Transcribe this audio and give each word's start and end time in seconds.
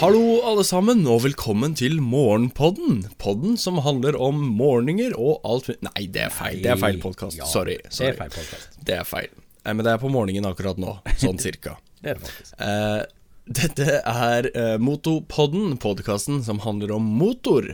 Hallo, 0.00 0.40
alle 0.48 0.62
sammen, 0.64 1.02
og 1.12 1.26
velkommen 1.26 1.74
til 1.76 1.98
Morgenpodden. 2.00 3.02
Podden 3.20 3.58
som 3.60 3.76
handler 3.84 4.16
om 4.16 4.38
morgener 4.56 5.12
og 5.20 5.44
alt 5.44 5.68
Nei, 5.84 6.06
det 6.08 6.22
er 6.24 6.32
feil. 6.32 6.62
Det 6.64 6.70
er 6.72 6.80
feil 6.80 6.96
podkast. 7.02 7.36
Ja, 7.36 7.44
sorry. 7.44 7.76
sorry. 7.92 8.08
Det 8.08 8.14
er 8.14 8.16
feil 8.22 8.32
podcast. 8.32 8.78
Det 8.80 8.96
er 8.96 9.04
feil. 9.04 9.28
Men 9.68 9.84
det 9.84 9.92
er 9.92 10.00
på 10.00 10.08
morgenen 10.08 10.48
akkurat 10.48 10.80
nå. 10.80 10.94
Sånn 11.20 11.36
cirka. 11.44 11.76
Det 12.00 12.14
er 12.14 12.16
det 12.16 12.24
faktisk. 12.30 12.56
Eh, 12.64 13.04
dette 13.60 14.00
er 14.00 14.48
eh, 14.54 14.78
Motopodden, 14.80 15.76
podkasten 15.84 16.40
som 16.48 16.64
handler 16.64 16.96
om 16.96 17.04
motor. 17.20 17.68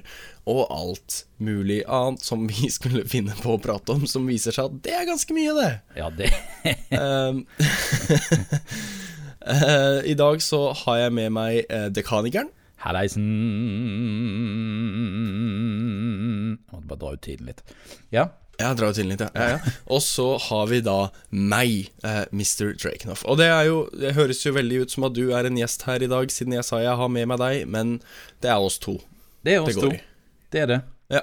Og 0.51 0.67
alt 0.67 1.23
mulig 1.39 1.85
annet 1.87 2.27
som 2.27 2.51
vi 2.51 2.67
skulle 2.75 3.07
finne 3.07 3.39
på 3.39 3.55
å 3.55 3.63
prate 3.63 3.95
om, 3.95 4.03
som 4.11 4.27
viser 4.27 4.51
seg 4.51 4.67
at 4.73 4.83
det 4.83 4.99
er 4.99 5.07
ganske 5.15 5.31
mye, 5.39 5.55
det. 5.63 5.75
Ja, 6.03 6.11
det 6.11 6.35
Eh, 9.47 10.11
I 10.11 10.15
dag 10.19 10.43
så 10.43 10.73
har 10.85 10.99
jeg 11.05 11.13
med 11.15 11.33
meg 11.37 11.65
eh, 11.71 11.87
Dekanikeren. 11.95 12.49
Hallaisen 12.83 13.23
måtte 16.71 16.87
bare 16.91 16.99
dra 17.01 17.13
ut 17.15 17.23
tiden 17.25 17.47
litt. 17.51 17.63
Ja. 18.15 18.29
Ja, 18.59 18.71
dra 18.75 18.89
ut 18.91 18.97
tiden 18.97 19.11
litt, 19.13 19.21
ja. 19.21 19.29
ja, 19.37 19.49
ja. 19.57 19.73
Og 19.93 20.01
så 20.05 20.27
har 20.49 20.67
vi 20.71 20.79
da 20.85 21.11
meg, 21.31 21.91
eh, 22.07 22.23
Mr. 22.33 22.73
Drakenoff. 22.81 23.25
Og 23.29 23.37
det 23.41 23.51
er 23.53 23.67
jo 23.69 23.83
Det 23.93 24.15
høres 24.17 24.41
jo 24.47 24.55
veldig 24.57 24.83
ut 24.87 24.95
som 24.95 25.05
at 25.09 25.17
du 25.17 25.27
er 25.37 25.45
en 25.49 25.59
gjest 25.61 25.85
her 25.89 26.03
i 26.03 26.09
dag, 26.11 26.31
siden 26.33 26.57
jeg 26.57 26.65
sa 26.65 26.81
jeg 26.81 26.97
har 26.97 27.09
med 27.13 27.29
meg 27.29 27.39
deg, 27.43 27.67
men 27.69 27.99
det 28.41 28.51
er 28.53 28.63
oss 28.65 28.79
to. 28.83 28.97
Det 29.45 29.57
er 29.59 29.63
oss 29.67 29.75
Det 29.77 29.83
to. 29.83 29.93
i. 29.93 30.01
Det 30.53 30.61
er 30.65 30.67
det. 30.73 30.81
Ja. 31.13 31.21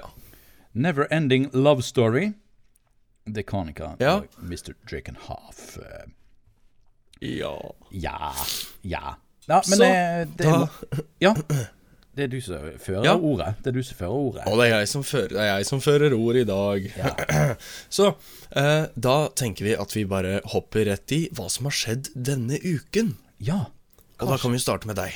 Never 0.74 1.06
Ending 1.10 1.50
Love 1.52 1.82
Story. 1.82 2.32
Dekanika 3.26 3.96
Ja. 4.00 4.16
og 4.20 4.26
Mr. 4.42 4.74
Drakenhalf. 4.90 5.78
Eh, 7.24 7.38
Ja. 7.40 7.54
Ja. 7.90 8.32
Ja. 8.84 9.14
Ja, 9.48 9.58
men 9.68 9.78
Så, 9.78 9.84
det, 9.84 10.28
det 10.38 10.44
da- 10.44 10.68
Ja. 11.20 11.34
Det 12.14 12.22
er 12.24 12.28
du 12.30 12.36
som 12.40 12.54
fører 12.78 13.04
Ja. 13.04 13.14
ordet. 13.18 13.56
Det 13.64 13.66
er 13.72 13.72
du 13.74 13.82
som 13.82 13.96
fører 13.98 14.10
ordet. 14.14 14.42
Og 14.46 14.58
det 14.60 14.66
er 14.70 14.78
jeg 14.78 14.88
som 14.88 15.02
fører, 15.02 15.28
det 15.34 15.40
er 15.42 15.56
jeg 15.56 15.66
som 15.66 15.80
fører 15.82 16.12
ord 16.14 16.36
i 16.38 16.44
dag. 16.46 16.86
Så 17.90 18.06
eh, 18.54 18.86
da 18.96 19.16
tenker 19.34 19.64
vi 19.66 19.74
at 19.74 19.96
vi 19.96 20.04
bare 20.06 20.36
hopper 20.52 20.84
rett 20.86 21.12
i 21.12 21.24
hva 21.34 21.48
som 21.50 21.66
har 21.66 21.74
skjedd 21.74 22.12
denne 22.14 22.60
uken. 22.62 23.16
Ja. 23.42 23.64
Og 24.20 24.28
da 24.30 24.36
kan 24.38 24.52
vi 24.54 24.58
starte 24.62 24.86
med 24.86 24.96
deg. 24.96 25.10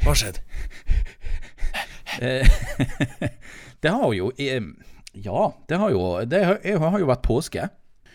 Hva 0.00 0.14
har 0.14 0.18
skjedd? 0.22 0.40
Det 3.84 3.90
har 3.90 4.12
jo 4.14 4.30
eh, 4.38 4.62
Ja, 5.12 5.52
det 5.68 5.76
har 5.78 5.90
jo 5.90 6.02
Det 6.26 6.44
har, 6.44 6.58
jeg 6.64 6.78
har 6.80 6.98
jo 6.98 7.06
vært 7.10 7.22
påske. 7.26 7.68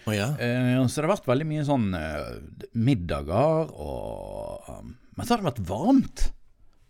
Å 0.09 0.15
ja. 0.15 0.29
Eh, 0.41 0.79
så 0.87 0.99
det 0.99 1.07
har 1.07 1.13
vært 1.13 1.29
veldig 1.29 1.47
mye 1.49 1.67
sånn 1.67 1.87
eh, 1.97 2.33
middager 2.79 3.71
og 3.73 4.69
um, 4.69 4.95
Men 5.15 5.27
så 5.27 5.35
har 5.35 5.43
det 5.43 5.49
vært 5.51 5.63
varmt. 5.69 6.25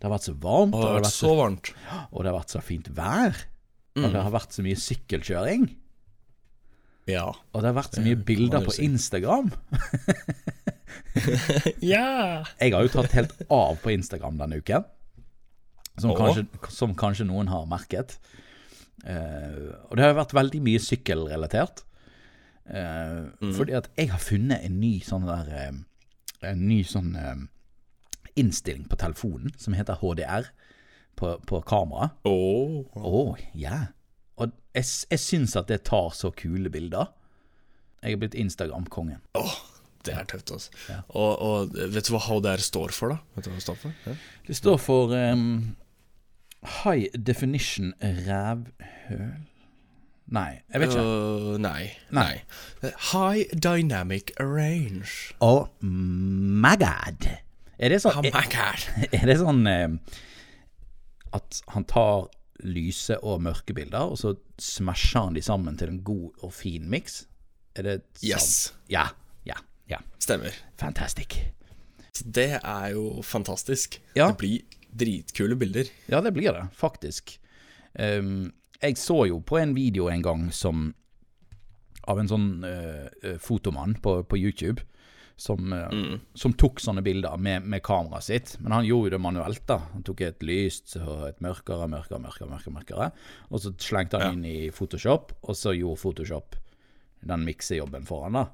Det 0.00 0.08
har 0.08 0.14
vært 0.14 0.28
så 0.30 0.34
varmt, 0.40 0.72
Det 0.72 0.80
og, 0.80 0.82
det 0.82 0.90
har 0.90 1.02
vært 1.02 1.18
så 1.18 1.34
varmt. 1.36 1.72
og 2.14 2.18
det 2.22 2.30
har 2.32 2.38
vært 2.38 2.56
så 2.56 2.64
fint 2.64 2.90
vær. 2.96 3.44
Og 4.00 4.06
det 4.06 4.22
har 4.22 4.32
vært 4.32 4.56
så 4.56 4.64
mye 4.64 4.80
sykkelkjøring. 4.80 5.68
Ja. 7.10 7.26
Og 7.28 7.62
det 7.62 7.68
har 7.68 7.76
vært 7.76 7.96
så 7.98 8.04
mye 8.04 8.16
bilder 8.16 8.64
på 8.64 8.72
si. 8.76 8.86
Instagram. 8.86 9.50
Ja. 11.92 12.42
Jeg 12.60 12.74
har 12.74 12.84
jo 12.84 12.92
tatt 12.92 13.14
helt 13.16 13.34
av 13.50 13.78
på 13.82 13.92
Instagram 13.94 14.40
denne 14.40 14.60
uken. 14.60 14.86
Som, 16.00 16.14
kanskje, 16.16 16.46
som 16.72 16.94
kanskje 16.96 17.26
noen 17.28 17.50
har 17.52 17.66
merket. 17.68 18.16
Eh, 19.04 19.68
og 19.88 19.98
det 19.98 20.06
har 20.06 20.16
vært 20.16 20.34
veldig 20.36 20.62
mye 20.64 20.80
sykkelrelatert. 20.82 21.84
Eh, 22.70 23.52
Fordi 23.56 23.74
at 23.74 23.88
jeg 23.98 24.12
har 24.12 24.22
funnet 24.22 24.62
en 24.62 24.76
ny 24.80 24.92
sånn 25.02 25.24
der 25.26 25.48
eh, 25.50 25.72
En 26.52 26.60
ny 26.68 26.80
sånn 26.86 27.14
eh, 27.18 27.40
innstilling 28.38 28.86
på 28.88 28.96
telefonen 29.00 29.50
som 29.58 29.74
heter 29.74 29.98
HDR 30.00 30.46
på, 31.18 31.34
på 31.44 31.60
kamera. 31.68 32.12
Åh. 32.24 32.78
oh, 32.96 33.40
ja. 33.58 33.90
Og 34.40 34.54
jeg, 34.72 34.86
jeg 35.10 35.20
syns 35.20 35.56
at 35.58 35.68
det 35.68 35.82
tar 35.90 36.14
så 36.16 36.30
kule 36.32 36.70
bilder. 36.72 37.10
Jeg 38.00 38.16
er 38.16 38.22
blitt 38.22 38.38
Instagram-kongen. 38.38 39.20
Åh, 39.36 39.58
det 40.06 40.14
er 40.16 40.24
tøft, 40.30 40.54
altså. 40.54 40.96
Og, 41.10 41.42
og 41.44 41.76
vet 41.92 42.08
du 42.08 42.14
hva 42.14 42.22
HDR 42.24 42.64
står 42.64 42.94
for, 42.96 43.12
da? 43.12 43.20
Vet 43.36 43.44
du 43.44 43.52
hva 43.52 43.58
det 43.58 43.66
står 43.66 43.80
for? 43.82 43.98
Ja. 44.06 44.16
Det 44.46 44.56
står 44.56 44.80
for 44.80 45.12
um, 45.12 45.44
High 46.80 47.12
Definition 47.26 47.92
Rævhøl 48.00 49.49
Nei, 50.30 50.60
jeg 50.70 50.82
vet 50.82 50.92
ikke. 50.94 51.02
Uh, 51.02 51.54
nei. 51.58 51.90
Nei. 52.14 52.42
nei. 52.82 52.90
High 53.10 53.54
Dynamic 53.54 54.30
Range. 54.38 55.10
Oh 55.42 55.66
my 55.82 56.76
god. 56.78 57.26
Er 57.80 57.90
det 57.90 58.02
sånn, 58.04 58.20
Oh 58.20 58.28
er, 58.28 58.34
my 58.36 58.44
god. 58.52 58.84
er 59.18 59.24
det 59.26 59.38
sånn 59.40 59.64
eh, 59.66 59.88
at 61.34 61.62
han 61.74 61.86
tar 61.90 62.28
lyse 62.60 63.16
og 63.24 63.40
mørke 63.42 63.74
bilder, 63.74 64.12
og 64.12 64.20
så 64.20 64.34
smasher 64.60 65.24
han 65.24 65.38
de 65.38 65.42
sammen 65.42 65.78
til 65.80 65.94
en 65.94 66.02
god 66.06 66.44
og 66.44 66.54
fin 66.54 66.86
miks? 66.92 67.24
Er 67.74 67.88
det 67.88 67.96
sant? 68.20 68.26
Yes. 68.28 68.50
Ja. 68.92 69.08
Ja. 69.48 69.58
Ja. 69.90 69.98
Stemmer. 70.22 70.54
Fantastic. 70.78 71.40
Det 72.20 72.52
er 72.60 72.86
jo 72.94 73.22
fantastisk. 73.26 73.98
Ja. 74.14 74.28
Det 74.30 74.38
blir 74.42 74.78
dritkule 74.90 75.56
bilder. 75.58 75.90
Ja, 76.10 76.20
det 76.22 76.34
blir 76.36 76.52
det, 76.54 76.66
faktisk. 76.76 77.38
Ehm, 77.98 78.52
jeg 78.80 78.96
så 78.98 79.24
jo 79.28 79.40
på 79.44 79.58
en 79.60 79.74
video 79.76 80.08
en 80.10 80.22
gang 80.24 80.46
som 80.54 80.90
av 82.08 82.20
en 82.20 82.30
sånn 82.30 82.48
eh, 82.64 83.08
eh, 83.22 83.36
fotomann 83.42 83.98
på, 84.02 84.22
på 84.24 84.38
YouTube. 84.40 84.86
Som, 85.40 85.70
mm. 85.72 86.18
som 86.36 86.52
tok 86.52 86.82
sånne 86.84 87.00
bilder 87.00 87.38
med, 87.40 87.64
med 87.64 87.80
kameraet 87.80 88.26
sitt. 88.26 88.50
Men 88.60 88.74
han 88.76 88.84
gjorde 88.84 89.14
det 89.14 89.20
manuelt. 89.24 89.62
da 89.64 89.78
Han 89.94 90.02
tok 90.04 90.20
et 90.26 90.42
lyst 90.44 90.98
og 91.00 91.22
et 91.30 91.38
mørkere, 91.40 91.86
mørkere, 91.88 92.20
mørkere, 92.20 92.48
mørkere, 92.50 92.74
mørkere 92.74 93.06
og 93.48 93.62
så 93.64 93.72
slengte 93.80 94.20
han 94.20 94.36
inn 94.36 94.44
i 94.44 94.68
Photoshop, 94.68 95.32
og 95.40 95.56
så 95.56 95.72
gjorde 95.72 96.02
Photoshop 96.02 96.58
den 97.24 97.46
miksejobben 97.48 98.04
for 98.08 98.26
han 98.26 98.36
da. 98.36 98.44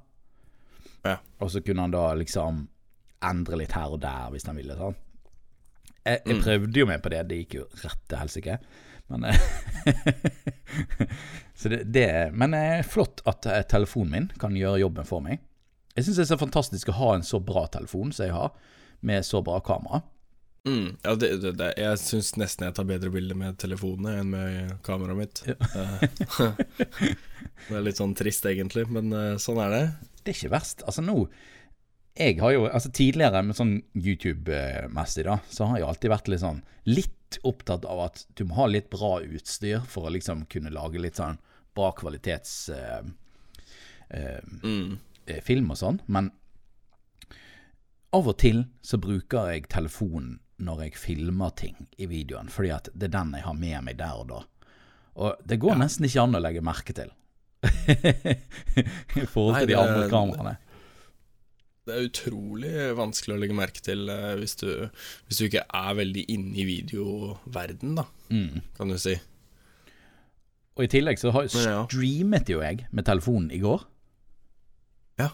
Ja. 1.09 1.17
Og 1.43 1.51
så 1.51 1.65
kunne 1.67 1.89
han 1.89 1.97
da 1.97 2.05
liksom 2.23 2.63
endre 3.27 3.59
litt 3.59 3.75
her 3.75 3.99
og 3.99 4.05
der 4.07 4.31
hvis 4.31 4.47
han 4.47 4.59
ville. 4.63 4.79
sånn 4.79 4.95
jeg, 6.07 6.23
jeg 6.23 6.43
prøvde 6.43 6.83
jo 6.85 6.87
meg 6.87 7.03
på 7.03 7.11
det, 7.11 7.25
det 7.27 7.41
gikk 7.43 7.59
jo 7.59 7.67
rett 7.83 8.03
til 8.07 8.21
helsike. 8.21 8.61
Men 9.06 9.25
eh, 9.25 9.41
Så 11.55 11.69
det, 11.69 11.84
det 11.84 12.31
Men 12.34 12.55
eh, 12.55 12.83
flott 12.83 13.22
at 13.25 13.47
eh, 13.47 13.62
telefonen 13.62 14.12
min 14.12 14.28
kan 14.41 14.56
gjøre 14.56 14.83
jobben 14.83 15.09
for 15.09 15.25
meg. 15.25 15.41
Jeg 15.97 16.06
syns 16.06 16.19
det 16.19 16.27
er 16.27 16.33
så 16.34 16.43
fantastisk 16.43 16.91
å 16.93 16.99
ha 16.99 17.15
en 17.16 17.25
så 17.25 17.41
bra 17.41 17.65
telefon 17.72 18.12
som 18.12 18.27
jeg 18.27 18.37
har, 18.37 18.53
med 19.00 19.25
så 19.25 19.41
bra 19.45 19.61
kamera. 19.65 20.03
Mm. 20.66 20.97
ja 21.05 21.12
det, 21.15 21.28
det, 21.45 21.53
det, 21.61 21.69
jeg 21.78 21.99
syns 22.03 22.33
nesten 22.37 22.66
jeg 22.66 22.75
tar 22.75 22.89
bedre 22.89 23.11
bilder 23.15 23.39
med 23.39 23.55
telefonene 23.62 24.16
enn 24.21 24.33
med 24.34 24.75
kameraet 24.84 25.21
mitt. 25.21 25.43
Ja. 25.47 25.56
det 27.69 27.78
er 27.78 27.87
litt 27.87 28.03
sånn 28.03 28.16
trist, 28.19 28.49
egentlig, 28.50 28.84
men 28.93 29.15
sånn 29.41 29.62
er 29.62 29.72
det. 29.72 29.84
Det 30.21 30.34
er 30.34 30.41
ikke 30.41 30.56
verst. 30.56 30.84
Altså 30.84 31.05
nå 31.06 31.21
Jeg 32.19 32.41
har 32.41 32.56
jo 32.56 32.65
Altså 32.66 32.91
tidligere 32.91 33.45
med 33.47 33.56
sånn 33.56 33.77
YouTube-messig, 33.95 35.25
da, 35.28 35.39
så 35.49 35.71
har 35.71 35.81
jeg 35.81 35.89
alltid 35.89 36.12
vært 36.12 36.31
litt 36.33 36.43
sånn 36.43 36.65
Litt 36.91 37.16
opptatt 37.43 37.85
av 37.89 38.01
at 38.07 38.25
du 38.39 38.45
må 38.49 38.59
ha 38.61 38.67
litt 38.71 38.89
bra 38.93 39.19
utstyr 39.25 39.85
for 39.91 40.07
å 40.07 40.15
liksom 40.15 40.47
kunne 40.53 40.73
lage 40.75 41.01
litt 41.03 41.21
sånn 41.21 41.39
bra 41.77 41.91
kvalitets 41.97 42.71
uh, 42.73 43.03
uh, 44.15 44.41
mm. 44.63 44.97
film 45.45 45.71
og 45.75 45.81
sånn. 45.81 46.01
Men 46.07 46.31
av 48.17 48.31
og 48.31 48.39
til 48.41 48.65
så 48.87 49.01
bruker 49.03 49.53
jeg 49.53 49.69
telefonen 49.73 50.39
når 50.63 50.87
jeg 50.87 51.01
filmer 51.03 51.53
ting 51.59 51.77
i 52.01 52.09
videoen, 52.09 52.49
fordi 52.49 52.71
at 52.73 52.89
det 52.95 53.11
er 53.11 53.17
den 53.19 53.35
jeg 53.37 53.45
har 53.45 53.59
med 53.59 53.89
meg 53.91 53.99
der 54.01 54.23
og 54.23 54.31
da. 54.31 54.41
Og 55.17 55.49
det 55.49 55.59
går 55.61 55.77
nesten 55.81 56.07
ikke 56.09 56.25
an 56.25 56.39
å 56.39 56.43
legge 56.45 56.65
merke 56.65 56.97
til. 56.97 57.13
I 59.21 59.27
forhold 59.27 59.57
Nei, 59.57 59.61
til 59.65 59.71
de 59.73 59.77
andre 59.81 60.09
kameraene. 60.13 60.55
Det 61.86 61.94
er 61.94 62.09
utrolig 62.09 62.72
vanskelig 62.98 63.36
å 63.36 63.38
legge 63.38 63.54
merke 63.54 63.83
til 63.86 64.09
eh, 64.10 64.33
hvis, 64.41 64.56
du, 64.59 64.68
hvis 65.28 65.38
du 65.38 65.44
ikke 65.47 65.62
er 65.71 65.92
veldig 66.00 66.24
inne 66.34 66.56
i 66.59 66.65
videoverden, 66.68 67.94
da, 68.00 68.06
Mm. 68.27 68.56
kan 68.74 68.88
du 68.91 68.97
si. 68.98 69.12
Og 70.77 70.83
i 70.83 70.88
tillegg 70.91 71.21
så 71.22 71.30
har, 71.33 71.47
streamet 71.47 72.50
jo 72.50 72.59
jeg 72.60 72.88
med 72.91 73.06
telefonen 73.06 73.53
i 73.54 73.60
går. 73.62 73.84
Ja, 75.22 75.28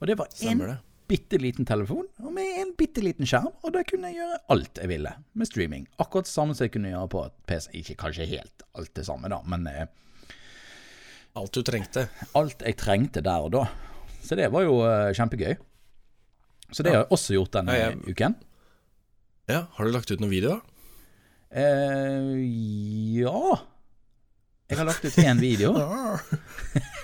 Og 0.00 0.06
det 0.10 0.18
var 0.20 0.28
stemmer 0.36 0.74
en 0.74 0.82
bitte 1.08 1.38
liten 1.40 1.64
telefon 1.66 2.04
og 2.20 2.32
med 2.34 2.58
en 2.60 2.74
bitte 2.76 3.00
liten 3.02 3.24
skjerm, 3.26 3.48
og 3.64 3.72
da 3.72 3.80
kunne 3.88 4.10
jeg 4.12 4.18
gjøre 4.20 4.38
alt 4.52 4.78
jeg 4.82 4.90
ville 4.92 5.12
med 5.32 5.48
streaming. 5.48 5.86
Akkurat 6.02 6.28
det 6.28 6.32
samme 6.34 6.54
som 6.54 6.66
jeg 6.66 6.74
kunne 6.76 6.92
gjøre 6.92 7.08
på 7.16 7.22
PC. 7.48 7.70
Ikke 7.80 7.96
kanskje 8.04 8.28
helt 8.36 8.66
alt 8.76 8.92
det 8.98 9.06
samme, 9.08 9.30
da, 9.32 9.40
men 9.48 9.66
eh, 9.72 9.86
Alt 11.36 11.52
du 11.56 11.62
trengte. 11.66 12.06
alt 12.34 12.62
jeg 12.64 12.76
trengte 12.80 13.20
der 13.24 13.44
og 13.48 13.50
da. 13.56 13.64
Så 14.24 14.36
det 14.38 14.50
var 14.52 14.62
jo 14.68 14.78
eh, 14.84 15.10
kjempegøy. 15.16 15.56
Så 16.72 16.82
det 16.82 16.92
har 16.92 17.02
jeg 17.04 17.12
også 17.14 17.34
gjort 17.36 17.52
denne 17.54 17.72
Ja, 17.76 17.90
jeg- 17.90 18.14
uken. 18.16 18.34
Ja, 19.48 19.66
Har 19.76 19.84
du 19.84 19.90
lagt 19.94 20.10
ut 20.10 20.20
noen 20.20 20.30
videoer? 20.32 20.60
Eh, 21.54 22.42
ja 23.16 23.60
Jeg 24.68 24.78
har 24.78 24.84
lagt 24.88 25.04
ut 25.04 25.14
én 25.22 25.38
video. 25.40 25.70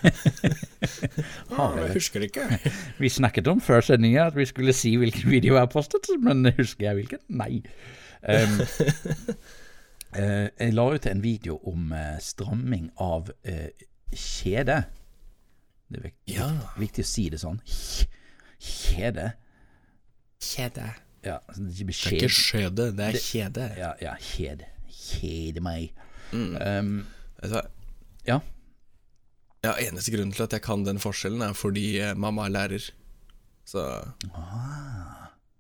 Ah, 1.53 1.77
jeg 1.79 1.93
husker 1.95 2.25
ikke. 2.27 2.47
Vi 3.03 3.09
snakket 3.13 3.47
om 3.53 3.61
før 3.63 3.81
sendinga 3.87 4.27
at 4.27 4.37
vi 4.37 4.45
skulle 4.49 4.73
si 4.75 4.95
hvilken 4.99 5.31
video 5.31 5.55
jeg 5.55 5.63
har 5.63 5.71
postet, 5.71 6.09
men 6.19 6.45
husker 6.57 6.89
jeg 6.89 6.95
hvilken? 6.99 7.21
Nei. 7.29 7.61
Um, 8.23 8.59
uh, 10.19 10.49
jeg 10.59 10.75
la 10.75 10.87
ut 10.95 11.07
en 11.11 11.23
video 11.23 11.59
om 11.69 11.93
uh, 11.95 12.17
stramming 12.23 12.91
av 13.03 13.31
uh, 13.31 13.87
kjede. 14.15 14.81
Det 15.93 16.01
er 16.01 16.07
viktig, 16.09 16.35
Ja. 16.35 16.49
viktig 16.81 17.05
å 17.05 17.11
si 17.13 17.29
det 17.33 17.41
sånn. 17.43 17.61
Kjede. 18.63 19.33
Kjede. 20.43 20.89
Ja, 21.23 21.37
det 21.55 21.85
er 21.87 22.15
ikke 22.17 22.29
skjede, 22.35 22.89
det 22.97 23.05
er 23.13 23.19
kjede. 23.23 23.69
Ja, 23.79 23.93
ja, 24.03 24.17
kjede. 24.19 24.67
Kjede 24.91 25.63
meg. 25.63 25.93
Mm. 26.33 26.57
Um, 26.57 26.97
altså, 27.43 27.63
ja. 28.27 28.41
Ja, 29.63 29.77
Eneste 29.79 30.11
grunnen 30.11 30.35
til 30.35 30.43
at 30.43 30.57
jeg 30.57 30.65
kan 30.65 30.83
den 30.87 30.99
forskjellen, 30.99 31.45
er 31.47 31.55
fordi 31.55 31.87
eh, 32.03 32.17
mamma 32.19 32.49
er 32.49 32.55
lærer. 32.57 32.91
Så 33.65 33.85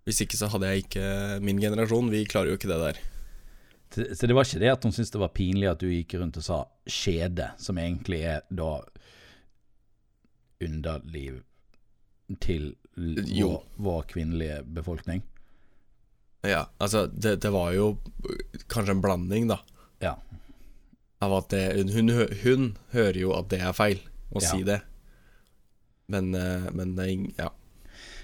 Hvis 0.05 0.20
ikke 0.25 0.37
så 0.37 0.49
hadde 0.50 0.67
jeg 0.67 0.76
ikke 0.82 1.38
Min 1.40 1.61
generasjon, 1.62 2.11
vi 2.11 2.25
klarer 2.26 2.50
jo 2.50 2.58
ikke 2.58 2.69
det 2.73 2.81
der. 2.81 2.99
Så 3.94 4.06
så 4.19 4.26
det 4.26 4.34
var 4.34 4.49
ikke 4.49 4.58
det 4.58 4.73
at 4.73 4.82
hun 4.82 4.93
syntes 4.93 5.12
det 5.14 5.20
var 5.20 5.29
pinlig 5.37 5.69
at 5.70 5.81
du 5.81 5.87
gikk 5.87 6.17
rundt 6.19 6.40
og 6.40 6.44
sa 6.44 6.58
skjede, 6.88 7.52
som 7.61 7.79
egentlig 7.79 8.23
er 8.25 8.40
da 8.50 8.81
underliv 10.64 11.43
til 12.41 12.75
vår, 12.97 13.63
vår 13.77 14.03
kvinnelige 14.13 14.63
befolkning? 14.77 15.23
Ja, 16.43 16.65
altså, 16.83 17.07
det, 17.07 17.37
det 17.45 17.51
var 17.55 17.73
jo 17.77 17.93
kanskje 18.73 18.97
en 18.97 19.03
blanding, 19.05 19.49
da. 19.53 19.61
Ja. 20.03 20.17
Av 21.23 21.37
at 21.39 21.53
det, 21.55 21.65
hun, 21.79 21.93
hun, 21.95 22.29
hun 22.43 22.65
hører 22.97 23.19
jo 23.21 23.33
at 23.37 23.49
det 23.53 23.61
er 23.63 23.77
feil 23.77 24.01
å 24.33 24.43
Ja. 24.43 24.49
si 24.51 24.63
det. 24.67 24.81
Men, 26.11 26.35
eh, 26.35 26.67
men 26.75 26.97
ja. 27.39 27.51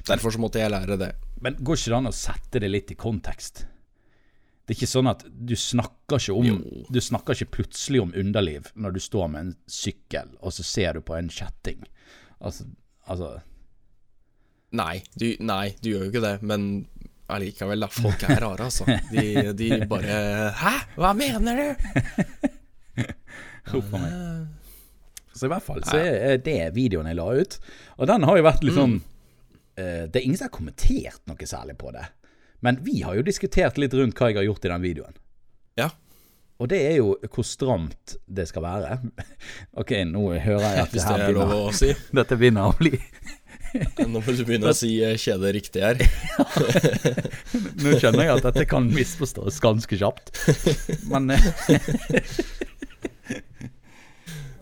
Derfor 0.08 0.34
så 0.34 0.40
måtte 0.42 0.58
jeg 0.58 0.72
lære 0.72 0.96
det. 0.98 1.12
Men 1.40 1.54
går 1.62 1.76
ikke 1.78 1.92
det 1.92 1.98
an 2.00 2.10
å 2.10 2.16
sette 2.16 2.60
det 2.60 2.70
litt 2.72 2.90
i 2.90 2.96
kontekst? 2.98 3.66
Det 4.66 4.74
er 4.74 4.80
ikke 4.82 4.90
sånn 4.90 5.08
at 5.08 5.22
du 5.30 5.54
snakker 5.56 6.18
ikke 6.20 6.34
om 6.36 6.58
Du 6.92 6.98
snakker 7.00 7.32
ikke 7.38 7.54
plutselig 7.62 8.02
om 8.02 8.10
underliv 8.12 8.66
når 8.76 8.96
du 8.98 9.00
står 9.00 9.28
med 9.32 9.40
en 9.46 9.54
sykkel, 9.70 10.34
og 10.42 10.52
så 10.52 10.64
ser 10.66 10.98
du 10.98 11.00
på 11.06 11.14
en 11.16 11.30
kjetting. 11.32 11.86
Altså, 12.40 12.66
altså 13.06 13.30
Nei 14.76 14.98
du, 15.16 15.30
nei, 15.40 15.72
du 15.80 15.90
gjør 15.94 16.02
jo 16.06 16.10
ikke 16.12 16.24
det, 16.24 16.34
men 16.44 16.66
allikevel, 17.32 17.84
da. 17.84 17.88
Folk 17.92 18.24
er 18.28 18.40
rare, 18.44 18.68
altså. 18.68 18.86
De, 19.12 19.52
de 19.56 19.70
bare 19.88 20.18
Hæ? 20.56 20.74
Hva 20.96 21.12
mener 21.16 21.60
du? 21.60 21.68
Huff 23.72 23.92
a 23.94 24.00
meg. 24.00 24.14
Så 25.38 25.46
i 25.46 25.52
hvert 25.52 25.62
fall 25.62 25.84
så 25.86 25.98
er 26.00 26.40
det 26.42 26.60
videoen 26.74 27.06
jeg 27.10 27.18
la 27.18 27.28
ut. 27.38 27.58
Og 28.00 28.08
den 28.10 28.26
har 28.26 28.40
jo 28.40 28.46
vært 28.48 28.64
litt 28.66 28.74
sånn 28.74 28.96
eh, 29.78 30.08
Det 30.10 30.18
er 30.18 30.24
ingen 30.24 30.40
som 30.40 30.48
har 30.48 30.56
kommentert 30.56 31.22
noe 31.30 31.48
særlig 31.48 31.76
på 31.78 31.92
det. 31.94 32.08
Men 32.64 32.80
vi 32.82 33.02
har 33.04 33.14
jo 33.14 33.22
diskutert 33.26 33.78
litt 33.78 33.94
rundt 33.94 34.18
hva 34.18 34.32
jeg 34.32 34.40
har 34.40 34.48
gjort 34.48 34.66
i 34.66 34.72
den 34.72 34.82
videoen. 34.82 35.18
Ja. 35.78 35.92
Og 36.58 36.66
det 36.72 36.80
er 36.88 36.96
jo 36.98 37.12
hvor 37.30 37.46
stramt 37.46 38.16
det 38.26 38.48
skal 38.50 38.64
være. 38.66 38.98
Ok, 39.78 39.94
nå 40.10 40.24
hører 40.42 40.64
jeg 40.66 40.82
at 40.82 40.96
det 40.96 41.04
her 41.06 41.22
er 41.28 41.36
begynner, 41.36 41.76
si. 41.76 41.92
dette 42.18 42.40
begynner 42.40 42.72
å 42.72 42.74
bli 42.80 42.96
Nå 43.98 44.06
må 44.14 44.20
du 44.32 44.44
begynne 44.48 44.70
å 44.70 44.76
si 44.76 44.94
eh, 45.04 45.16
kjede 45.20 45.50
riktig 45.56 45.82
her. 45.84 45.96
Nå 47.82 47.94
skjønner 48.00 48.24
jeg 48.28 48.34
at 48.38 48.46
dette 48.48 48.64
kan 48.70 48.86
misforstås 48.92 49.58
ganske 49.64 49.98
kjapt. 50.00 50.32
Men 51.10 51.30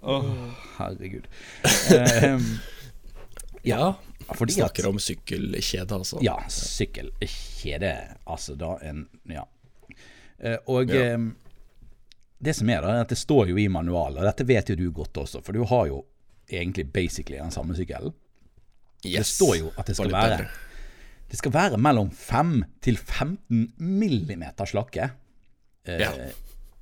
Å, 0.06 0.17
Å, 0.17 0.19
herregud. 0.79 1.26
Eh, 1.94 2.38
Ja. 3.67 3.94
fordi 4.35 4.53
at 4.61 4.70
Snakker 4.70 4.87
om 4.93 4.99
sykkelkjede, 5.03 5.97
altså. 5.97 6.20
Ja, 6.23 6.37
sykkelkjede. 6.50 7.94
Altså 8.26 8.55
da 8.58 8.76
en 8.82 9.06
Ja. 9.31 9.47
Eh, 10.38 10.58
Og 10.67 10.91
Ja. 10.91 11.03
eh, 11.14 11.19
det 12.43 12.55
som 12.55 12.69
er, 12.70 12.81
da, 12.82 12.88
er 12.88 13.00
at 13.00 13.08
det 13.08 13.19
står 13.19 13.49
jo 13.49 13.56
i 13.56 13.67
manualen, 13.69 14.19
og 14.19 14.25
dette 14.25 14.44
vet 14.47 14.69
jo 14.69 14.76
du 14.76 14.91
godt 14.93 15.14
også, 15.17 15.41
for 15.43 15.53
du 15.53 15.64
har 15.64 15.87
jo 15.88 16.05
egentlig 16.50 16.93
basically 16.93 17.38
den 17.38 17.50
samme 17.50 17.75
sykkelen. 17.75 18.12
Det 19.04 19.25
står 19.26 19.56
jo 19.60 19.72
at 19.76 19.87
det 19.90 19.96
skal 19.98 20.12
være 20.12 20.38
bedre. 20.38 20.48
Det 21.31 21.38
skal 21.40 21.52
være 21.54 21.78
mellom 21.82 22.10
5 22.14 22.52
til 22.87 22.96
15 22.96 23.72
millimeter 23.78 24.64
slakke. 24.70 25.10
Eh, 25.87 26.00
Ja. 26.00 26.10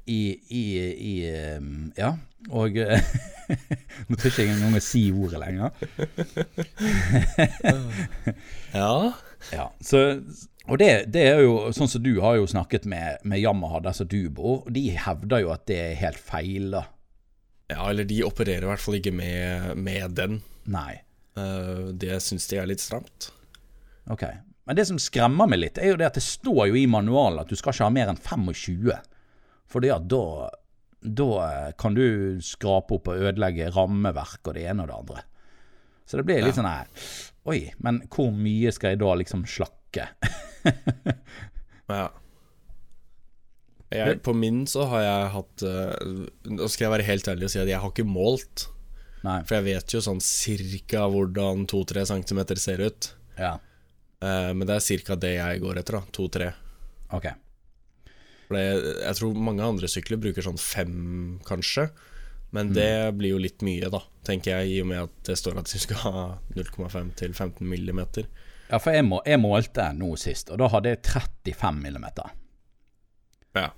I, 0.07 0.37
i, 0.53 0.63
i 1.01 1.13
eh, 1.31 1.61
Ja. 1.97 2.11
Og 2.53 2.77
eh, 2.77 3.01
Nå 4.09 4.17
tør 4.21 4.29
ikke 4.29 4.43
jeg 4.45 4.51
engang 4.53 4.75
å 4.77 4.81
si 4.85 5.07
ordet 5.17 5.41
lenger. 5.41 5.71
Ja. 8.75 9.13
Ja, 9.53 9.67
så, 9.85 9.99
og 10.69 10.79
det, 10.81 10.89
det 11.13 11.23
er 11.29 11.43
jo 11.45 11.71
sånn 11.77 11.91
som 11.93 12.01
du 12.05 12.15
har 12.25 12.39
jo 12.39 12.47
snakket 12.49 12.87
med, 12.89 13.19
med 13.29 13.43
Yamaha 13.43 13.83
der 13.85 13.93
som 13.97 14.09
du 14.09 14.31
bor, 14.33 14.63
og 14.65 14.71
de 14.73 14.87
hevder 14.97 15.43
jo 15.45 15.51
at 15.53 15.67
det 15.69 15.77
er 15.83 15.99
helt 16.01 16.17
feil, 16.21 16.71
da. 16.73 16.87
ja, 17.69 17.83
eller 17.91 18.09
de 18.09 18.23
opererer 18.25 18.65
i 18.65 18.71
hvert 18.71 18.81
fall 18.81 18.97
ikke 19.01 19.13
med, 19.13 19.75
med 19.77 20.15
den. 20.17 20.39
Nei. 20.73 21.03
Eh, 21.37 21.85
det 21.99 22.19
syns 22.23 22.47
de 22.51 22.59
er 22.61 22.69
litt 22.71 22.83
stramt. 22.85 23.31
Ok. 24.11 24.25
Men 24.65 24.77
det 24.79 24.87
som 24.89 24.99
skremmer 25.03 25.49
meg 25.51 25.61
litt, 25.61 25.79
er 25.79 25.91
jo 25.93 25.99
det 26.01 26.07
at 26.09 26.17
det 26.19 26.25
står 26.25 26.69
jo 26.71 26.79
i 26.81 26.87
manualen 26.89 27.43
at 27.43 27.51
du 27.51 27.57
skal 27.59 27.75
ikke 27.75 27.85
ha 27.89 27.93
mer 27.93 28.13
enn 28.13 28.21
25. 28.21 28.95
Fordi 29.75 29.91
at 29.93 30.07
da, 30.09 30.23
da 31.05 31.29
kan 31.81 31.97
du 31.97 32.05
skrape 32.45 32.97
opp 32.97 33.11
og 33.13 33.21
ødelegge 33.29 33.71
rammeverk 33.75 34.41
og 34.49 34.55
det 34.57 34.65
ene 34.71 34.85
og 34.87 34.91
det 34.93 34.99
andre. 35.03 35.25
Så 36.09 36.17
det 36.21 36.27
blir 36.29 36.43
litt 36.45 36.53
Ja. 36.53 36.61
sånn 36.63 36.69
her 36.69 36.89
Oi, 37.49 37.59
men 37.85 38.03
hvor 38.13 38.31
mye 38.33 38.71
skal 38.73 38.93
jeg 38.95 39.01
da 39.01 39.15
liksom 39.21 39.45
slakke? 39.49 40.09
Ja. 41.89 42.07
Jeg, 43.93 44.23
på 44.25 44.33
min 44.35 44.63
så 44.67 44.87
har 44.91 45.03
jeg 45.05 45.27
hatt 45.35 45.65
eh, 45.69 46.23
Nå 46.51 46.67
skal 46.73 46.87
jeg 46.87 46.93
være 46.97 47.07
helt 47.07 47.29
ærlig 47.31 47.47
og 47.47 47.53
si 47.53 47.61
at 47.61 47.69
jeg 47.71 47.79
har 47.83 47.93
ikke 47.93 48.07
målt. 48.09 48.65
Nei. 49.25 49.39
For 49.49 49.57
jeg 49.59 49.67
vet 49.71 49.95
jo 49.95 50.03
sånn 50.05 50.21
cirka 50.25 51.07
hvordan 51.09 51.65
2-3 51.71 52.05
cm 52.11 52.43
ser 52.61 52.83
ut. 52.85 53.09
Ja. 53.39 53.55
Eh, 54.21 54.51
men 54.53 54.69
det 54.69 54.77
er 54.77 54.85
cirka 54.85 55.17
det 55.17 55.37
jeg 55.39 55.63
går 55.63 55.81
etter, 55.81 55.99
da. 56.01 56.17
2-3. 56.19 56.51
Okay. 57.17 57.39
For 58.45 58.59
det, 58.59 58.65
jeg 59.01 59.19
tror 59.21 59.39
mange 59.47 59.65
andre 59.65 59.89
sykler 59.89 60.21
bruker 60.21 60.45
sånn 60.45 60.61
5, 60.61 60.99
kanskje. 61.49 61.89
Men 62.55 62.71
det 62.71 63.17
blir 63.19 63.33
jo 63.33 63.41
litt 63.43 63.65
mye, 63.67 63.89
da, 63.91 63.99
tenker 64.23 64.61
jeg, 64.61 64.77
i 64.77 64.83
og 64.85 64.87
med 64.87 65.01
at 65.09 65.15
det 65.27 65.35
står 65.41 65.57
at 65.59 65.73
du 65.73 65.81
skal 65.83 65.99
ha 66.05 66.21
0,5 66.55 67.09
til 67.19 67.33
15 67.33 67.67
millimeter. 67.67 68.29
Ja, 68.69 68.79
for 68.79 68.95
jeg, 68.95 69.03
må, 69.09 69.19
jeg 69.27 69.41
målte 69.43 69.89
nå 69.97 70.13
sist, 70.21 70.53
og 70.55 70.61
da 70.63 70.69
hadde 70.71 70.93
jeg 70.93 71.01
35 71.03 71.81
millimeter. 71.83 72.31
Ja. 73.59 73.73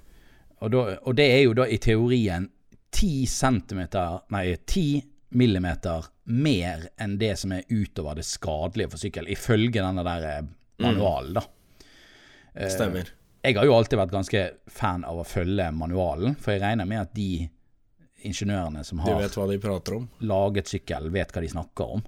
Og, 0.60 0.68
da, 0.74 0.82
og 1.00 1.16
det 1.16 1.24
er 1.38 1.42
jo 1.46 1.56
da 1.56 1.64
i 1.72 1.80
teorien 1.80 2.50
10 2.92 3.24
centimeter, 3.32 4.20
nei 4.34 4.44
10 4.58 5.15
millimeter 5.36 6.08
mer 6.32 6.88
enn 7.00 7.18
det 7.20 7.34
som 7.40 7.52
er 7.54 7.66
utover 7.68 8.18
det 8.18 8.26
skadelige 8.26 8.92
for 8.92 9.02
sykkel, 9.02 9.28
ifølge 9.32 9.82
denne 9.82 10.04
der 10.06 10.26
eh, 10.30 10.48
manualen, 10.82 11.38
da. 11.38 11.46
Stemmer. 12.72 13.10
Jeg 13.44 13.58
har 13.58 13.66
jo 13.68 13.74
alltid 13.76 14.00
vært 14.00 14.14
ganske 14.14 14.42
fan 14.72 15.04
av 15.06 15.20
å 15.20 15.26
følge 15.28 15.68
manualen, 15.76 16.34
for 16.40 16.54
jeg 16.54 16.62
regner 16.64 16.88
med 16.88 17.04
at 17.04 17.12
de 17.14 17.46
ingeniørene 18.26 18.82
som 18.84 19.02
har 19.04 19.20
vet 19.20 19.36
hva 19.36 19.46
de 19.50 19.58
om? 19.94 20.06
laget 20.24 20.72
sykkel, 20.72 21.10
vet 21.14 21.34
hva 21.34 21.42
de 21.44 21.50
snakker 21.52 21.98
om. 21.98 22.04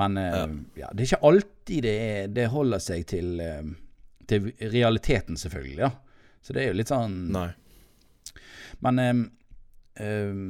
Men 0.00 0.16
ja. 0.16 0.42
ja. 0.82 0.90
det 0.92 1.04
er 1.04 1.08
ikke 1.08 1.28
alltid 1.30 1.86
det, 1.86 1.94
er, 2.10 2.28
det 2.34 2.50
holder 2.52 2.82
seg 2.82 3.06
til, 3.10 3.32
eh, 3.42 3.70
til 4.30 4.50
realiteten, 4.60 5.38
selvfølgelig. 5.40 5.80
Ja. 5.86 5.90
Så 6.42 6.56
det 6.56 6.64
er 6.64 6.70
jo 6.72 6.78
litt 6.80 6.92
sånn 6.92 7.16
Nei. 7.34 7.48
Men 8.80 9.00
um, 9.02 9.24
eh, 10.00 10.44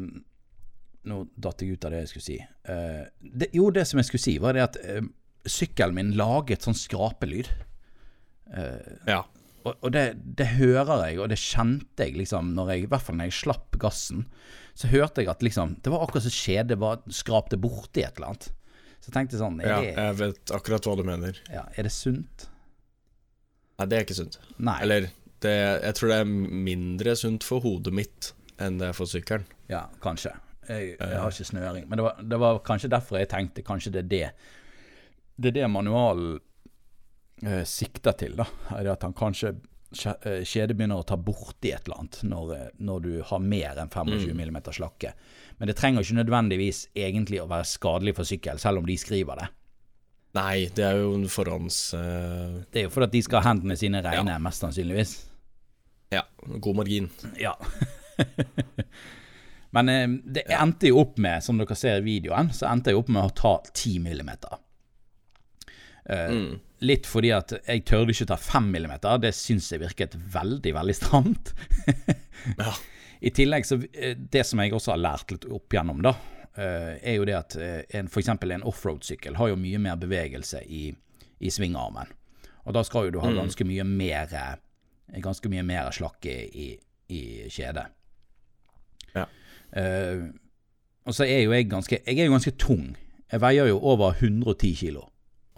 Nå 1.09 1.23
datt 1.41 1.63
jeg 1.63 1.77
ut 1.77 1.87
av 1.89 1.95
det 1.95 2.03
jeg 2.03 2.13
skulle 2.13 2.27
si. 2.27 2.39
Uh, 2.69 3.05
det, 3.21 3.51
jo, 3.57 3.71
det 3.73 3.87
som 3.89 4.01
jeg 4.01 4.11
skulle 4.11 4.27
si, 4.27 4.37
var 4.43 4.57
det 4.57 4.67
at 4.67 4.79
uh, 4.85 5.05
sykkelen 5.49 5.97
min 5.97 6.15
laget 6.19 6.67
sånn 6.67 6.77
skrapelyd. 6.77 7.49
Ja. 9.07 9.23
Og, 9.63 9.77
og 9.85 9.93
det, 9.95 10.05
det 10.39 10.47
hører 10.57 11.05
jeg, 11.07 11.19
og 11.21 11.29
det 11.31 11.37
kjente 11.39 12.07
jeg 12.07 12.17
liksom 12.19 12.55
når 12.57 12.73
jeg, 12.73 12.85
I 12.85 12.89
hvert 12.91 13.05
fall 13.07 13.19
når 13.19 13.29
jeg 13.29 13.37
slapp 13.39 13.77
gassen. 13.83 14.25
Så 14.75 14.89
hørte 14.91 15.23
jeg 15.23 15.31
at 15.31 15.45
liksom 15.45 15.77
Det 15.85 15.93
var 15.93 16.03
akkurat 16.05 16.25
som 16.25 16.35
skjedet 16.35 16.79
var 16.81 17.03
skrapte 17.13 17.59
borti 17.61 18.05
et 18.05 18.17
eller 18.17 18.33
annet. 18.33 18.49
Så 19.01 19.09
jeg 19.09 19.17
tenkte 19.17 19.41
sånn 19.41 19.61
ja, 19.65 19.79
det, 19.81 19.95
jeg 19.97 20.17
vet 20.19 20.53
akkurat 20.57 20.89
hva 20.89 20.97
du 20.99 21.05
mener. 21.09 21.39
ja, 21.53 21.65
er 21.73 21.89
det 21.89 21.93
sunt? 21.95 22.49
Nei, 23.81 23.87
det 23.89 23.97
er 23.97 24.05
ikke 24.05 24.19
sunt. 24.19 24.37
Nei. 24.61 24.77
Eller 24.85 25.09
det, 25.41 25.55
jeg 25.55 25.97
tror 25.97 26.13
det 26.13 26.19
er 26.21 26.31
mindre 26.69 27.17
sunt 27.17 27.47
for 27.47 27.65
hodet 27.65 27.95
mitt 27.97 28.33
enn 28.61 28.77
det 28.81 28.91
er 28.91 28.97
for 28.97 29.09
sykkelen. 29.09 29.47
Ja, 29.73 29.87
kanskje. 30.05 30.35
Jeg, 30.69 30.97
jeg 31.01 31.19
har 31.23 31.33
ikke 31.33 31.49
snøring. 31.49 31.89
Men 31.89 31.99
det 31.99 32.05
var, 32.05 32.21
det 32.23 32.39
var 32.39 32.61
kanskje 32.67 32.93
derfor 32.93 33.19
jeg 33.19 33.31
tenkte 33.33 33.65
kanskje 33.67 33.93
det 33.95 34.05
er 34.05 34.11
det 34.11 34.31
Det 35.41 35.51
er 35.51 35.57
det 35.63 35.71
manualen 35.73 36.39
eh, 37.43 37.65
sikter 37.65 38.13
til, 38.13 38.37
da. 38.37 38.47
Er 38.77 38.93
at 38.93 39.03
han 39.07 39.15
kanskje 39.17 39.55
skje- 39.97 40.19
eh, 40.29 40.43
kjedet 40.45 40.77
begynner 40.77 41.01
å 41.01 41.07
ta 41.07 41.17
borti 41.17 41.73
et 41.73 41.89
eller 41.89 42.03
annet 42.03 42.21
når, 42.29 42.53
eh, 42.57 42.67
når 42.79 43.01
du 43.07 43.13
har 43.27 43.41
mer 43.41 43.81
enn 43.81 43.91
25 43.91 44.35
mm 44.37 44.61
slakke. 44.77 45.15
Men 45.59 45.69
det 45.71 45.77
trenger 45.77 46.05
ikke 46.05 46.21
nødvendigvis 46.21 46.85
egentlig 46.95 47.41
å 47.43 47.49
være 47.49 47.65
skadelig 47.69 48.15
for 48.17 48.29
sykkel, 48.29 48.61
selv 48.61 48.83
om 48.83 48.87
de 48.87 48.97
skriver 49.01 49.43
det. 49.43 49.49
Nei, 50.39 50.69
det 50.77 50.85
er 50.87 51.01
jo 51.01 51.15
en 51.17 51.27
forhånds... 51.27 51.79
Uh... 51.95 52.61
Det 52.71 52.85
er 52.85 52.85
jo 52.87 52.93
fordi 52.95 53.09
at 53.09 53.15
de 53.17 53.23
skal 53.27 53.43
ha 53.43 53.51
hendene 53.51 53.75
sine 53.77 53.99
reine, 54.05 54.37
mest 54.39 54.63
sannsynligvis. 54.63 55.17
ja, 56.15 56.23
god 56.63 56.77
margin. 56.77 57.11
Ja. 57.41 57.57
Men 59.71 59.89
eh, 59.89 60.09
det 60.25 60.47
endte 60.51 60.91
jo 60.91 61.01
opp 61.05 61.19
med, 61.23 61.45
som 61.45 61.61
dere 61.61 61.77
ser 61.79 62.01
i 62.01 62.07
videoen, 62.07 62.51
så 62.55 62.69
endte 62.71 62.93
jeg 62.93 62.99
opp 63.01 63.11
med 63.13 63.23
å 63.29 63.35
ta 63.37 63.55
10 63.71 64.01
millimeter. 64.03 64.59
Eh, 66.11 66.35
Litt 66.81 67.05
fordi 67.05 67.29
at 67.37 67.53
jeg 67.59 67.83
tørde 67.85 68.15
ikke 68.15 68.31
ta 68.31 68.39
5 68.41 68.71
millimeter. 68.73 69.19
Det 69.21 69.35
syns 69.37 69.67
jeg 69.73 69.83
virket 69.83 70.17
veldig, 70.17 70.75
veldig 70.81 70.97
stramt. 70.97 71.55
Ja. 72.57 72.73
I 73.21 73.29
tillegg 73.37 73.67
så 73.69 73.77
eh, 73.93 74.15
Det 74.17 74.41
som 74.49 74.63
jeg 74.63 74.73
også 74.73 74.95
har 74.95 75.01
lært 75.03 75.35
litt 75.35 75.43
opp 75.53 75.75
gjennom, 75.77 75.99
da, 76.01 76.15
er 76.57 77.19
jo 77.19 77.27
det 77.29 77.35
at 77.37 77.55
en, 77.61 78.09
eksempel 78.09 78.55
en 78.55 78.65
offroad-sykkel 78.67 79.37
har 79.37 79.51
jo 79.53 79.59
mye 79.61 79.79
mer 79.81 79.99
bevegelse 80.01 80.63
i, 80.65 80.87
i 81.39 81.53
svingarmen. 81.53 82.09
Og 82.65 82.75
da 82.75 82.83
skal 82.85 83.07
jo 83.07 83.13
du 83.15 83.21
ha 83.21 83.31
ganske 83.37 83.65
mye 83.69 83.85
mer 83.87 84.33
Ganske 85.21 85.51
mye 85.53 85.63
mer 85.67 85.93
slakke 85.93 86.33
i, 86.33 86.67
i 87.13 87.21
kjedet. 87.53 87.87
Ja. 89.15 89.27
Eh, 89.77 90.27
og 91.07 91.17
så 91.17 91.25
er 91.25 91.45
jo 91.45 91.55
jeg 91.55 91.69
ganske 91.71 92.01
Jeg 92.07 92.19
er 92.19 92.29
jo 92.29 92.37
ganske 92.37 92.57
tung. 92.59 92.97
Jeg 93.31 93.41
veier 93.41 93.71
jo 93.71 93.79
over 93.79 94.15
110 94.19 94.75
kilo. 94.75 95.07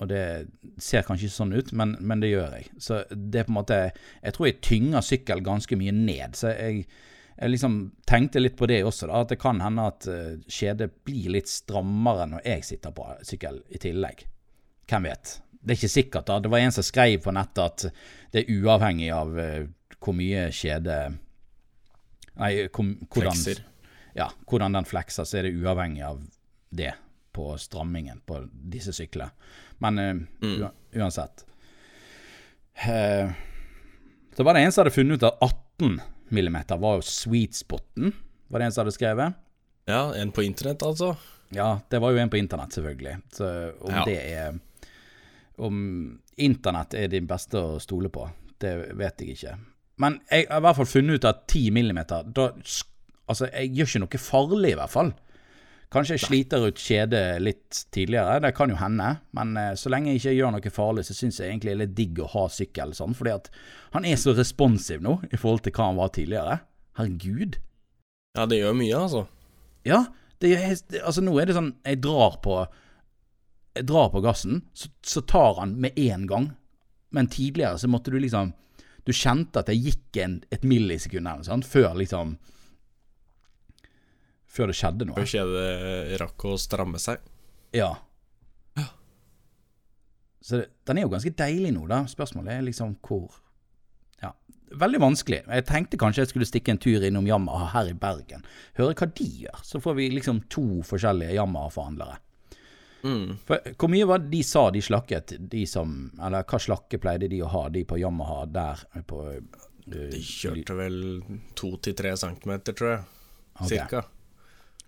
Og 0.03 0.09
det 0.11 0.49
ser 0.83 1.05
kanskje 1.07 1.29
ikke 1.29 1.37
sånn 1.37 1.55
ut, 1.55 1.71
men, 1.79 1.95
men 2.01 2.21
det 2.21 2.33
gjør 2.33 2.57
jeg. 2.59 2.69
Så 2.83 3.03
det 3.13 3.43
er 3.43 3.47
på 3.47 3.55
en 3.55 3.61
måte 3.61 3.79
Jeg 4.23 4.35
tror 4.35 4.49
jeg 4.49 4.61
tynger 4.65 5.07
sykkel 5.07 5.45
ganske 5.45 5.79
mye 5.79 5.95
ned. 5.95 6.37
Så 6.39 6.53
jeg, 6.53 6.87
jeg 7.37 7.53
liksom 7.55 7.79
tenkte 8.09 8.43
litt 8.43 8.59
på 8.59 8.69
det 8.71 8.83
også, 8.85 9.09
da. 9.09 9.23
At 9.23 9.33
det 9.35 9.41
kan 9.43 9.63
hende 9.63 9.89
at 9.93 10.09
skjedet 10.51 10.91
blir 11.07 11.33
litt 11.37 11.51
strammere 11.51 12.29
når 12.35 12.45
jeg 12.49 12.69
sitter 12.73 12.95
på 12.97 13.09
sykkel 13.27 13.63
i 13.71 13.81
tillegg. 13.83 14.27
Hvem 14.91 15.09
vet. 15.09 15.37
Det 15.63 15.75
er 15.75 15.79
ikke 15.79 15.89
sikkert. 15.89 16.27
da. 16.27 16.41
Det 16.41 16.51
var 16.51 16.59
en 16.59 16.75
som 16.75 16.87
skrev 16.87 17.21
på 17.23 17.35
nettet 17.35 17.63
at 17.63 17.85
det 18.35 18.43
er 18.43 18.57
uavhengig 18.59 19.13
av 19.15 19.37
eh, 19.39 19.69
hvor 20.03 20.17
mye 20.19 20.49
skjede 20.55 20.97
Nei, 22.33 22.65
hvordan, 22.73 22.97
Flekser. 23.13 23.59
Ja, 24.15 24.29
hvordan 24.51 24.73
den 24.77 24.85
flekser, 24.89 25.25
så 25.25 25.39
er 25.39 25.43
det 25.49 25.55
uavhengig 25.57 26.03
av 26.07 26.21
det 26.71 26.93
på 27.33 27.55
strammingen 27.59 28.21
på 28.29 28.43
disse 28.53 28.93
syklene. 28.93 29.31
Men 29.81 29.99
uh, 29.99 30.23
ua- 30.47 30.73
uansett. 30.95 31.45
uh, 32.89 33.33
så 34.37 34.43
var 34.45 34.55
det 34.55 34.61
en 34.67 34.73
som 34.73 34.83
hadde 34.85 34.95
funnet 34.95 35.19
ut 35.21 35.27
at 35.29 35.39
18 35.45 36.01
millimeter 36.33 36.79
var 36.81 36.99
jo 37.01 37.03
sweet 37.09 37.55
spoten. 37.59 38.13
Var 38.49 38.59
det 38.63 38.67
en 38.69 38.73
som 38.73 38.83
hadde 38.85 38.95
skrevet? 38.97 39.35
Ja, 39.89 40.15
en 40.17 40.31
på 40.33 40.45
internett, 40.47 40.83
altså. 40.87 41.15
Ja, 41.53 41.81
det 41.91 41.99
var 42.01 42.13
jo 42.15 42.21
en 42.23 42.31
på 42.33 42.39
internett, 42.41 42.73
selvfølgelig. 42.73 43.17
Så 43.37 43.49
om 43.81 43.91
Ja. 43.93 44.05
det 44.09 44.19
er 44.33 44.61
Om 45.59 46.19
internett 46.41 46.95
er 46.95 47.09
de 47.13 47.21
beste 47.21 47.61
å 47.61 47.79
stole 47.81 48.09
på, 48.09 48.25
det 48.59 48.95
vet 48.97 49.21
jeg 49.21 49.35
ikke. 49.37 49.59
Men 50.01 50.17
jeg 50.31 50.47
har 50.49 50.63
i 50.63 50.65
hvert 50.65 50.77
fall 50.79 50.89
funnet 50.89 51.15
ut 51.21 51.25
at 51.29 51.43
10 51.47 51.71
millimeter 51.77 52.23
da, 52.25 52.47
sk- 52.65 52.89
Altså, 53.33 53.49
jeg 53.51 53.73
gjør 53.77 53.91
ikke 53.91 54.03
noe 54.05 54.23
farlig, 54.23 54.73
i 54.75 54.79
hvert 54.79 54.93
fall. 54.93 55.13
Kanskje 55.93 56.17
jeg 56.17 56.25
sliter 56.25 56.63
ut 56.65 56.81
kjedet 56.81 57.25
litt 57.45 57.83
tidligere, 57.93 58.39
det 58.41 58.55
kan 58.57 58.71
jo 58.73 58.79
hende. 58.81 59.11
Men 59.37 59.57
eh, 59.61 59.75
så 59.77 59.93
lenge 59.93 60.15
jeg 60.15 60.23
ikke 60.23 60.37
gjør 60.39 60.55
noe 60.55 60.73
farlig, 60.73 61.05
så 61.05 61.17
syns 61.17 61.41
jeg 61.41 61.51
egentlig 61.51 61.73
det 61.73 61.75
er 61.75 61.83
litt 61.83 61.99
digg 61.99 62.23
å 62.25 62.31
ha 62.33 62.47
sykkel 62.53 62.95
sånn. 62.97 63.17
Fordi 63.19 63.35
at 63.35 63.51
han 63.93 64.07
er 64.09 64.17
så 64.21 64.33
responsiv 64.37 65.05
nå 65.05 65.19
i 65.29 65.41
forhold 65.41 65.67
til 65.67 65.75
hva 65.77 65.91
han 65.91 66.01
var 66.01 66.15
tidligere. 66.17 66.57
Herregud. 66.97 67.59
Ja, 68.39 68.47
det 68.49 68.63
gjør 68.63 68.79
mye, 68.79 69.03
altså. 69.03 69.27
Ja, 69.85 70.07
det, 70.41 70.55
det, 70.89 71.03
altså 71.03 71.25
nå 71.25 71.35
er 71.39 71.49
det 71.49 71.57
sånn 71.57 71.73
Jeg 71.83 71.99
drar 72.05 72.37
på 72.43 72.55
Jeg 73.77 73.87
drar 73.89 74.13
på 74.13 74.23
gassen, 74.25 74.63
så, 74.79 74.89
så 75.05 75.23
tar 75.27 75.59
han 75.61 75.77
med 75.83 75.99
en 75.99 76.25
gang. 76.31 76.49
Men 77.13 77.29
tidligere 77.29 77.81
så 77.83 77.91
måtte 77.93 78.15
du 78.15 78.21
liksom 78.23 78.55
Du 79.05 79.13
kjente 79.13 79.61
at 79.61 79.69
det 79.69 79.77
gikk 79.77 80.23
en, 80.23 80.41
et 80.55 80.65
millisekund 80.65 81.27
eller 81.27 81.43
noe 81.43 81.51
sånt 81.51 81.69
før 81.69 81.99
liksom 82.01 82.37
Før 84.53 84.69
det 84.69 84.77
skjedde 84.77 85.09
noe. 85.09 85.17
Før 85.17 85.31
kjedet 85.31 86.17
rakk 86.21 86.45
å 86.51 86.57
stramme 86.61 87.01
seg. 87.01 87.23
Ja. 87.73 87.95
ja. 88.77 88.89
Så 90.45 90.61
det, 90.61 90.67
den 90.89 91.01
er 91.01 91.07
jo 91.07 91.13
ganske 91.15 91.33
deilig 91.39 91.71
nå, 91.73 91.87
da. 91.89 92.03
Spørsmålet 92.11 92.59
er 92.59 92.67
liksom 92.69 92.99
hvor 93.01 93.39
Ja. 94.21 94.35
Veldig 94.77 95.01
vanskelig. 95.01 95.41
Jeg 95.49 95.67
tenkte 95.69 96.01
kanskje 96.01 96.27
jeg 96.27 96.33
skulle 96.35 96.49
stikke 96.49 96.75
en 96.75 96.83
tur 96.83 97.05
innom 97.05 97.27
Yamaha 97.29 97.71
her 97.73 97.95
i 97.95 97.97
Bergen. 97.97 98.45
Høre 98.77 98.97
hva 98.99 99.09
de 99.09 99.31
gjør. 99.47 99.65
Så 99.65 99.81
får 99.85 99.97
vi 99.99 100.11
liksom 100.13 100.45
to 100.53 100.67
forskjellige 100.89 101.39
Yamaha-forhandlere. 101.39 102.21
Mm. 103.03 103.39
For 103.49 103.73
Hvor 103.75 103.91
mye 103.91 104.07
var 104.07 104.23
det 104.23 104.31
de 104.31 104.45
sa 104.47 104.69
de 104.71 104.79
slakket, 104.85 105.33
de 105.51 105.65
som 105.67 106.13
Eller 106.23 106.45
hva 106.47 106.61
slakke 106.63 107.01
pleide 107.03 107.27
de 107.27 107.41
å 107.43 107.49
ha, 107.51 107.65
de 107.73 107.83
på 107.83 107.99
Yamaha 107.99 108.45
der 108.47 108.85
på 109.11 109.25
uh, 109.27 109.65
De 109.91 110.21
kjørte 110.23 110.77
vel 110.79 110.99
to 111.59 111.73
til 111.83 111.97
tre 111.99 112.15
centimeter, 112.21 112.77
tror 112.79 112.93
jeg. 112.93 113.07
Okay. 113.57 113.71
Cirka. 113.73 114.05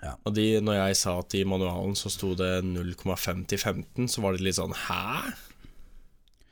Ja. 0.04 0.14
Og 0.28 0.34
de, 0.36 0.44
når 0.60 0.74
jeg 0.82 0.96
sa 1.00 1.14
at 1.22 1.34
i 1.38 1.44
manualen 1.48 1.94
så 1.96 2.10
sto 2.12 2.34
det 2.36 2.50
0,5 2.66 3.44
til 3.48 3.58
15, 3.62 4.08
så 4.12 4.20
var 4.24 4.36
det 4.36 4.44
litt 4.44 4.58
sånn 4.58 4.74
Hæ? 4.76 5.32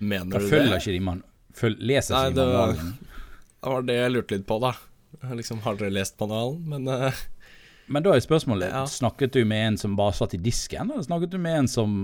Mener 0.02 0.38
Da 0.38 0.40
du 0.42 0.49
følger 0.50 0.73
det? 0.73 0.80
ikke 0.82 0.94
de 0.97 1.02
man 1.04 1.21
føl, 1.54 1.76
Leser 1.85 2.16
Nei, 2.16 2.25
ikke 2.30 2.38
de 2.40 2.47
manualen. 2.49 2.94
Det 3.62 3.71
var 3.71 3.85
det 3.87 3.94
jeg 3.94 4.11
lurte 4.16 4.35
litt 4.35 4.47
på, 4.49 4.56
da. 4.64 4.73
Liksom, 5.38 5.61
har 5.62 5.76
dere 5.78 5.92
lest 5.94 6.16
manualen? 6.18 6.64
Men 6.73 6.88
uh, 6.90 7.21
Men 7.92 8.02
da 8.06 8.14
er 8.16 8.25
spørsmålet 8.25 8.73
Ja. 8.73 8.82
Snakket 8.90 9.37
du 9.37 9.44
med 9.47 9.66
en 9.68 9.76
som 9.78 9.94
bare 9.99 10.16
satt 10.16 10.35
i 10.35 10.40
disken, 10.42 10.90
eller 10.90 11.04
snakket 11.06 11.35
du 11.35 11.38
med 11.42 11.61
en 11.61 11.68
som 11.71 11.94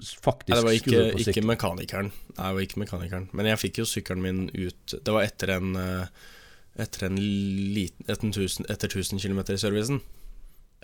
faktisk 0.00 0.08
s- 0.08 0.16
på 0.24 0.32
Nei, 0.48 0.56
det 0.56 0.64
var 0.64 0.74
ikke, 0.80 1.30
ikke 1.34 1.44
mekanikeren. 1.46 2.08
Nei, 2.34 2.46
det 2.48 2.54
var 2.56 2.64
ikke 2.66 2.80
mekanikeren. 2.82 3.28
Men 3.36 3.46
jeg 3.52 3.60
fikk 3.62 3.78
jo 3.82 3.86
sykkelen 3.86 4.24
min 4.24 4.40
ut 4.50 4.96
Det 5.06 5.12
var 5.14 5.22
etter 5.28 5.52
en 5.58 5.76
eh, 5.78 6.08
Etter 6.82 7.06
en 7.06 7.20
liten 7.20 8.08
Etter 8.10 8.32
1000, 8.32 8.66
etter 8.74 8.90
1000 8.90 9.20
km 9.22 9.44
i 9.54 9.60
servicen. 9.60 10.00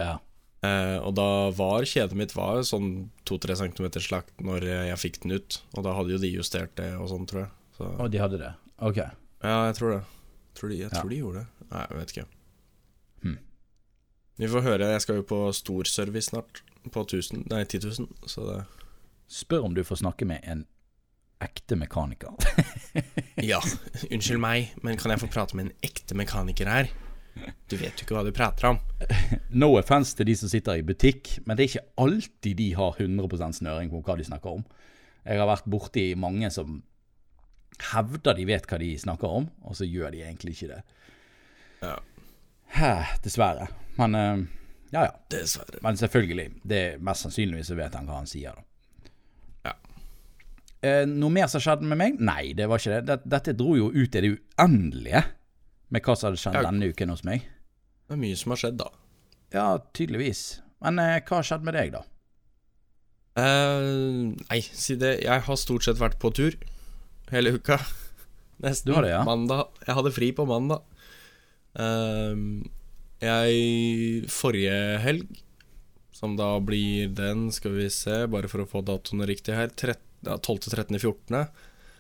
Ja. 0.00 0.16
Eh, 0.66 0.96
og 1.00 1.14
da 1.16 1.26
var 1.56 1.86
kjedet 1.88 2.16
mitt 2.18 2.34
var 2.36 2.60
sånn 2.68 3.10
to-tre 3.28 3.54
centimeter 3.56 4.02
slakt 4.04 4.42
når 4.44 4.66
jeg 4.90 4.98
fikk 5.00 5.20
den 5.22 5.36
ut. 5.38 5.60
Og 5.76 5.84
da 5.86 5.94
hadde 5.96 6.12
jo 6.16 6.18
de 6.20 6.32
justert 6.34 6.74
det 6.80 6.90
og 6.98 7.08
sånn, 7.12 7.24
tror 7.30 7.44
jeg. 7.46 7.52
Så, 7.78 7.88
Og 8.00 8.10
de 8.12 8.20
hadde 8.20 8.40
det? 8.42 8.50
Ok. 8.80 8.98
ja, 9.00 9.54
jeg 9.70 9.76
tror 9.78 9.94
det. 9.94 10.02
Tror 10.58 10.68
de, 10.72 10.76
jeg 10.82 10.90
Ja. 10.90 10.98
tror 11.00 11.08
de 11.14 11.20
gjorde 11.22 11.44
det. 11.44 11.68
Nei, 11.70 11.86
jeg 11.88 11.98
vet 12.00 12.12
ikke. 12.16 12.26
Hmm. 13.22 13.38
Vi 14.40 14.48
får 14.48 14.62
høre. 14.66 14.90
Jeg 14.92 15.00
skal 15.04 15.16
jo 15.20 15.22
på 15.22 15.38
storservice 15.54 16.28
snart. 16.32 16.62
På 16.92 17.04
1000, 17.04 17.46
nei, 17.52 17.64
10 17.64 17.80
000. 17.86 18.08
Så 18.26 18.44
det 18.48 18.60
Spør 19.30 19.64
om 19.68 19.74
du 19.76 19.84
får 19.86 20.00
snakke 20.02 20.26
med 20.26 20.40
en 20.42 20.64
ekte 21.40 21.76
mekaniker. 21.78 22.34
Ja, 23.40 23.60
unnskyld 24.10 24.40
meg, 24.42 24.72
men 24.82 24.98
kan 24.98 25.12
jeg 25.14 25.20
få 25.22 25.28
prate 25.32 25.54
med 25.56 25.68
en 25.70 25.72
ekte 25.86 26.16
mekaniker 26.18 26.66
her? 26.68 26.90
Du 27.70 27.76
vet 27.78 27.94
jo 27.94 28.06
ikke 28.06 28.16
hva 28.16 28.24
du 28.26 28.32
prater 28.34 28.72
om. 28.72 28.80
No 29.62 29.72
offense 29.78 30.16
til 30.16 30.28
de 30.28 30.36
som 30.38 30.50
sitter 30.50 30.80
i 30.80 30.86
butikk, 30.86 31.36
men 31.46 31.56
det 31.56 31.64
er 31.64 31.70
ikke 31.70 32.04
alltid 32.04 32.58
de 32.58 32.68
har 32.78 32.98
100 32.98 33.58
snøring 33.60 33.90
på 33.92 34.02
hva 34.06 34.16
de 34.18 34.26
snakker 34.26 34.60
om. 34.60 34.64
Jeg 35.24 35.40
har 35.40 35.50
vært 35.50 35.68
borti 35.70 36.06
mange 36.18 36.50
som 36.52 36.80
hevder 37.90 38.36
de 38.36 38.46
vet 38.48 38.66
hva 38.68 38.78
de 38.80 38.90
snakker 39.00 39.36
om, 39.40 39.48
og 39.64 39.76
så 39.78 39.88
gjør 39.88 40.12
de 40.14 40.24
egentlig 40.24 40.56
ikke 40.56 40.72
det. 40.74 40.80
Ja, 41.80 41.96
Hæ, 42.70 43.18
dessverre. 43.24 43.66
Men 43.98 44.14
eh, 44.14 44.42
ja, 44.92 45.04
ja. 45.08 45.14
dessverre. 45.30 45.80
Men 45.82 45.96
selvfølgelig, 45.96 46.50
det 46.62 46.80
er 46.80 47.00
mest 47.02 47.26
sannsynligvis 47.26 47.72
så 47.72 47.78
vet 47.78 47.96
han 47.98 48.06
hva 48.06 48.20
han 48.20 48.30
sier, 48.30 48.54
da. 48.54 49.10
Ja. 49.66 49.74
Eh, 50.86 51.02
noe 51.10 51.34
mer 51.34 51.50
som 51.50 51.62
skjedde 51.62 51.88
med 51.90 51.98
meg? 51.98 52.20
Nei, 52.22 52.52
det 52.56 52.68
var 52.70 52.82
ikke 52.82 53.00
det. 53.02 53.18
Dette 53.26 53.56
dro 53.58 53.74
jo 53.78 53.90
ut 53.90 54.14
i 54.14 54.22
det 54.22 54.32
uendelige 54.36 55.24
med 55.90 56.04
hva 56.06 56.16
som 56.16 56.30
hadde 56.30 56.40
skjedd 56.40 56.58
denne 56.66 56.90
uken 56.90 57.12
hos 57.12 57.24
meg. 57.26 57.46
Det 58.06 58.16
er 58.16 58.22
mye 58.22 58.38
som 58.38 58.54
har 58.54 58.62
skjedd, 58.62 58.80
da. 58.80 58.88
Ja, 59.54 59.66
tydeligvis. 59.96 60.44
Men 60.84 60.98
eh, 61.02 61.18
hva 61.26 61.40
har 61.40 61.46
skjedd 61.46 61.66
med 61.66 61.76
deg, 61.76 61.94
da? 61.94 62.04
Uh, 63.38 64.34
nei, 64.50 64.60
si 64.60 64.96
det. 64.98 65.20
Jeg 65.24 65.46
har 65.46 65.58
stort 65.58 65.86
sett 65.86 66.00
vært 66.00 66.18
på 66.22 66.32
tur 66.34 66.56
hele 67.30 67.54
uka. 67.58 67.78
Nesten. 68.62 68.90
Du 68.90 68.96
har 68.96 69.06
det, 69.06 69.14
ja? 69.14 69.22
Mandag. 69.26 69.70
Jeg 69.86 69.96
hadde 69.98 70.14
fri 70.14 70.32
på 70.36 70.46
mandag. 70.48 70.82
Uh, 71.78 72.62
jeg 73.20 74.26
Forrige 74.32 74.76
helg, 75.04 75.40
som 76.16 76.34
da 76.38 76.54
blir 76.64 77.10
den, 77.14 77.48
skal 77.54 77.76
vi 77.76 77.88
se, 77.92 78.24
bare 78.32 78.48
for 78.50 78.64
å 78.64 78.68
få 78.68 78.82
datoene 78.84 79.28
riktig 79.28 79.56
her, 79.56 79.72
12.13.14. 79.76 81.44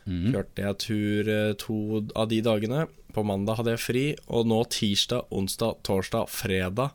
Mhm. 0.06 0.32
Kjørte 0.34 0.64
jeg 0.64 0.78
tur 0.86 1.28
eh, 1.28 1.52
to 1.60 1.78
av 2.16 2.28
de 2.30 2.40
dagene. 2.44 2.86
På 3.14 3.24
mandag 3.26 3.58
hadde 3.58 3.74
jeg 3.74 3.82
fri, 3.84 4.04
og 4.30 4.46
nå 4.46 4.62
tirsdag, 4.70 5.26
onsdag, 5.34 5.80
torsdag, 5.86 6.28
fredag 6.30 6.94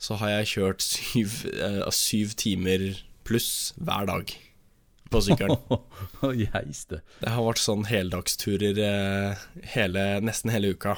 så 0.00 0.16
har 0.16 0.30
jeg 0.38 0.48
kjørt 0.54 0.84
syv, 0.84 1.34
eh, 1.52 1.82
syv 1.92 2.32
timer 2.40 2.86
pluss 3.28 3.74
hver 3.76 4.08
dag. 4.08 4.32
på 5.10 5.18
sykkelen. 5.26 5.58
Geiste. 6.38 7.00
Det 7.18 7.30
har 7.34 7.42
vært 7.42 7.58
sånn 7.58 7.82
heldagsturer 7.90 8.78
eh, 8.78 9.40
hele, 9.74 10.04
nesten 10.22 10.52
hele 10.54 10.70
uka. 10.70 10.94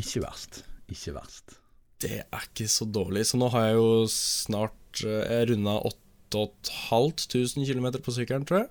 Ikke 0.00 0.22
verst. 0.24 0.62
Ikke 0.88 1.12
verst. 1.12 1.58
Det 2.00 2.22
er 2.24 2.46
ikke 2.46 2.64
så 2.72 2.86
dårlig. 2.88 3.26
Så 3.28 3.36
nå 3.36 3.50
har 3.52 3.66
jeg 3.68 3.76
jo 3.76 3.90
snart 4.08 5.02
eh, 5.04 5.44
runda 5.50 5.76
8500 5.84 7.68
km 7.68 7.90
på 8.00 8.16
sykkelen, 8.16 8.48
tror 8.48 8.62
jeg. 8.62 8.70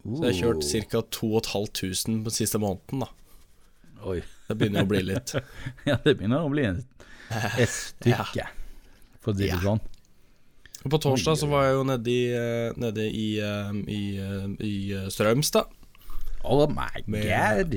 Så 0.00 0.24
jeg 0.24 0.32
har 0.32 0.38
kjørt 0.40 0.90
ca. 0.90 1.00
2500 1.12 2.24
på 2.24 2.32
siste 2.32 2.58
måneden, 2.62 3.02
da. 3.04 3.10
Oi. 4.08 4.20
Det 4.48 4.56
begynner 4.58 4.86
å 4.86 4.88
bli 4.90 5.02
litt. 5.04 5.34
Ja, 5.88 5.98
det 6.04 6.16
begynner 6.18 6.46
å 6.46 6.50
bli 6.50 6.64
et 6.66 7.70
stykke, 7.70 8.46
for 9.20 9.32
å 9.32 9.36
si 9.36 9.44
det 9.44 9.50
Ja. 9.52 9.58
sånn. 9.62 9.82
På 10.90 10.96
torsdag 10.96 11.36
så 11.36 11.46
var 11.50 11.66
jeg 11.66 11.74
jo 11.76 11.82
nede 11.84 12.08
i, 12.08 12.22
eh, 12.32 12.72
nede 12.80 13.04
i, 13.12 13.26
eh, 13.44 13.72
i, 13.92 14.00
eh, 14.16 14.46
i 14.64 14.72
eh, 14.96 15.08
Strømstad. 15.12 15.68
Oh 16.42 16.64
my 16.72 17.02
god. 17.04 17.74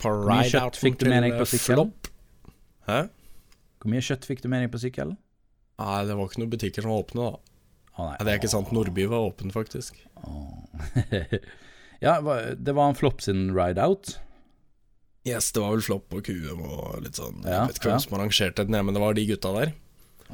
Hvor 0.00 0.22
mye 0.30 0.48
kjøtt 0.48 0.78
fikk 0.80 0.96
du 1.02 1.10
med 1.12 1.26
deg 1.26 1.36
på 1.36 1.44
sykkelen? 1.52 1.92
Hæ? 2.88 3.02
Hvor 3.82 3.92
mye 3.92 4.00
kjøtt 4.08 4.24
fikk 4.24 4.40
du 4.40 4.48
med 4.48 4.64
deg 4.64 4.72
på 4.72 4.80
sykkelen? 4.80 5.18
Nei, 5.82 5.98
det 6.08 6.16
var 6.16 6.30
ikke 6.30 6.40
noen 6.40 6.54
butikker 6.56 6.86
som 6.86 6.94
var 6.94 7.04
åpne, 7.04 7.28
da. 7.28 7.51
Å, 7.92 8.06
nei. 8.06 8.16
ja, 8.16 8.24
det 8.24 8.32
er 8.32 8.40
ikke 8.40 8.52
sant. 8.52 8.72
Nordby 8.74 9.06
var 9.10 9.28
åpen, 9.28 9.52
faktisk. 9.54 9.98
ja, 12.04 12.18
det 12.18 12.74
var 12.76 12.88
en 12.88 12.98
flopp 12.98 13.24
sin 13.24 13.50
ride 13.56 13.82
out. 13.82 14.16
Yes, 15.28 15.52
det 15.54 15.62
var 15.62 15.76
vel 15.76 15.84
Flopp 15.86 16.14
og 16.18 16.26
QM 16.26 16.62
og 16.66 17.02
litt 17.04 17.18
sånn. 17.18 17.44
Ja, 17.44 17.62
jeg 17.62 17.70
vet 17.70 17.78
ikke 17.78 17.90
hvem 17.92 17.98
ja. 18.00 18.04
som 18.04 18.16
arrangerte 18.18 18.64
den, 18.66 18.78
men 18.88 18.96
det 18.96 19.02
var 19.04 19.14
de 19.14 19.26
gutta 19.28 19.52
der. 19.54 19.74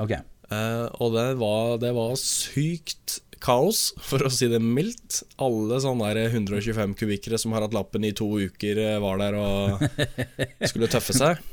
Ok. 0.01 0.15
Eh, 0.17 0.85
og 0.97 1.13
det 1.13 1.27
var, 1.43 1.75
det 1.83 1.91
var 1.97 2.15
sykt 2.21 3.19
kaos, 3.45 3.91
for 4.01 4.25
å 4.25 4.33
si 4.33 4.49
det 4.51 4.63
mildt. 4.65 5.21
Alle 5.45 5.77
sånne 5.85 6.09
der 6.17 6.33
125 6.33 6.97
kubikkere 6.99 7.41
som 7.41 7.53
har 7.55 7.67
hatt 7.67 7.77
lappen 7.77 8.07
i 8.09 8.15
to 8.17 8.31
uker, 8.41 8.81
eh, 8.81 8.97
var 9.03 9.21
der 9.21 9.37
og 9.39 9.85
skulle 10.71 10.89
tøffe 10.91 11.17
seg. 11.17 11.45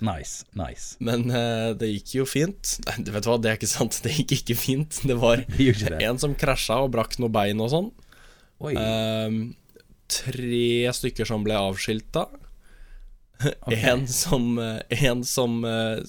Nice, 0.00 0.46
nice. 0.56 0.96
Men 1.04 1.28
uh, 1.28 1.76
det 1.76 1.90
gikk 1.90 2.14
jo 2.20 2.26
fint. 2.28 2.76
Nei, 2.86 2.96
du 3.04 3.12
vet 3.12 3.26
hva, 3.28 3.36
det 3.40 3.52
er 3.52 3.58
ikke 3.58 3.70
sant. 3.70 4.00
Det 4.04 4.14
gikk 4.16 4.38
ikke 4.38 4.56
fint. 4.56 5.00
Det 5.06 5.16
var 5.20 5.44
Det 5.56 6.00
en 6.00 6.20
som 6.20 6.36
krasja 6.38 6.80
og 6.86 6.94
brakk 6.94 7.18
noe 7.20 7.32
bein 7.32 7.60
og 7.60 7.72
sånn. 7.72 7.90
Ehm, 8.76 9.40
tre 10.10 10.92
stykker 10.96 11.28
som 11.28 11.44
ble 11.46 11.58
avskilta. 11.58 12.28
En 13.72 14.02
som, 14.04 14.58
eh, 14.60 15.04
en 15.08 15.22
som 15.24 15.62
eh, 15.64 16.02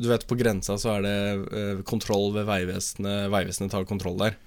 Du 0.00 0.06
vet, 0.08 0.22
på 0.24 0.38
grensa 0.40 0.78
så 0.80 0.94
er 0.94 1.02
det 1.04 1.82
kontroll 1.84 2.30
ved 2.32 2.46
Vegvesenet. 2.48 3.28
Vegvesenet 3.28 3.74
tar 3.74 3.84
kontroll 3.84 4.16
der. 4.22 4.38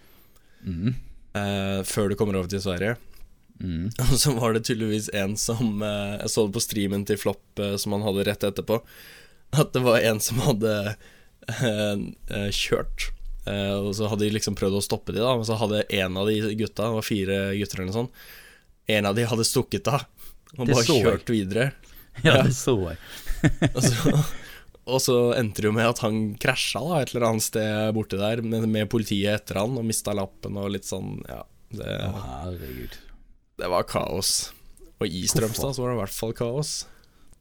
Mm. 0.65 0.95
Uh, 1.37 1.79
før 1.87 2.09
du 2.09 2.17
kommer 2.17 2.39
over 2.39 2.49
til 2.49 2.63
Sverige. 2.63 2.95
Mm. 3.61 3.87
Og 4.09 4.13
så 4.17 4.33
var 4.37 4.55
det 4.57 4.63
tydeligvis 4.67 5.09
en 5.13 5.35
som 5.37 5.83
eh, 5.85 6.15
Jeg 6.23 6.31
så 6.33 6.47
det 6.47 6.55
på 6.57 6.63
streamen 6.65 7.03
til 7.05 7.19
Flopp 7.21 7.61
eh, 7.61 7.75
som 7.81 7.93
han 7.95 8.05
hadde 8.07 8.25
rett 8.27 8.45
etterpå. 8.47 8.79
At 9.53 9.73
det 9.75 9.83
var 9.85 9.99
en 10.01 10.21
som 10.23 10.39
hadde 10.45 10.75
eh, 10.91 11.97
eh, 12.31 12.49
kjørt. 12.55 13.09
Eh, 13.45 13.75
og 13.77 13.93
så 13.97 14.09
hadde 14.11 14.25
de 14.27 14.33
liksom 14.35 14.57
prøvd 14.57 14.77
å 14.77 14.83
stoppe 14.85 15.15
de 15.15 15.21
da 15.23 15.31
Og 15.33 15.47
så 15.47 15.55
hadde 15.57 15.79
en 15.97 16.17
av 16.21 16.27
de 16.29 16.35
gutta, 16.59 16.85
det 16.85 16.97
var 16.99 17.05
fire 17.07 17.37
gutter 17.57 17.79
eller 17.81 17.89
noe 17.89 17.95
sånt, 18.03 18.19
en 18.91 19.07
av 19.09 19.15
de 19.17 19.25
hadde 19.25 19.47
stukket 19.49 19.89
av 19.89 20.03
og 20.59 20.67
Det 20.67 20.75
bare 20.75 20.83
jeg. 20.83 21.01
kjørt 21.05 21.29
videre. 21.31 21.71
Ja, 22.27 22.41
det 22.43 22.51
så 22.57 22.73
jeg. 22.83 22.97
Og 23.71 23.79
så, 23.85 24.17
og 24.91 24.97
så 24.99 25.13
endte 25.37 25.63
det 25.63 25.69
jo 25.69 25.73
med 25.77 25.87
at 25.87 26.01
han 26.03 26.17
krasja 26.41 26.81
da 26.83 26.97
et 26.99 27.13
eller 27.13 27.23
annet 27.29 27.45
sted 27.45 27.93
borti 27.95 28.19
der 28.19 28.41
med, 28.43 28.65
med 28.69 28.89
politiet 28.91 29.31
etter 29.39 29.61
han 29.61 29.77
og 29.79 29.85
mista 29.87 30.11
lappen 30.17 30.59
og 30.59 30.73
litt 30.75 30.85
sånn 30.89 31.21
Ja, 31.29 31.39
det, 31.71 31.87
Å, 32.09 32.25
herregud. 32.43 32.97
Det 33.61 33.69
var 33.69 33.85
kaos. 33.89 34.51
Og 35.01 35.07
i 35.09 35.25
Strømstad 35.29 35.75
så 35.75 35.83
var 35.83 35.91
det 35.91 35.99
i 35.99 36.01
hvert 36.01 36.15
fall 36.15 36.33
kaos. 36.37 36.71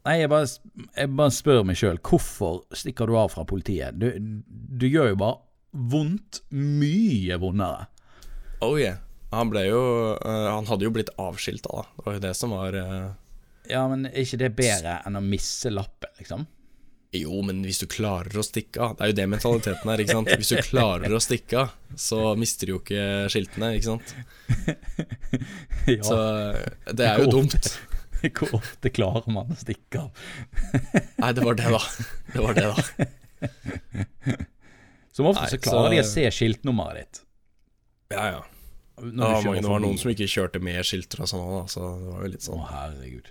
Nei, 0.07 0.17
jeg 0.23 0.31
bare, 0.33 0.49
jeg 0.97 1.12
bare 1.12 1.33
spør 1.37 1.62
meg 1.69 1.77
sjøl, 1.77 2.00
hvorfor 2.00 2.62
stikker 2.77 3.09
du 3.11 3.19
av 3.21 3.33
fra 3.35 3.45
politiet? 3.49 3.99
Du, 4.00 4.09
du 4.49 4.87
gjør 4.89 5.12
jo 5.12 5.19
bare 5.21 5.41
vondt 5.93 6.41
mye 6.57 7.37
vondere. 7.41 7.89
Oh 8.65 8.77
yeah. 8.81 9.00
Han 9.31 9.50
ble 9.53 9.61
jo 9.69 9.83
eh, 10.19 10.47
Han 10.50 10.67
hadde 10.67 10.89
jo 10.89 10.91
blitt 10.91 11.12
avskilta, 11.23 11.71
da. 11.71 11.85
Det 11.97 12.07
var 12.07 12.17
jo 12.17 12.23
det 12.25 12.33
som 12.35 12.55
var 12.55 12.75
eh, 12.77 13.12
Ja, 13.71 13.85
men 13.87 14.09
er 14.09 14.25
ikke 14.25 14.41
det 14.41 14.49
bedre 14.59 14.97
enn 15.06 15.21
å 15.21 15.23
misse 15.23 15.71
lappen, 15.71 16.11
liksom? 16.19 16.49
Jo, 17.12 17.40
men 17.42 17.64
hvis 17.66 17.80
du 17.82 17.88
klarer 17.90 18.36
å 18.38 18.42
stikke 18.46 18.78
av 18.84 18.92
Det 18.94 19.02
er 19.02 19.08
jo 19.10 19.14
det 19.18 19.25
mentaliteten 19.32 19.90
er, 19.90 19.99
ikke 20.04 20.14
sant. 20.14 20.28
Hvis 20.38 20.52
du 20.54 20.60
klarer 20.68 21.10
å 21.10 21.18
stikke 21.23 21.56
av, 21.64 21.73
så 21.99 22.20
mister 22.38 22.70
du 22.70 22.76
jo 22.76 22.80
ikke 22.84 23.06
skiltene, 23.34 23.73
ikke 23.80 23.88
sant. 23.88 24.12
Ja, 25.90 26.02
Så 26.06 26.18
det 26.94 27.06
er 27.08 27.23
jo 27.25 27.30
dumt. 27.32 27.70
Hvor 28.20 28.52
ofte 28.60 28.90
klarer 28.94 29.26
man 29.32 29.50
å 29.50 29.56
stikke 29.58 30.04
av? 30.04 30.23
Nei, 31.18 31.32
det 31.34 31.42
var 31.46 31.58
det, 31.58 31.70
da. 31.73 31.80
Det 32.34 32.44
var 32.44 32.54
det, 32.60 32.66
da. 32.68 32.78
Som 35.16 35.26
ofte 35.32 35.42
Nei, 35.46 35.50
så 35.50 35.58
klarer 35.64 35.88
så- 35.88 35.92
de 35.96 36.00
å 36.02 36.06
se 36.12 36.25
skiltnummeret 36.38 37.00
ditt. 37.00 37.23
Ja, 38.14 38.26
ja. 38.36 38.42
Det 39.00 39.16
var, 39.16 39.40
mange, 39.42 39.62
det 39.64 39.70
var 39.73 39.80
noen 39.80 39.96
som 39.99 40.10
ikke 40.12 40.26
kjørte 40.28 40.60
med 40.62 40.84
skilter 40.84 41.23
og 41.25 41.28
sånn 41.30 41.46
da, 41.54 41.60
så 41.73 41.86
det 41.96 42.10
var 42.12 42.25
jo 42.26 42.30
litt 42.34 42.44
sånn. 42.44 42.60
Å, 42.60 42.66
herregud. 42.70 43.30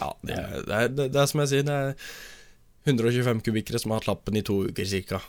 Ja, 0.00 0.08
det, 0.24 0.38
er- 0.40 0.64
det, 0.66 0.78
er, 0.80 0.88
det, 0.96 1.06
det 1.14 1.20
er 1.22 1.28
som 1.30 1.42
jeg 1.44 1.52
sier, 1.52 1.66
det 1.68 1.76
er 1.76 1.92
125 2.86 3.40
kubikkere 3.46 3.80
som 3.82 3.90
har 3.92 4.00
hatt 4.00 4.08
lappen 4.10 4.36
i 4.38 4.42
to 4.46 4.60
uker 4.70 4.86
cirka. 4.88 5.20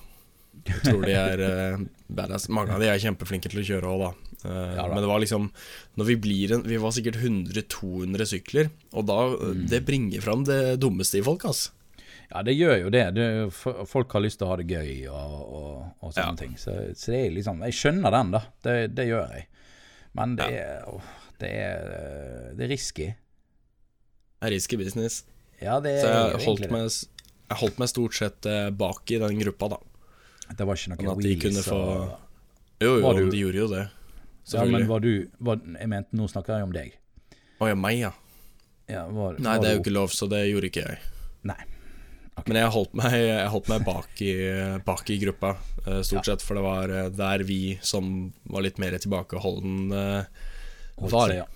Jeg 0.67 0.81
tror 0.83 1.03
de 1.05 1.13
er 1.13 1.41
uh, 1.43 1.83
badass. 2.09 2.47
Mange 2.53 2.73
av 2.75 2.81
de 2.81 2.87
er 2.89 2.99
kjempeflinke 3.01 3.49
til 3.51 3.61
å 3.61 3.65
kjøre 3.67 3.91
òg, 3.93 4.01
da. 4.05 4.11
Uh, 4.43 4.75
Ja 4.77 4.83
da. 4.85 4.91
Men 4.93 5.01
det 5.03 5.09
var 5.09 5.19
liksom 5.23 5.47
Når 5.97 6.05
vi 6.11 6.15
blir 6.21 6.51
en 6.53 6.61
Vi 6.69 6.77
var 6.77 6.91
sikkert 6.93 7.15
100-200 7.17 8.27
sykler, 8.29 8.67
og 8.93 9.07
da 9.09 9.15
Mm. 9.33 9.63
Det 9.71 9.79
bringer 9.85 10.21
fram 10.21 10.43
det 10.45 10.77
dummeste 10.79 11.17
i 11.19 11.23
folk, 11.25 11.45
altså. 11.49 11.71
Ja, 12.29 12.41
det 12.43 12.53
gjør 12.57 12.75
jo 12.83 12.89
det. 12.91 13.03
det 13.15 13.27
folk 13.87 14.11
har 14.13 14.21
lyst 14.21 14.37
til 14.41 14.47
å 14.47 14.51
ha 14.51 14.57
det 14.59 14.67
gøy 14.67 15.07
og, 15.07 15.35
og, 15.47 15.83
og 16.03 16.11
sånne 16.13 16.33
Ja. 16.33 16.35
ting. 16.35 16.57
Så, 16.59 16.73
så 16.95 17.11
det 17.13 17.21
er 17.25 17.31
liksom 17.37 17.61
Jeg 17.63 17.73
skjønner 17.77 18.11
den, 18.11 18.31
da. 18.35 18.41
Det, 18.67 18.75
det 18.97 19.07
gjør 19.07 19.31
jeg. 19.37 19.47
Men 20.17 20.35
det 20.35 20.49
er 20.59 20.83
åh, 20.91 21.01
Det 21.39 21.49
er, 21.53 22.53
det 22.57 22.65
er 22.67 22.71
risky. 22.73 23.07
Det 24.41 24.49
er 24.49 24.53
risky 24.57 24.77
business. 24.77 25.23
Ja, 25.61 25.79
det 25.79 25.95
Så 26.01 26.07
er 26.07 26.13
jeg 26.13 26.41
egentlig 26.41 26.45
holdt 26.45 26.67
det. 26.67 27.09
Jeg 27.49 27.57
holdt 27.61 27.77
meg 27.79 27.89
stort 27.91 28.13
sett 28.17 28.45
eh, 28.45 28.69
bak 28.75 29.11
i 29.11 29.19
den 29.21 29.39
gruppa, 29.39 29.69
da. 29.75 29.79
Det 30.57 30.65
var 30.67 30.75
ikke 30.79 30.93
noe 30.93 30.99
kunne 31.41 31.63
få 31.63 31.79
Jo, 32.79 32.91
jo, 33.01 33.13
du- 33.17 33.29
de 33.31 33.37
gjorde 33.43 33.61
jo 33.63 33.67
det. 33.71 33.85
Ja, 34.53 34.63
men 34.63 34.87
var 34.87 34.99
du 35.03 35.27
var, 35.43 35.57
Jeg 35.59 35.89
mente, 35.91 36.15
nå 36.15 36.27
snakker 36.31 36.55
jeg 36.55 36.63
om 36.63 36.71
deg. 36.71 36.93
Å 37.59 37.67
ja, 37.67 37.75
meg, 37.75 37.97
ja. 37.99 38.11
Ja, 38.87 39.01
var, 39.11 39.35
Nei, 39.43 39.57
det 39.59 39.67
er 39.67 39.73
jo 39.75 39.81
ikke 39.81 39.91
lov, 39.97 40.13
så 40.15 40.29
det 40.31 40.45
gjorde 40.47 40.69
ikke 40.69 40.83
jeg. 40.85 40.99
Nei. 41.43 41.57
Men 42.47 42.55
jeg 42.61 42.69
holdt 42.71 42.93
meg, 42.95 43.11
jeg 43.17 43.49
holdt 43.49 43.67
meg 43.73 43.83
bak, 43.83 44.21
i, 44.21 44.31
bak 44.85 45.09
i 45.09 45.17
gruppa, 45.19 45.55
stort 45.83 46.03
stort 46.05 46.29
sett, 46.29 46.41
for 46.45 46.55
det 46.55 46.63
var 46.63 46.93
eh, 46.93 47.09
der 47.09 47.43
vi 47.43 47.77
som 47.81 48.31
var 48.47 48.61
litt 48.63 48.77
mer 48.79 48.93
tilbakeholden, 49.01 49.91
eh, 49.91 50.23
var. 51.01 51.27
seg, 51.33 51.37
ja. 51.41 51.47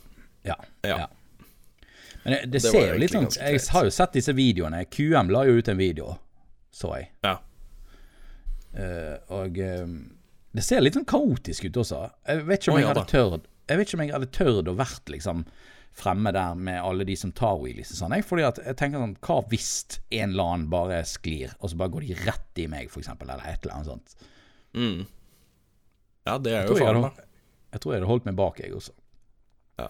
Ja, 0.44 0.56
Ja. 0.84 1.08
Men 2.24 2.34
det, 2.34 2.40
det, 2.46 2.52
Det 2.58 2.64
ser 2.68 2.92
jo 2.92 2.98
litt 3.02 3.14
sånn 3.16 3.30
Jeg 3.34 3.62
har 3.74 3.86
jo 3.88 3.94
sett 3.94 4.18
disse 4.18 4.34
videoene. 4.38 4.84
QM 4.94 5.32
la 5.34 5.46
jo 5.48 5.58
ut 5.58 5.72
en 5.72 5.80
video, 5.80 6.16
så 6.74 6.94
jeg. 7.00 7.10
Ja. 7.26 7.38
Uh, 8.72 9.16
og 9.42 9.58
um, 9.58 9.96
det 10.56 10.64
ser 10.64 10.84
litt 10.84 10.96
sånn 10.98 11.08
kaotisk 11.08 11.68
ut 11.68 11.82
også. 11.84 12.06
Jeg 12.28 12.46
vet 12.48 12.62
ikke 12.62 12.74
om 12.74 12.78
oh, 12.78 12.82
jeg 12.82 12.88
ja 12.88 12.94
hadde 12.94 13.08
tørd, 13.12 13.46
Jeg 13.72 13.80
vet 13.80 13.88
ikke 13.88 13.98
om 13.98 14.04
jeg 14.04 14.16
hadde 14.16 14.32
tørt 14.36 14.72
å 14.72 14.76
vært 14.80 15.12
liksom 15.14 15.46
fremme 15.92 16.32
der 16.32 16.56
med 16.56 16.80
alle 16.80 17.04
de 17.08 17.18
som 17.20 17.34
tar 17.36 17.58
wheelies 17.60 17.92
og 17.92 18.00
sånn. 18.00 18.16
Jeg, 18.16 18.26
fordi 18.28 18.46
at 18.48 18.62
jeg 18.64 18.78
tenker 18.80 19.04
sånn 19.04 19.18
Hva 19.24 19.42
hvis 19.52 19.72
en 20.08 20.32
eller 20.32 20.54
annen 20.54 20.70
bare 20.72 21.02
sklir, 21.08 21.56
og 21.60 21.72
så 21.72 21.80
bare 21.80 21.96
går 21.96 22.08
de 22.08 22.20
rett 22.24 22.64
i 22.64 22.68
meg, 22.72 22.92
for 22.94 23.04
eksempel, 23.04 23.32
eller 23.32 23.48
et 23.48 23.64
eller 23.64 23.78
annet 23.78 23.92
sånt. 23.92 24.30
Mm. 24.78 25.02
Ja, 26.28 26.38
det 26.38 26.54
er 26.56 26.68
jo 26.68 26.76
farlig 26.78 26.88
faren, 26.88 27.08
da. 27.08 27.30
jeg 27.76 27.84
tror 27.84 27.94
jeg 27.94 28.00
hadde 28.02 28.12
holdt 28.12 28.28
meg 28.30 28.38
bak, 28.40 28.60
jeg 28.62 28.76
også. 28.78 28.96
Ja. 29.82 29.88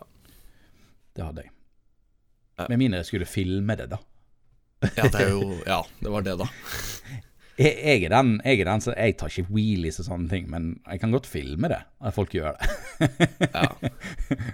Det 1.17 1.25
hadde 1.27 1.45
jeg. 1.45 1.53
Med 2.69 2.77
mindre 2.79 2.99
jeg 3.01 3.07
skulle 3.09 3.25
filme 3.29 3.75
det, 3.79 3.89
da. 3.93 3.97
Ja, 4.97 5.05
det 5.13 5.19
er 5.21 5.29
jo 5.33 5.43
Ja, 5.65 5.81
det 6.01 6.11
var 6.13 6.21
det, 6.25 6.37
da. 6.41 6.47
Jeg, 7.61 7.75
jeg, 7.83 8.03
er 8.07 8.09
den, 8.15 8.29
jeg 8.47 8.61
er 8.63 8.65
den 8.71 8.81
så 8.81 8.93
Jeg 8.95 9.17
tar 9.19 9.29
ikke 9.29 9.51
wheelies 9.53 9.99
og 10.01 10.05
sånne 10.07 10.29
ting, 10.31 10.47
men 10.49 10.69
jeg 10.87 11.01
kan 11.03 11.11
godt 11.13 11.27
filme 11.29 11.69
det, 11.69 11.81
at 12.01 12.15
folk 12.15 12.31
gjør 12.33 12.55
det. 12.57 12.69
Ja. 13.53 13.67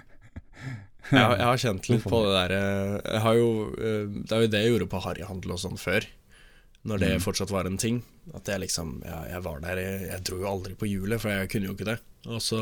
Jeg, 1.08 1.22
har- 1.24 1.38
jeg 1.38 1.46
har 1.48 1.60
kjent 1.62 1.86
litt 1.88 2.02
på 2.04 2.18
det 2.26 2.32
der 2.34 2.52
eh, 2.52 2.96
eh, 3.16 4.08
Det 4.12 4.34
er 4.34 4.42
jo 4.42 4.50
det 4.52 4.60
jeg 4.60 4.72
gjorde 4.74 4.88
på 4.92 5.00
harryhandel 5.06 5.54
og 5.54 5.60
sånn 5.62 5.78
før. 5.80 6.04
Når 6.88 7.00
det 7.00 7.08
fortsatt 7.24 7.52
var 7.54 7.64
en 7.70 7.78
ting. 7.80 8.02
At 8.36 8.50
jeg 8.50 8.60
liksom 8.66 8.98
Jeg, 9.06 9.30
Jeg 9.32 9.40
var 9.46 9.62
der 9.64 9.80
jeg 9.80 10.20
dro 10.28 10.42
jo 10.42 10.50
aldri 10.50 10.76
på 10.76 10.90
hjulet, 10.90 11.22
for 11.22 11.32
jeg 11.32 11.48
kunne 11.54 11.70
jo 11.70 11.76
ikke 11.78 11.88
det. 11.88 11.96
Og 12.28 12.42
så 12.44 12.60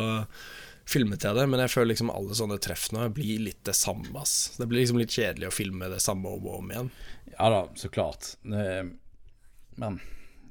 filmet 0.87 1.25
jeg 1.27 1.35
det, 1.35 1.45
men 1.51 1.61
jeg 1.65 1.73
føler 1.73 1.91
liksom 1.93 2.11
alle 2.15 2.35
sånne 2.39 2.59
treff 2.63 2.89
nå 2.95 3.09
blir 3.17 3.41
litt 3.43 3.63
det 3.67 3.75
samme, 3.75 4.07
ass. 4.21 4.53
Det 4.59 4.69
blir 4.71 4.81
liksom 4.85 5.01
litt 5.01 5.11
kjedelig 5.11 5.49
å 5.49 5.55
filme 5.55 5.89
det 5.91 5.99
samme 6.05 6.31
om 6.31 6.47
og 6.47 6.61
om 6.61 6.71
igjen. 6.71 6.91
Ja 7.35 7.49
da, 7.51 7.63
så 7.75 7.91
klart. 7.91 8.29
Men 8.47 9.99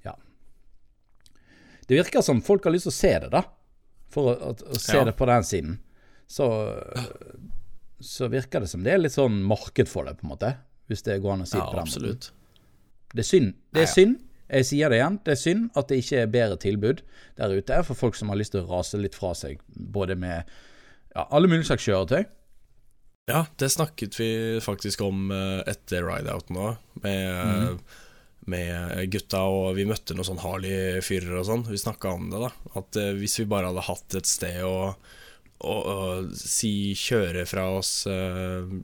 ja. 0.04 0.16
Det 1.88 1.96
virker 2.02 2.22
som 2.26 2.42
folk 2.44 2.64
har 2.68 2.76
lyst 2.76 2.90
til 2.90 2.94
å 2.94 2.98
se 3.00 3.14
det, 3.26 3.30
da. 3.34 3.44
For 4.12 4.32
å, 4.34 4.36
å, 4.52 4.56
å 4.76 4.80
se 4.80 4.98
Ja. 5.00 5.04
det 5.08 5.16
på 5.18 5.26
den 5.30 5.44
siden. 5.48 5.80
så, 6.28 6.46
så 8.00 8.28
virker 8.28 8.60
det 8.64 8.68
som 8.70 8.84
det 8.84 8.94
er 8.94 9.00
litt 9.02 9.16
sånn 9.16 9.40
marked 9.48 9.88
for 9.90 10.06
det, 10.08 10.18
på 10.20 10.26
en 10.28 10.34
måte. 10.36 10.54
Hvis 10.90 11.02
det 11.06 11.20
går 11.24 11.34
an 11.38 11.46
å 11.46 11.50
si 11.50 11.56
det 11.58 11.64
Ja, 11.64 11.70
på 11.72 11.80
den 11.80 11.88
måten. 11.88 11.96
absolutt. 11.96 12.32
Det 13.16 13.24
er 13.24 13.30
synd. 13.30 13.54
Det 13.74 13.82
er 13.86 13.92
synd. 13.92 14.20
Jeg 14.46 14.68
sier 14.70 14.92
det 14.92 15.00
igjen. 15.00 15.20
Det 15.26 15.34
er 15.34 15.42
synd 15.42 15.68
at 15.80 15.90
det 15.90 16.00
ikke 16.04 16.22
er 16.22 16.32
bedre 16.32 16.58
tilbud 16.62 17.02
der 17.40 17.54
ute 17.56 17.82
for 17.88 17.98
folk 17.98 18.18
som 18.18 18.30
har 18.32 18.40
lyst 18.40 18.54
til 18.56 18.64
å 18.64 18.70
rase 18.70 19.00
litt 19.02 19.18
fra 19.18 19.34
seg, 19.38 19.62
både 19.74 20.18
med 20.20 20.44
ja, 21.16 21.26
alle 21.26 21.50
mulige 21.50 21.72
slags 21.72 21.88
kjøretøy. 21.88 22.26
Ja, 23.32 23.46
det 23.58 23.72
snakket 23.74 24.20
vi 24.20 24.30
faktisk 24.62 25.02
om 25.02 25.32
eh, 25.34 25.62
etter 25.72 26.06
rideouten 26.06 26.60
òg, 26.62 26.82
med, 27.02 27.80
med 28.46 29.00
gutta, 29.10 29.42
og 29.50 29.72
vi 29.80 29.88
møtte 29.90 30.14
noen 30.14 30.28
sånn 30.30 30.44
Harley-fyrer 30.44 31.40
og 31.40 31.48
sånn. 31.48 31.66
Vi 31.72 31.82
snakka 31.82 32.14
om 32.14 32.30
det, 32.30 32.44
da. 32.44 32.52
At 32.78 33.00
eh, 33.02 33.16
hvis 33.18 33.40
vi 33.42 33.48
bare 33.50 33.72
hadde 33.72 33.88
hatt 33.88 34.20
et 34.20 34.30
sted 34.30 34.62
å, 34.68 34.92
å, 35.58 35.74
å 35.74 35.98
si 36.38 36.94
kjøre 37.00 37.48
fra 37.50 37.72
oss 37.80 38.04
eh, 38.12 38.76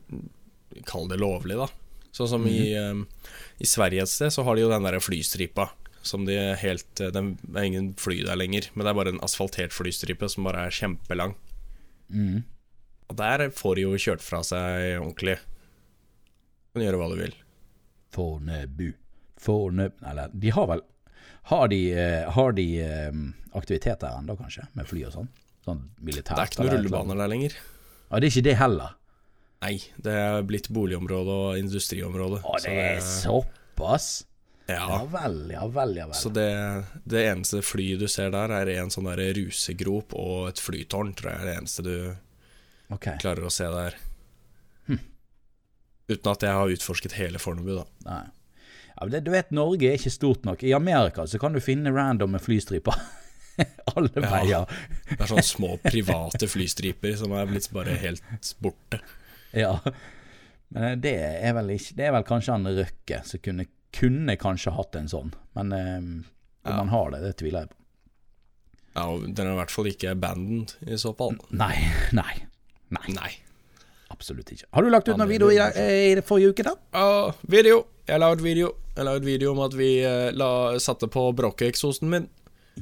Kall 0.88 1.10
det 1.12 1.19
lovlig, 1.19 1.60
da. 1.60 1.67
Sånn 2.15 2.30
som 2.32 2.45
i, 2.47 2.71
eh, 2.80 3.30
i 3.62 3.67
Sverige 3.69 4.06
et 4.06 4.12
sted, 4.12 4.34
så 4.34 4.43
har 4.47 4.58
de 4.58 4.65
jo 4.65 4.71
den 4.71 4.88
der 4.88 5.00
flystripa. 5.04 5.69
Som 6.02 6.26
de 6.26 6.34
helt 6.58 7.02
eh, 7.02 7.12
Det 7.13 7.21
er 7.21 7.67
ingen 7.67 7.91
fly 8.00 8.24
der 8.26 8.39
lenger, 8.39 8.71
men 8.74 8.86
det 8.86 8.91
er 8.91 8.97
bare 8.97 9.13
en 9.13 9.21
asfaltert 9.21 9.76
flystripe 9.76 10.30
som 10.34 10.47
bare 10.47 10.65
er 10.65 10.74
kjempelang. 10.74 11.36
Mm. 12.10 12.41
Og 13.12 13.17
der 13.19 13.50
får 13.54 13.78
de 13.78 13.86
jo 13.86 14.00
kjørt 14.00 14.24
fra 14.26 14.41
seg 14.47 14.97
ordentlig. 14.97 15.38
Du 16.71 16.80
kan 16.80 16.88
gjøre 16.88 17.02
hva 17.02 17.10
du 17.12 17.19
vil. 17.19 17.36
Fornebu. 18.15 18.88
Fornebu 19.41 20.08
Eller, 20.10 20.34
de 20.34 20.52
har 20.52 20.67
vel 20.67 20.82
Har 21.50 21.69
de, 21.71 21.80
eh, 21.95 22.28
har 22.30 22.52
de 22.54 22.65
eh, 22.84 23.21
aktivitet 23.58 24.02
der 24.02 24.17
ennå, 24.17 24.36
kanskje? 24.39 24.67
Med 24.78 24.89
fly 24.89 25.06
og 25.10 25.15
sånn? 25.15 25.30
Sånn 25.65 25.86
militært? 26.02 26.38
Det 26.38 26.43
er 26.43 26.52
ikke 26.52 26.65
noen 26.65 26.76
rullebaner 26.80 27.21
der 27.21 27.32
lenger. 27.32 27.56
Ja, 28.10 28.19
det 28.19 28.28
er 28.28 28.34
ikke 28.34 28.47
det 28.50 28.58
heller. 28.60 28.97
Nei, 29.62 29.76
det 30.02 30.13
er 30.17 30.41
blitt 30.47 30.69
boligområde 30.74 31.34
og 31.45 31.58
industriområde. 31.62 32.39
Å, 32.41 32.58
Så 32.60 32.69
det 32.71 32.86
er 32.95 33.02
såpass? 33.06 34.08
Ja 34.69 34.88
Ja. 34.88 35.00
vel, 35.12 35.52
ja 35.52 35.65
vel, 35.67 35.95
ja 36.00 36.06
vel. 36.08 36.15
Så 36.15 36.30
det, 36.34 36.47
det 37.06 37.26
eneste 37.28 37.62
flyet 37.65 38.00
du 38.00 38.08
ser 38.08 38.32
der, 38.34 38.50
er 38.56 38.69
en 38.82 38.89
sånn 38.93 39.10
der 39.10 39.21
rusegrop 39.38 40.13
og 40.17 40.47
et 40.50 40.62
flytårn, 40.63 41.13
tror 41.17 41.32
jeg 41.34 41.41
er 41.41 41.50
det 41.50 41.56
eneste 41.60 41.84
du 41.86 41.95
okay. 42.95 43.17
klarer 43.21 43.45
å 43.45 43.52
se 43.54 43.67
der. 43.69 43.97
Uten 46.12 46.32
at 46.34 46.43
jeg 46.43 46.52
har 46.58 46.71
utforsket 46.74 47.13
hele 47.15 47.39
Fornebu, 47.39 47.76
da. 47.78 47.86
Nei. 48.08 48.24
Ja, 48.91 49.06
men 49.06 49.12
det, 49.13 49.21
du 49.24 49.32
vet, 49.32 49.52
Norge 49.56 49.88
er 49.88 49.95
ikke 50.00 50.12
stort 50.12 50.43
nok. 50.47 50.63
I 50.67 50.74
Amerika 50.76 51.24
så 51.30 51.39
kan 51.39 51.54
du 51.56 51.62
finne 51.63 51.93
randomme 51.95 52.39
flystriper. 52.43 52.97
Alle 53.95 54.10
Ja. 54.17 54.26
veier. 54.34 54.65
Det 55.12 55.19
er 55.21 55.30
sånne 55.32 55.45
små 55.47 55.69
private 55.84 56.50
flystriper 56.52 57.15
som 57.19 57.32
er 57.38 57.47
blitt 57.50 57.69
bare 57.76 57.95
helt 58.02 58.24
borte. 58.63 59.00
Ja. 59.63 59.75
Men 60.71 61.01
det 61.03 61.11
er 61.19 61.51
vel 61.57 61.73
ikke 61.75 61.95
Det 61.97 62.05
er 62.07 62.13
vel 62.15 62.23
kanskje 62.23 62.53
han 62.55 62.69
Røkke 62.77 63.17
som 63.27 63.41
kunne, 63.43 63.65
kunne 63.91 64.37
kanskje 64.39 64.71
hatt 64.77 64.95
en 64.95 65.09
sånn. 65.11 65.33
Men 65.57 65.73
um, 65.75 66.11
om 66.63 66.71
Ja. 66.71 66.77
han 66.77 66.91
har 66.93 67.11
det, 67.11 67.19
det 67.25 67.33
tviler 67.41 67.65
jeg 67.65 67.71
på. 67.73 67.77
Ja, 68.95 69.05
og 69.07 69.23
Den 69.35 69.47
er 69.47 69.53
i 69.53 69.59
hvert 69.59 69.71
fall 69.71 69.87
ikke 69.91 70.11
abandoned, 70.15 70.75
i 70.87 70.97
så 70.99 71.11
fall. 71.15 71.35
Nei, 71.51 71.73
nei. 72.21 72.33
Nei, 72.91 73.13
Nei. 73.15 73.29
absolutt 74.11 74.49
ikke. 74.51 74.67
Har 74.75 74.83
du 74.83 74.89
lagt 74.91 75.07
ut 75.07 75.15
noen 75.19 75.29
video 75.31 75.47
i, 75.51 75.59
i 75.59 76.21
forrige 76.27 76.51
uke, 76.51 76.65
da? 76.67 76.73
Ja, 76.95 77.31
video. 77.47 77.85
Jeg 78.07 78.19
la 78.19 78.31
ut 78.35 78.41
video. 78.43 78.73
Jeg 78.97 79.07
la 79.07 79.13
ut 79.15 79.23
video 79.27 79.53
om 79.53 79.61
at 79.63 79.75
vi 79.79 79.93
uh, 80.03 80.27
la, 80.35 80.49
satte 80.83 81.07
på 81.11 81.23
bråkeeksosen 81.39 82.11
min. 82.11 82.27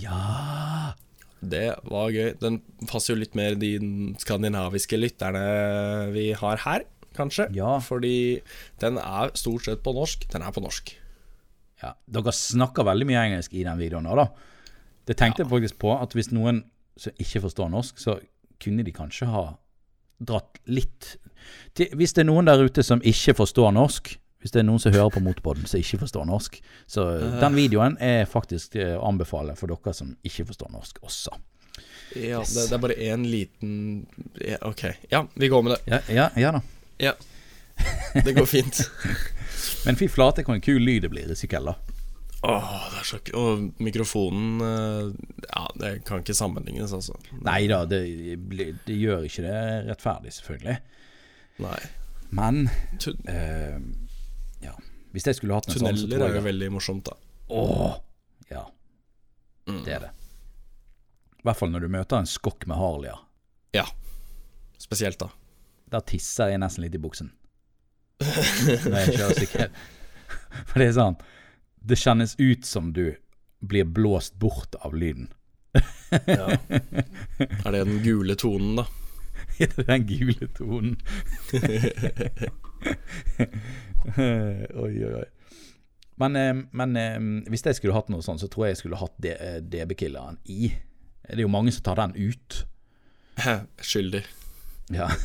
Ja 0.01 0.93
Det 1.41 1.67
var 1.87 2.11
gøy. 2.11 2.33
Den 2.41 2.59
passer 2.89 3.13
jo 3.13 3.21
litt 3.21 3.35
mer 3.37 3.55
de 3.59 3.73
skandinaviske 4.19 4.99
lytterne 4.99 5.43
vi 6.13 6.31
har 6.37 6.63
her, 6.65 6.85
kanskje. 7.17 7.47
Ja. 7.55 7.77
Fordi 7.83 8.41
den 8.83 8.99
er 9.01 9.31
stort 9.39 9.67
sett 9.67 9.83
på 9.85 9.93
norsk. 9.95 10.27
Den 10.33 10.43
er 10.45 10.55
på 10.55 10.63
norsk. 10.63 10.93
Ja, 11.79 11.93
Dere 12.11 12.33
snakker 12.35 12.87
veldig 12.87 13.07
mye 13.07 13.23
engelsk 13.29 13.55
i 13.55 13.63
den 13.63 13.79
videoen 13.79 14.09
òg, 14.09 14.19
da. 14.19 14.27
Det 15.07 15.15
tenkte 15.17 15.45
jeg 15.45 15.51
faktisk 15.51 15.79
på, 15.81 15.93
at 15.95 16.11
hvis 16.13 16.33
noen 16.35 16.65
som 16.99 17.15
ikke 17.23 17.41
forstår 17.45 17.71
norsk, 17.71 18.01
så 18.01 18.19
kunne 18.59 18.83
de 18.83 18.93
kanskje 18.93 19.29
ha 19.31 19.45
dratt 20.19 20.59
litt 20.67 21.15
Hvis 21.95 22.11
det 22.11 22.25
er 22.25 22.27
noen 22.27 22.49
der 22.49 22.59
ute 22.59 22.83
som 22.83 22.99
ikke 22.99 23.37
forstår 23.37 23.71
norsk, 23.71 24.11
hvis 24.39 24.53
det 24.55 24.61
er 24.61 24.67
noen 24.69 24.79
som 24.79 24.93
hører 24.95 25.09
på 25.11 25.21
Motorpodden 25.23 25.65
som 25.67 25.79
ikke 25.81 25.99
forstår 26.05 26.25
norsk, 26.29 26.59
så 26.87 27.05
den 27.41 27.55
videoen 27.59 27.97
er 27.99 28.25
faktisk 28.29 28.75
eh, 28.79 28.93
å 28.95 29.03
anbefale 29.09 29.55
for 29.59 29.67
dere 29.71 29.93
som 29.97 30.13
ikke 30.23 30.45
forstår 30.51 30.71
norsk 30.75 31.01
også. 31.03 31.35
Ja, 32.15 32.39
Yes. 32.41 32.53
det, 32.55 32.63
det 32.71 32.73
er 32.73 32.81
bare 32.81 32.95
én 33.05 33.21
liten 33.29 33.73
ja, 34.41 34.55
Ok. 34.65 34.81
Ja, 35.11 35.19
vi 35.37 35.47
går 35.51 35.61
med 35.63 35.75
det. 35.75 35.81
Ja, 35.91 35.99
ja, 36.09 36.29
ja 36.41 36.51
da. 36.55 36.61
Ja. 36.97 37.11
Det 38.25 38.33
går 38.35 38.47
fint. 38.49 38.79
Men 39.85 39.95
fy 39.99 40.07
flate, 40.11 40.41
hvor 40.43 40.57
en 40.57 40.63
kul 40.65 40.81
lyd 40.81 41.03
det 41.05 41.11
blir 41.13 41.29
i 41.29 41.37
sykkel, 41.37 41.69
da. 41.69 41.75
Åh, 42.49 42.71
det 42.95 42.99
er 43.03 43.07
så 43.07 43.19
k- 43.19 43.35
Og 43.37 43.65
mikrofonen 43.83 44.61
eh, 44.63 45.11
Ja, 45.51 45.63
det 45.79 45.93
kan 46.07 46.23
ikke 46.23 46.33
sammenlignes, 46.39 46.93
altså. 46.97 47.13
Nei 47.45 47.67
da, 47.69 47.83
det, 47.85 48.01
det 48.87 48.95
gjør 48.97 49.27
ikke 49.29 49.43
det 49.45 49.55
rettferdig, 49.91 50.33
selvfølgelig. 50.39 50.77
Nei. 51.67 51.79
Men 52.41 52.63
eh. 53.27 53.77
Hvis 55.13 55.25
jeg 55.25 55.35
skulle 55.39 55.55
hatt 55.57 55.67
en 55.71 55.73
sånn, 55.79 55.97
så 55.97 56.05
tunneler 56.07 56.29
er 56.29 56.35
jo 56.37 56.41
veldig 56.45 56.69
morsomt, 56.75 57.05
da. 57.09 57.15
Åh, 57.49 57.95
ja, 58.51 58.65
Mm. 59.69 59.83
det 59.85 59.93
er 59.93 59.99
det. 59.99 60.11
I 61.39 61.43
hvert 61.47 61.57
fall 61.57 61.69
når 61.71 61.79
du 61.85 61.87
møter 61.93 62.17
en 62.19 62.25
skokk 62.29 62.65
med 62.67 62.77
harlier. 62.77 63.17
Ja. 63.73 63.85
Spesielt, 64.81 65.19
da. 65.21 65.29
Da 65.89 65.99
tisser 66.01 66.49
jeg 66.49 66.59
nesten 66.61 66.83
litt 66.83 66.95
i 66.95 67.01
buksen. 67.01 67.31
Når 68.19 68.97
jeg 68.99 69.15
kjører 69.17 69.35
sykkel. 69.39 69.69
For 70.69 70.79
det 70.81 70.87
er 70.89 70.95
sånn 70.97 71.15
Det 71.79 71.95
kjennes 71.97 72.33
ut 72.39 72.65
som 72.67 72.91
du 72.93 73.15
blir 73.63 73.85
blåst 73.87 74.35
bort 74.39 74.75
av 74.83 74.93
lyden. 74.93 75.29
Ja. 76.27 76.49
Er 77.39 77.71
det 77.71 77.85
den 77.87 78.01
gule 78.03 78.35
tonen, 78.35 78.75
da? 78.81 78.85
Er 79.59 79.67
det 79.77 79.85
Den 79.87 80.05
gule 80.09 80.47
tonen. 80.57 80.97
oi, 84.83 84.93
oi, 85.05 85.13
oi. 85.21 85.27
Men, 86.19 86.35
eh, 86.35 86.53
men 86.75 86.97
eh, 86.99 87.17
hvis 87.51 87.63
jeg 87.65 87.77
skulle 87.79 87.95
hatt 87.95 88.09
noe 88.11 88.23
sånt, 88.25 88.41
så 88.43 88.49
tror 88.51 88.67
jeg 88.67 88.75
jeg 88.75 88.81
skulle 88.83 88.99
hatt 88.99 89.27
eh, 89.29 89.59
DB-killeren 89.63 90.39
i. 90.51 90.73
Det 91.23 91.37
er 91.37 91.45
jo 91.45 91.51
mange 91.51 91.71
som 91.75 91.85
tar 91.85 91.99
den 92.01 92.15
ut. 92.17 92.63
Skyldig. 93.91 94.25
Ja. 94.95 95.09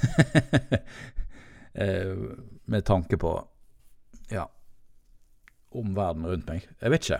Eh, 1.74 2.14
Med 2.70 2.84
tanke 2.86 3.16
på 3.18 3.30
ja, 4.30 4.44
omverdenen 5.74 6.28
rundt 6.30 6.46
meg. 6.46 6.68
Jeg 6.78 6.92
vet 6.92 7.08
ikke. 7.08 7.18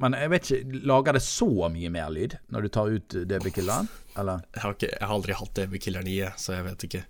Men 0.00 0.16
jeg 0.16 0.30
vet 0.32 0.48
ikke, 0.48 0.80
lager 0.88 1.18
det 1.18 1.20
så 1.26 1.48
mye 1.74 1.90
mer 1.92 2.08
lyd 2.14 2.38
når 2.48 2.64
du 2.64 2.68
tar 2.72 2.94
ut 2.94 3.16
DB-killeren? 3.28 3.90
Eller? 4.16 4.40
Jeg 4.56 4.62
har, 4.64 4.76
ikke, 4.78 4.90
jeg 4.94 5.04
har 5.04 5.14
aldri 5.18 5.36
hatt 5.36 5.52
DB-killeren 5.60 6.08
i, 6.08 6.16
så 6.40 6.56
jeg 6.56 6.64
vet 6.64 6.86
ikke. 6.88 7.02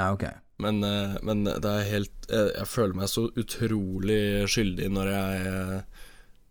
Nei, 0.00 0.08
ok. 0.16 0.26
Men, 0.58 0.82
eh, 0.84 1.16
men 1.22 1.44
det 1.46 1.70
er 1.70 1.90
helt 1.92 2.28
jeg, 2.28 2.50
jeg 2.56 2.68
føler 2.68 2.98
meg 2.98 3.10
så 3.12 3.28
utrolig 3.38 4.20
skyldig 4.50 4.88
når 4.90 5.10
jeg 5.14 5.82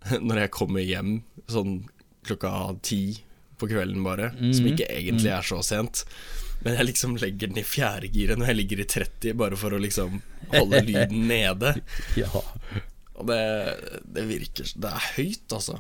Når 0.24 0.40
jeg 0.46 0.52
kommer 0.56 0.86
hjem 0.86 1.18
sånn 1.52 1.82
klokka 2.28 2.52
ti 2.86 3.02
på 3.60 3.68
kvelden 3.68 4.04
bare, 4.06 4.30
som 4.54 4.68
ikke 4.70 4.86
egentlig 4.94 5.32
er 5.34 5.44
så 5.44 5.58
sent. 5.66 6.04
Men 6.62 6.76
jeg 6.78 6.88
liksom 6.92 7.16
legger 7.20 7.50
den 7.50 7.60
i 7.60 7.66
fjerdegiret 7.66 8.40
når 8.40 8.52
jeg 8.52 8.58
ligger 8.60 8.82
i 8.84 8.88
30, 8.94 9.34
bare 9.42 9.58
for 9.60 9.74
å 9.74 9.80
liksom 9.82 10.20
holde 10.54 10.82
lyden 10.86 11.26
nede. 11.32 11.74
Ja. 12.20 12.30
Og 13.18 13.28
det, 13.32 13.40
det 14.06 14.26
virker 14.30 14.72
Det 14.78 14.92
er 14.92 15.08
høyt, 15.18 15.48
altså. 15.58 15.80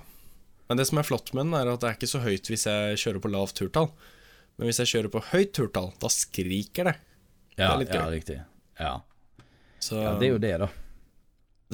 Men 0.67 0.81
det 0.81 0.87
som 0.89 0.99
er 0.99 1.07
flott 1.07 1.31
med 1.35 1.45
den, 1.45 1.55
er 1.59 1.71
at 1.71 1.83
det 1.83 1.91
er 1.91 1.99
ikke 1.99 2.11
så 2.11 2.23
høyt 2.25 2.49
hvis 2.51 2.65
jeg 2.67 3.01
kjører 3.03 3.23
på 3.23 3.31
lavt 3.31 3.59
turtall. 3.61 3.91
Men 4.57 4.71
hvis 4.71 4.81
jeg 4.83 4.91
kjører 4.95 5.13
på 5.13 5.23
høyt 5.31 5.53
turtall, 5.55 5.91
da 6.01 6.11
skriker 6.11 6.91
det. 6.91 6.97
Ja, 7.57 7.71
er 7.73 7.79
litt 7.81 7.93
ja, 7.93 8.03
riktig. 8.13 8.39
Ja. 8.79 8.93
Så 9.81 9.97
ja, 10.01 10.11
det 10.19 10.27
er 10.27 10.33
jo 10.35 10.41
det, 10.41 10.53
da. 10.61 10.67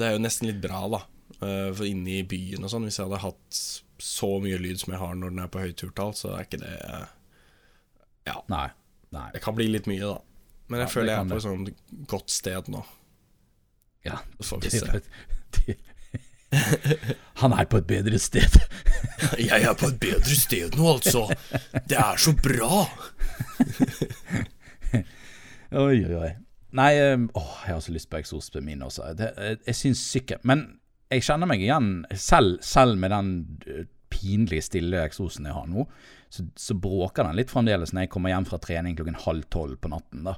det 0.00 0.06
er 0.06 0.14
jo 0.16 0.22
nesten 0.24 0.48
litt 0.48 0.60
bra, 0.64 0.84
da. 0.92 1.00
Eh, 1.40 1.70
For 1.76 1.84
inne 1.88 2.18
i 2.18 2.22
byen 2.28 2.64
og 2.64 2.72
sånn, 2.72 2.86
hvis 2.88 2.98
jeg 3.00 3.08
hadde 3.08 3.22
hatt 3.24 3.60
så 4.04 4.30
mye 4.42 4.58
lyd 4.60 4.80
som 4.80 4.92
jeg 4.94 5.00
har 5.00 5.14
når 5.18 5.32
den 5.34 5.42
er 5.44 5.50
på 5.52 5.62
høyturtall, 5.62 6.12
så 6.16 6.34
er 6.36 6.46
ikke 6.48 6.60
det 6.64 6.74
Ja, 8.28 8.38
Nei. 8.52 8.68
Nei. 9.14 9.28
det 9.34 9.42
kan 9.44 9.54
bli 9.56 9.68
litt 9.70 9.86
mye, 9.90 10.00
da. 10.14 10.18
Men 10.68 10.80
jeg 10.80 10.88
Ja, 10.88 10.92
føler 10.94 11.12
jeg 11.12 11.20
er 11.20 11.30
på 11.30 11.36
et 11.36 11.44
sånn 11.44 12.06
godt 12.10 12.32
sted 12.32 12.70
nå. 12.72 12.84
Ja. 14.04 14.18
Så 14.40 14.54
får 14.54 14.64
vi 14.64 14.72
se. 14.72 15.00
det, 15.64 15.76
han 17.42 17.52
er 17.56 17.66
på 17.68 17.80
et 17.80 17.86
bedre 17.88 18.18
sted. 18.22 18.58
Jeg 19.40 19.64
er 19.64 19.74
på 19.78 19.88
et 19.90 19.96
bedre 19.98 20.36
sted 20.38 20.76
nå, 20.78 20.84
altså. 20.92 21.24
Det 21.88 21.96
er 21.98 22.20
så 22.20 22.34
bra. 22.38 22.84
Oi, 25.74 26.04
oi, 26.06 26.14
oi. 26.14 26.30
Nei, 26.74 26.92
eh, 26.98 27.18
åh, 27.38 27.52
jeg 27.66 27.74
har 27.76 27.82
så 27.82 27.92
lyst 27.94 28.10
på 28.10 28.18
eksospen 28.20 28.64
min 28.66 28.82
også. 28.82 29.12
Det, 29.18 29.30
eh, 29.38 29.56
jeg 29.66 29.78
syns 29.78 30.00
sykkel 30.10 30.40
Men 30.46 30.64
jeg 31.10 31.22
kjenner 31.26 31.46
meg 31.50 31.62
igjen, 31.62 31.90
selv, 32.18 32.58
selv 32.66 32.98
med 32.98 33.12
den 33.14 33.30
eh, 33.70 33.84
pinlig 34.10 34.62
stille 34.66 35.02
eksosen 35.04 35.46
jeg 35.46 35.54
har 35.54 35.66
nå, 35.70 35.84
så, 36.30 36.44
så 36.58 36.74
bråker 36.78 37.26
den 37.26 37.38
litt 37.38 37.50
fremdeles 37.50 37.92
når 37.94 38.06
jeg 38.06 38.10
kommer 38.14 38.30
hjem 38.30 38.46
fra 38.48 38.58
trening 38.62 38.96
klokken 38.98 39.18
halv 39.24 39.46
tolv 39.50 39.78
på 39.82 39.90
natten. 39.90 40.22
da. 40.26 40.36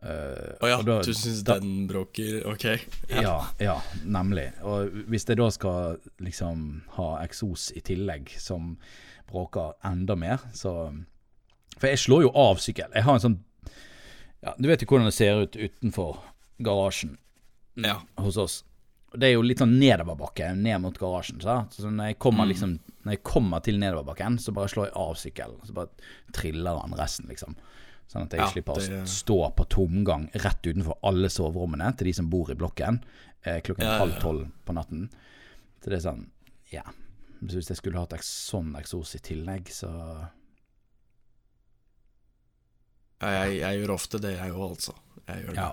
Å 0.00 0.10
uh, 0.10 0.64
oh 0.64 0.70
ja, 0.70 0.78
da- 0.86 1.00
du 1.04 1.10
syns 1.12 1.42
den 1.44 1.84
bråker 1.90 2.46
Ok. 2.48 2.64
ja, 3.12 3.34
ja, 3.60 3.74
nemlig. 4.02 4.46
Og 4.64 4.94
hvis 5.12 5.26
jeg 5.28 5.36
da 5.38 5.50
skal 5.52 5.98
liksom 6.24 6.82
ha 6.96 7.08
eksos 7.24 7.68
i 7.76 7.82
tillegg 7.84 8.32
som 8.40 8.72
bråker 9.30 9.74
enda 9.86 10.16
mer, 10.18 10.42
så 10.56 10.90
For 11.76 11.88
jeg 11.92 12.00
slår 12.02 12.22
jo 12.26 12.32
av 12.36 12.58
sykkel. 12.60 12.90
Jeg 12.96 13.06
har 13.06 13.14
en 13.18 13.22
sånn 13.26 13.38
Ja, 14.42 14.54
du 14.58 14.68
vet 14.70 14.82
jo 14.82 14.88
hvordan 14.88 15.08
det 15.10 15.14
ser 15.16 15.42
ut 15.44 15.56
utenfor 15.56 16.18
garasjen 16.64 17.16
Ja. 17.76 17.98
hos 18.16 18.36
oss. 18.40 18.64
Det 19.12 19.26
er 19.26 19.32
jo 19.34 19.42
litt 19.42 19.58
sånn 19.58 19.74
nedoverbakke 19.80 20.52
ned 20.56 20.80
mot 20.84 20.96
garasjen. 20.98 21.40
Så, 21.42 21.56
så 21.74 21.90
når, 21.90 22.12
jeg 22.12 22.18
kommer 22.22 22.46
liksom, 22.46 22.76
når 23.04 23.16
jeg 23.16 23.22
kommer 23.26 23.60
til 23.66 23.78
nedoverbakken, 23.82 24.38
så 24.38 24.52
bare 24.54 24.70
slår 24.70 24.86
jeg 24.88 24.96
av 25.02 25.14
sykkelen. 25.18 25.60
Så 25.66 25.74
bare 25.74 25.90
triller 26.36 26.78
han 26.80 26.94
resten, 26.98 27.26
liksom. 27.28 27.56
Sånn 28.10 28.24
at 28.26 28.32
jeg 28.34 28.40
Ja, 28.42 28.48
slipper 28.50 28.78
å 28.78 29.02
stå 29.06 29.38
på 29.58 29.66
tomgang 29.70 30.28
rett 30.34 30.62
utenfor 30.66 30.96
alle 31.06 31.28
soverommene 31.30 31.92
til 31.98 32.08
de 32.10 32.14
som 32.16 32.30
bor 32.30 32.50
i 32.50 32.56
blokken 32.58 33.02
eh, 33.44 33.60
klokken 33.62 33.86
Ja, 33.86 33.98
halv 34.00 34.16
tolv 34.22 34.48
på 34.66 34.74
natten. 34.74 35.08
Så 35.82 35.90
det 35.92 36.00
er 36.00 36.06
sånn, 36.08 36.24
ja. 36.72 36.82
Så 37.40 37.56
hvis 37.56 37.70
jeg 37.70 37.78
skulle 37.78 38.02
hatt 38.02 38.14
sånn 38.26 38.74
eksos 38.78 39.14
i 39.16 39.22
tillegg, 39.24 39.70
så 39.74 39.90
jeg, 43.20 43.58
jeg 43.60 43.80
gjør 43.82 43.92
ofte 43.94 44.18
det, 44.22 44.34
jeg 44.38 44.52
òg, 44.52 44.70
altså. 44.70 44.94
Jeg 45.28 45.44
gjør 45.44 45.54
det. 45.54 45.56
ja. 45.56 45.70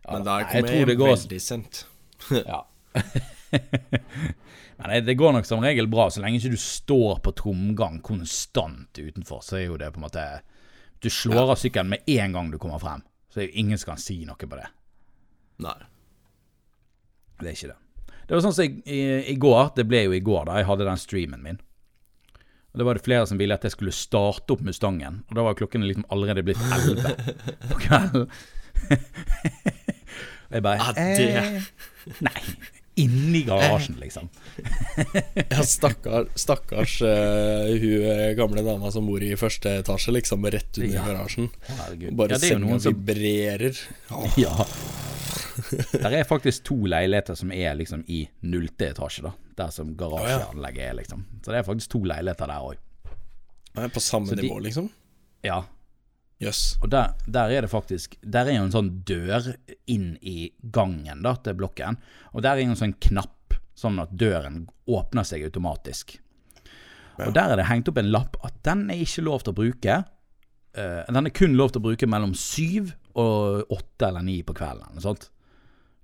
Ja, 0.00 0.12
Men 0.16 0.24
da 0.24 0.38
jeg 0.40 0.46
kommer 0.50 0.72
jeg 0.74 0.86
det 0.88 0.96
går- 0.98 1.16
veldig 1.16 1.40
sent. 1.44 1.84
Ja. 2.46 2.60
Men 4.80 5.04
det- 5.04 5.14
går 5.14 5.32
nok 5.32 5.44
som 5.46 5.60
regel 5.60 5.86
bra, 5.86 6.08
så 6.10 6.20
lenge 6.22 6.38
ikke 6.40 6.50
du 6.54 6.56
står 6.56 7.18
på 7.20 7.32
tomgang 7.36 8.00
konstant 8.02 8.98
utenfor, 8.98 9.42
så 9.44 9.56
er 9.60 9.66
jo 9.66 9.76
det 9.76 9.90
på 9.92 10.00
en 10.00 10.06
måte 10.06 10.24
Du 11.02 11.08
slår 11.10 11.50
av 11.52 11.56
sykkelen 11.60 11.88
med 11.88 12.02
en 12.08 12.32
gang 12.32 12.50
du 12.50 12.58
kommer 12.58 12.78
frem, 12.80 13.02
så 13.32 13.40
er 13.40 13.46
jo 13.48 13.52
ingen 13.62 13.78
som 13.78 13.92
kan 13.94 14.00
si 14.02 14.18
noe 14.28 14.36
på 14.36 14.56
det. 14.56 14.66
Nei. 15.64 15.76
Det 17.40 17.46
er 17.48 17.52
ikke 17.56 17.70
det. 17.72 18.14
Det 18.28 18.34
var 18.36 18.42
sånn 18.44 18.52
som 18.56 18.64
i, 18.64 18.82
i, 18.84 18.98
i 19.32 19.36
går, 19.40 19.70
det 19.76 19.86
ble 19.88 20.02
jo 20.04 20.12
i 20.12 20.20
går 20.20 20.44
da 20.48 20.58
jeg 20.60 20.66
hadde 20.68 20.84
den 20.88 21.00
streamen 21.00 21.42
min. 21.42 21.60
Og 22.72 22.78
Da 22.78 22.84
var 22.86 22.94
det 22.94 23.02
flere 23.04 23.26
som 23.26 23.38
ville 23.40 23.54
at 23.56 23.64
jeg 23.66 23.72
skulle 23.74 23.92
starte 23.94 24.54
opp 24.54 24.60
Mustangen, 24.62 25.22
og 25.28 25.34
da 25.38 25.42
var 25.42 25.56
klokken 25.58 25.82
liksom 25.88 26.04
allerede 26.14 26.44
blitt 26.46 26.60
elleve 26.76 27.14
på 27.70 27.80
kvelden. 27.82 28.28
Og 30.50 30.54
jeg 30.58 30.62
bare 30.62 30.92
det- 30.94 31.32
eh, 31.36 31.62
Nei. 32.26 32.42
Inni 33.00 33.44
garasjen, 33.46 33.96
liksom. 34.00 34.26
Ja, 35.54 35.62
stakkar, 35.64 36.26
stakkars 36.36 36.98
uh, 37.06 37.70
hun 37.80 38.02
eh, 38.10 38.34
gamle 38.36 38.60
dama 38.66 38.90
som 38.92 39.06
bor 39.08 39.22
i 39.24 39.30
første 39.40 39.72
etasje, 39.80 40.12
liksom, 40.18 40.44
rett 40.52 40.76
under 40.82 40.96
Ja. 40.98 41.04
garasjen. 41.06 41.48
Herregud. 41.70 42.12
Bare 42.18 42.34
Ja, 42.34 42.38
det 42.42 42.50
senga 42.50 42.78
som 42.82 42.98
vibrerer. 42.98 43.78
Oh. 44.10 44.26
Ja. 44.36 44.66
Der 45.94 46.18
er 46.18 46.24
faktisk 46.28 46.64
to 46.68 46.76
leiligheter 46.90 47.38
som 47.38 47.52
er 47.54 47.74
liksom 47.78 48.02
i 48.10 48.24
nullte 48.42 48.90
etasje, 48.90 49.22
da. 49.30 49.32
Der 49.60 49.74
som 49.74 49.92
garasjeanlegget 49.98 50.86
er, 50.86 50.96
liksom. 51.02 51.26
Så 51.44 51.52
det 51.52 51.60
er 51.60 51.66
faktisk 51.66 51.92
to 51.96 52.00
leiligheter 52.08 52.48
der 52.50 52.70
òg. 52.70 52.80
på 53.94 54.00
samme 54.00 54.28
Så 54.28 54.36
de- 54.36 54.42
nivå, 54.42 54.58
liksom? 54.64 54.90
Ja. 55.44 55.62
Yes. 56.40 56.78
Og 56.80 56.88
der, 56.90 57.12
der 57.28 57.52
er 57.52 57.60
det 57.60 57.70
faktisk 57.70 58.16
Der 58.24 58.48
er 58.48 58.56
jo 58.56 58.64
en 58.64 58.72
sånn 58.72 59.04
dør 59.04 59.50
inn 59.86 60.16
i 60.22 60.52
gangen 60.72 61.22
da 61.22 61.34
til 61.36 61.54
blokken. 61.54 61.98
Og 62.32 62.42
der 62.42 62.56
er 62.56 62.64
jo 62.64 62.72
en 62.72 62.80
sånn 62.80 62.96
knapp, 62.96 63.54
sånn 63.76 64.00
at 64.00 64.14
døren 64.16 64.68
åpner 64.88 65.26
seg 65.28 65.44
automatisk. 65.44 66.16
Og 67.20 67.34
der 67.36 67.52
er 67.52 67.60
det 67.60 67.68
hengt 67.68 67.90
opp 67.90 67.98
en 68.00 68.10
lapp 68.12 68.38
at 68.46 68.56
den 68.64 68.86
er 68.88 69.02
ikke 69.04 69.24
lov 69.26 69.44
til 69.44 69.52
å 69.52 69.58
bruke. 69.58 69.98
Uh, 70.72 71.02
den 71.10 71.26
er 71.28 71.34
kun 71.34 71.56
lov 71.58 71.74
til 71.74 71.82
å 71.82 71.88
bruke 71.90 72.08
mellom 72.08 72.32
syv 72.38 72.94
og 73.18 73.68
åtte 73.74 74.08
eller 74.08 74.24
ni 74.24 74.38
på 74.46 74.54
kvelden. 74.56 75.00
Sånt. 75.02 75.28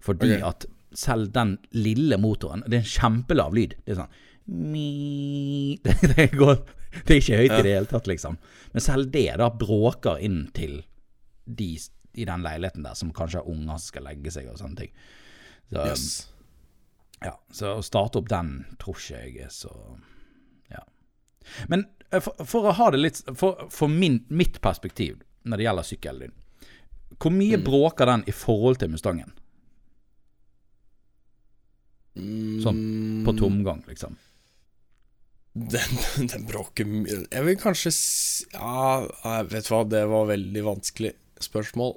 Fordi 0.05 0.35
okay. 0.35 0.43
at 0.45 0.67
selv 0.97 1.29
den 1.35 1.57
lille 1.77 2.17
motoren 2.21 2.63
Det 2.67 2.79
er 2.79 2.85
en 2.85 2.93
kjempelav 2.95 3.55
lyd. 3.57 3.77
Det 3.85 3.95
er 3.95 4.01
sånn 4.01 4.15
det, 5.83 5.95
det, 6.15 6.27
går, 6.39 6.61
det 7.03 7.17
er 7.17 7.19
ikke 7.19 7.39
høyt 7.41 7.55
i 7.57 7.63
det 7.67 7.73
hele 7.73 7.89
tatt, 7.91 8.07
liksom. 8.07 8.37
Men 8.71 8.85
selv 8.85 9.09
det 9.11 9.33
da 9.41 9.49
bråker 9.51 10.21
inn 10.23 10.45
til 10.55 10.85
de 11.45 11.73
i 12.17 12.25
den 12.25 12.45
leiligheten 12.47 12.87
der 12.87 12.95
som 12.95 13.11
kanskje 13.15 13.43
har 13.43 13.51
unger 13.51 13.77
som 13.77 13.91
skal 13.91 14.07
legge 14.07 14.33
seg 14.33 14.47
og 14.49 14.61
sånne 14.61 14.85
ting. 14.85 14.93
Så, 15.67 15.83
yes. 15.83 16.07
ja, 17.27 17.35
så 17.53 17.75
å 17.81 17.85
starte 17.85 18.21
opp 18.21 18.31
den 18.31 18.61
tror 18.81 18.99
ikke 19.01 19.25
jeg 19.25 19.49
er 19.49 19.53
så 19.53 19.73
Ja. 20.71 20.85
Men 21.67 21.89
eh, 22.11 22.23
for, 22.23 22.39
for 22.47 22.71
å 22.71 22.75
ha 22.79 22.87
det 22.95 23.01
litt 23.03 23.19
For, 23.35 23.67
for 23.71 23.91
min, 23.91 24.21
mitt 24.31 24.61
perspektiv 24.63 25.19
når 25.47 25.59
det 25.59 25.67
gjelder 25.67 25.87
sykkelen 25.87 26.23
din, 26.25 26.39
hvor 27.23 27.35
mye 27.35 27.59
bråker 27.63 28.09
den 28.11 28.25
i 28.27 28.33
forhold 28.35 28.81
til 28.81 28.91
Mustangen? 28.95 29.35
Sånn 32.63 33.23
på 33.27 33.35
tomgang, 33.37 33.83
liksom. 33.91 34.17
Den, 35.57 35.95
den 36.33 36.45
bråker 36.49 36.85
mye 36.89 37.23
Jeg 37.33 37.45
vil 37.47 37.57
kanskje 37.57 37.91
Ja, 38.53 39.43
vet 39.49 39.65
du 39.69 39.73
hva, 39.73 39.83
det 39.89 40.03
var 40.11 40.27
veldig 40.29 40.63
vanskelig 40.67 41.15
spørsmål. 41.41 41.95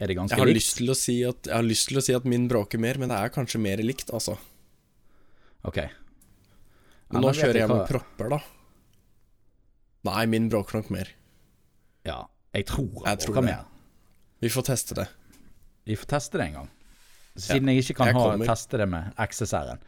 Er 0.00 0.10
det 0.10 0.16
ganske 0.18 0.34
Jeg 0.34 0.42
har, 0.42 0.48
likt? 0.50 0.58
lyst 0.62 0.76
til 0.80 0.90
å 0.90 0.96
si 0.98 1.16
at, 1.28 1.46
jeg 1.46 1.54
har 1.54 1.66
lyst 1.66 1.90
til 1.90 2.00
å 2.00 2.02
si 2.04 2.14
at 2.16 2.26
min 2.30 2.48
bråker 2.50 2.80
mer, 2.82 2.98
men 2.98 3.12
det 3.12 3.18
er 3.18 3.32
kanskje 3.34 3.60
mer 3.62 3.82
likt, 3.84 4.10
altså. 4.16 4.38
Ok. 5.66 5.76
Men 7.10 7.18
Ja, 7.18 7.22
nå 7.26 7.32
kjører 7.36 7.58
jeg 7.60 7.66
jeg 7.66 7.70
med 7.74 7.86
propper, 7.90 8.34
da. 8.36 8.40
Nei, 10.08 10.22
min 10.32 10.48
bråker 10.48 10.80
nok 10.80 10.90
mer. 10.94 11.10
Ja, 12.08 12.22
jeg 12.56 12.66
tror 12.70 13.04
tror 13.04 13.36
bråker 13.36 13.46
mer. 13.50 13.66
Vi 14.40 14.48
får 14.48 14.70
teste 14.70 14.96
det. 14.96 15.08
Vi 15.84 15.98
får 16.00 16.14
teste 16.16 16.38
det 16.40 16.46
en 16.48 16.56
gang. 16.62 16.70
Siden 17.38 17.68
jeg 17.70 17.84
ikke 17.84 18.00
kan 18.00 18.10
jeg 18.10 18.16
ha, 18.18 18.30
teste 18.50 18.80
det 18.80 18.86
med 18.90 19.12
XSR-en. 19.20 19.82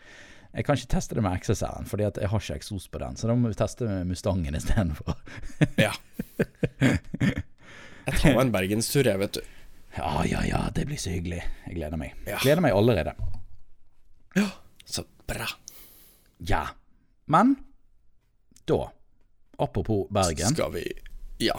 Jeg 0.52 0.66
kan 0.66 0.76
ikke 0.76 0.90
teste 0.92 1.16
det 1.16 1.24
med 1.24 1.40
XSR-en, 1.40 1.88
fordi 1.88 2.06
jeg 2.06 2.28
har 2.28 2.44
ikke 2.44 2.58
eksos 2.60 2.86
på 2.92 3.00
den. 3.00 3.16
Så 3.16 3.28
da 3.30 3.34
må 3.36 3.48
vi 3.48 3.56
teste 3.58 3.88
med 3.88 4.10
Mustangen 4.10 4.58
istedenfor. 4.58 5.16
Ja. 5.80 5.92
Jeg 8.02 8.18
tar 8.18 8.34
meg 8.34 8.40
en 8.44 8.52
bergenstur, 8.54 9.06
jeg, 9.06 9.18
vet 9.22 9.38
du. 9.38 9.42
Ja, 9.96 10.24
ja, 10.26 10.40
ja, 10.48 10.60
det 10.74 10.86
blir 10.88 11.00
så 11.00 11.12
hyggelig. 11.12 11.42
Jeg 11.66 11.76
gleder 11.76 12.00
meg. 12.00 12.14
Ja. 12.26 12.38
Gleder 12.42 12.64
meg 12.64 12.76
allerede. 12.76 13.12
Ja, 14.36 14.48
så 14.84 15.04
bra. 15.28 15.48
Ja. 16.48 16.62
Men 17.32 17.56
da, 18.68 18.92
apropos 19.58 20.08
Bergen 20.10 20.54
Skal 20.54 20.72
vi 20.74 20.84
Ja. 21.38 21.56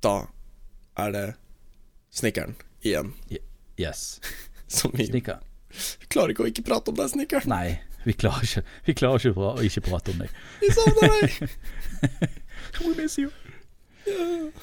Da 0.00 0.14
er 0.98 1.12
det 1.14 1.24
snekkeren 2.10 2.56
igjen. 2.80 3.12
Yes. 3.80 4.20
Som 4.70 4.92
vi 4.94 5.06
Snikker. 5.10 5.40
klarer 6.10 6.32
ikke 6.34 6.44
å 6.46 6.50
ikke 6.50 6.64
prate 6.66 6.92
om 6.92 6.98
deg, 6.98 7.10
snikker. 7.12 7.46
Nei, 7.50 7.80
vi 8.06 8.14
klarer 8.18 8.46
ikke, 8.46 8.62
vi 8.86 8.94
klarer 8.98 9.18
ikke 9.30 9.34
å 9.50 9.52
ikke 9.66 9.82
prate 9.86 10.14
om 10.14 10.18
deg. 10.22 10.30
Vi 10.62 10.70
savner 10.74 11.14
deg. 11.20 11.30
We 12.80 12.94
miss 12.96 13.18
you. 13.18 13.30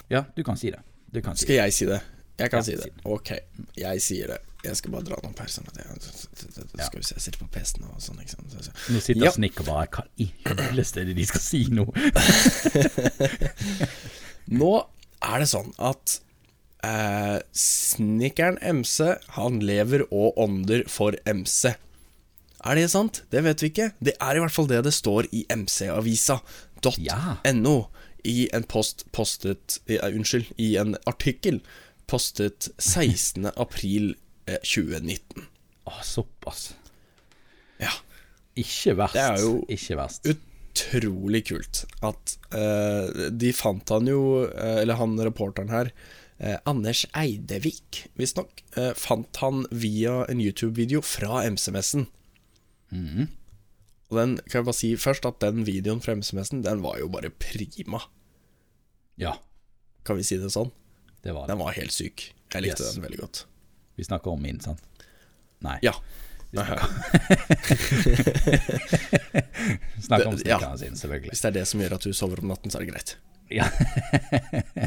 Ja, 0.10 0.24
du 0.36 0.44
kan 0.48 0.58
si 0.60 0.72
det. 0.74 0.80
Du 1.14 1.22
kan 1.24 1.36
si 1.38 1.46
Skal 1.46 1.60
jeg 1.62 1.74
si 1.76 1.86
det? 1.88 2.02
Jeg 2.38 2.52
kan 2.54 2.60
Ja, 2.60 2.64
si 2.68 2.76
det. 2.78 2.92
Ok, 3.06 3.32
jeg 3.78 4.02
sier 4.06 4.28
det. 4.34 4.38
Jeg 4.66 4.76
skal 4.78 4.92
bare 4.94 5.06
dra 5.08 5.16
noen 5.24 5.34
pauser. 5.38 5.64
nå. 5.64 5.72
Det- 5.74 6.86
Skal 6.86 7.00
vi 7.00 7.04
se, 7.06 7.16
jeg 7.16 7.22
sitter 7.24 7.40
på 7.40 7.48
PC-en 7.54 7.86
og 7.88 8.02
sånn, 8.04 8.20
ikke 8.22 8.30
sant. 8.36 8.52
Så- 8.52 8.64
så- 8.68 8.94
Nå 8.94 9.00
sitter 9.02 9.26
Ja. 9.26 9.32
Snikk 9.32 9.60
og 9.62 9.66
bare 9.66 9.88
Hva 9.88 10.04
i 10.20 10.32
helvete 10.46 11.02
er 11.02 11.06
det 11.06 11.16
de 11.16 11.26
skal 11.26 11.42
si 11.42 11.64
nå? 11.70 11.86
Nå 14.48 14.72
er 15.28 15.40
det 15.44 15.48
sånn 15.50 15.74
at 15.80 16.20
eh, 16.84 17.40
snekkeren 17.56 18.58
MC, 18.62 19.16
han 19.38 19.60
lever 19.64 20.02
og 20.12 20.38
ånder 20.38 20.84
for 20.92 21.16
MC. 21.26 21.76
Er 22.68 22.76
det 22.76 22.90
sant? 22.92 23.24
Det 23.32 23.44
vet 23.46 23.62
vi 23.64 23.68
ikke. 23.72 23.92
Det 24.04 24.16
er 24.20 24.36
i 24.36 24.40
hvert 24.42 24.54
fall 24.54 24.68
det 24.70 24.84
det 24.88 24.94
står 24.96 25.24
i 25.32 25.46
mcavisa.no 25.54 26.58
i 28.28 28.50
en 28.54 28.66
post 28.68 29.06
postet 29.16 29.78
uh, 29.88 30.10
Unnskyld, 30.10 30.46
i 30.60 30.76
en 30.82 30.98
artikkel 31.08 31.62
postet 32.10 32.70
16. 32.80 33.46
april 33.64 34.16
eh, 34.48 34.60
2019. 34.64 35.46
Å, 35.88 35.92
såpass. 36.04 36.74
Ja. 37.80 37.94
Ikke 38.58 38.96
verst. 38.98 39.14
Det 39.16 39.22
er 39.22 39.38
jo 39.44 39.52
Ikke 39.70 39.96
verst. 40.00 40.26
utrolig 40.28 41.44
kult 41.48 41.86
at 42.06 42.38
uh, 42.58 43.30
de 43.32 43.54
fant 43.56 43.90
han 43.94 44.10
jo, 44.10 44.22
uh, 44.50 44.80
eller 44.82 44.98
han 45.00 45.14
reporteren 45.22 45.70
her, 45.72 45.92
eh, 46.40 46.58
Anders 46.70 47.06
Eidevik, 47.18 48.04
visstnok, 48.20 48.62
eh, 48.78 48.94
fant 48.98 49.36
han 49.42 49.66
via 49.72 50.26
en 50.30 50.40
YouTube-video 50.42 51.02
fra 51.06 51.44
MC-messen. 51.50 52.08
Og 54.08 54.16
den, 54.16 54.38
kan 54.48 54.60
jeg 54.62 54.66
bare 54.70 54.78
si 54.78 54.94
først 54.96 55.26
at 55.28 55.42
den 55.44 55.66
videoen 55.68 56.00
fra 56.02 56.14
MCMS-en, 56.16 56.62
den 56.64 56.80
var 56.86 56.98
jo 57.02 57.10
bare 57.12 57.30
prima. 57.30 58.00
Ja, 59.20 59.34
Kan 60.08 60.16
vi 60.16 60.24
si 60.24 60.38
det 60.40 60.48
sånn? 60.54 60.70
det 61.26 61.34
var 61.36 61.44
det. 61.48 61.52
Den 61.52 61.60
var 61.60 61.74
helt 61.76 61.92
syk. 61.92 62.30
Jeg 62.54 62.62
likte 62.64 62.84
Yes. 62.86 62.94
den 62.96 63.04
veldig 63.04 63.20
godt. 63.20 63.42
Vi 63.98 64.04
snakker 64.08 64.32
om 64.32 64.42
min, 64.42 64.60
sant? 64.64 64.80
Nei. 65.60 65.80
Ja. 65.84 65.92
Snakker 70.00 70.28
om 70.32 70.38
snekkeren 70.40 70.78
sin, 70.80 70.96
selvfølgelig. 70.96 71.34
Hvis 71.34 71.42
det 71.44 71.50
er 71.50 71.56
det 71.60 71.66
som 71.68 71.82
gjør 71.84 71.96
at 71.98 72.06
du 72.08 72.14
sover 72.16 72.40
om 72.40 72.48
natten, 72.54 72.72
så 72.72 72.80
er 72.80 72.86
det 72.86 72.94
greit. 72.94 73.18
Ja. 73.52 73.68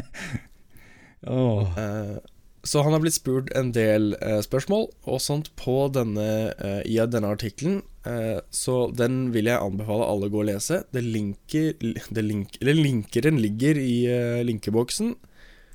Eh, 1.31 2.17
så 2.63 2.83
han 2.85 2.93
har 2.93 3.01
blitt 3.01 3.17
spurt 3.17 3.49
en 3.57 3.71
del 3.73 4.13
eh, 4.21 4.39
spørsmål 4.45 4.85
og 5.09 5.21
sånt 5.23 5.49
på 5.57 5.87
denne, 5.95 6.53
eh, 6.53 6.81
i 6.85 6.99
denne 7.09 7.31
artikkelen. 7.33 7.81
Eh, 8.05 8.37
så 8.53 8.91
den 8.93 9.31
vil 9.33 9.49
jeg 9.49 9.61
anbefale 9.61 10.05
alle 10.05 10.29
å 10.29 10.33
gå 10.33 10.43
og 10.43 10.49
lese. 10.51 10.83
Det 10.93 11.01
linker, 11.05 11.73
det 11.81 12.25
link, 12.25 12.59
eller 12.61 12.77
linkeren 12.77 13.41
ligger 13.41 13.81
i 13.81 13.95
eh, 14.11 14.41
linkeboksen. 14.45 15.15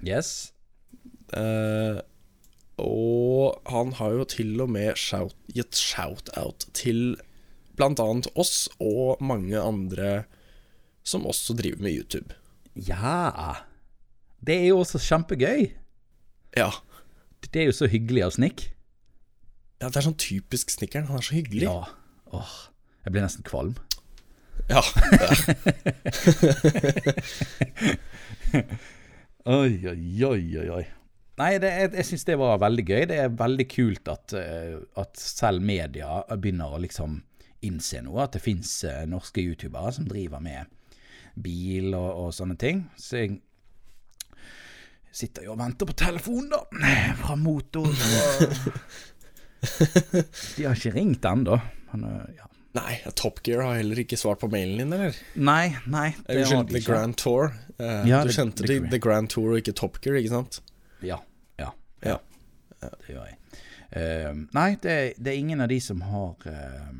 Yes. 0.07 0.53
Eh, 1.35 1.99
og 2.83 3.71
han 3.73 3.95
har 3.99 4.19
jo 4.19 4.27
til 4.31 4.61
og 4.62 4.71
med 4.71 4.99
shout, 5.01 5.35
gitt 5.57 5.79
shout-out 5.81 6.69
til 6.77 7.16
annet 7.81 8.29
oss 8.37 8.69
og 8.81 9.21
mange 9.21 9.59
andre 9.61 10.25
som 11.07 11.27
også 11.29 11.57
driver 11.57 11.83
med 11.83 11.97
YouTube. 11.99 12.37
Ja. 12.75 13.66
Det 14.46 14.54
er 14.61 14.66
jo 14.70 14.78
også 14.82 14.98
kjempegøy. 15.02 15.61
Ja. 16.56 16.70
Det 17.52 17.61
er 17.62 17.66
jo 17.70 17.74
så 17.76 17.87
hyggelig 17.90 18.22
av 18.26 18.32
Snick. 18.37 18.59
ja, 19.80 19.87
det 19.88 19.96
er 20.00 20.06
sånn 20.06 20.18
typisk 20.18 20.70
Snikkeren. 20.72 21.09
Han 21.11 21.18
er 21.20 21.26
så 21.26 21.35
hyggelig. 21.37 21.66
Ja. 21.66 21.80
Åh, 22.35 22.54
jeg 23.04 23.11
blir 23.14 23.24
nesten 23.26 23.44
kvalm. 23.46 23.74
Ja, 24.66 24.82
Oi, 29.46 29.78
oi, 29.87 30.24
oi, 30.26 30.68
oi. 30.74 30.85
Nei, 31.37 31.50
det, 31.61 31.68
jeg, 31.70 31.90
jeg 32.00 32.06
syns 32.09 32.24
det 32.26 32.38
var 32.40 32.59
veldig 32.62 32.85
gøy. 32.88 33.02
Det 33.11 33.18
er 33.20 33.35
veldig 33.38 33.66
kult 33.70 34.09
at, 34.11 34.32
eh, 34.40 34.74
at 34.98 35.12
selv 35.20 35.61
media 35.62 36.22
begynner 36.32 36.72
å 36.74 36.80
liksom 36.82 37.20
innse 37.66 38.00
noe. 38.02 38.24
At 38.24 38.32
det 38.35 38.42
fins 38.42 38.72
norske 39.11 39.40
youtubere 39.44 39.92
som 39.94 40.09
driver 40.09 40.40
med 40.42 40.66
bil 41.37 41.94
og, 41.94 42.11
og 42.24 42.32
sånne 42.35 42.56
ting. 42.59 42.87
Så 42.98 43.16
jeg 43.20 43.30
sitter 45.12 45.47
jo 45.47 45.55
og 45.55 45.61
venter 45.61 45.88
på 45.88 45.95
telefonen, 45.97 46.51
da. 46.53 46.61
Fra 47.21 47.37
motor. 47.40 47.87
Og... 47.88 48.59
De 50.57 50.66
har 50.66 50.77
ikke 50.77 50.95
ringt 50.95 51.25
ennå. 51.27 51.57
Ja. 52.37 52.47
Nei, 52.77 52.99
Top 53.16 53.40
Gear 53.47 53.62
har 53.64 53.79
heller 53.79 54.03
ikke 54.03 54.19
svart 54.21 54.42
på 54.42 54.51
mailen 54.53 54.83
din, 54.83 54.92
eller? 54.92 55.16
Nei, 55.40 55.71
nei. 55.88 56.11
Det 56.27 56.42
Unnskyld, 56.42 56.75
The. 56.75 56.83
Grand 56.85 57.16
Tour. 57.16 57.55
Uh, 57.81 58.03
Ja, 58.09 58.23
du 58.25 58.33
kjente 58.35 58.66
det- 58.69 58.90
The 58.90 59.01
Grand 59.01 59.31
Tour 59.33 59.55
og 59.55 59.62
ikke 59.62 59.73
Top 59.73 59.97
Gear, 60.05 60.19
ikke 60.21 60.35
sant? 60.35 60.61
Ja. 61.03 61.16
Ja. 61.59 61.71
Ja. 62.05 62.19
Det 62.83 63.14
gjør 63.14 63.25
jeg. 63.31 63.38
Uh, 63.97 64.45
nei, 64.53 64.75
det, 64.83 65.14
det 65.16 65.33
er 65.33 65.38
ingen 65.40 65.62
av 65.64 65.71
de 65.73 65.79
som 65.81 66.03
har 66.05 66.35
uh, 66.45 66.90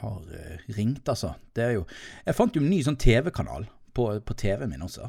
Har 0.00 0.24
eh, 0.34 0.58
ringt, 0.76 1.06
altså. 1.08 1.34
Det 1.54 1.62
er 1.64 1.70
jo 1.76 1.86
Jeg 2.26 2.34
fant 2.34 2.56
jo 2.56 2.60
en 2.60 2.68
ny 2.68 2.82
sånn 2.84 2.98
TV-kanal 3.00 3.68
på, 3.94 4.08
på 4.20 4.34
TV-en 4.34 4.68
min 4.72 4.82
også. 4.82 5.06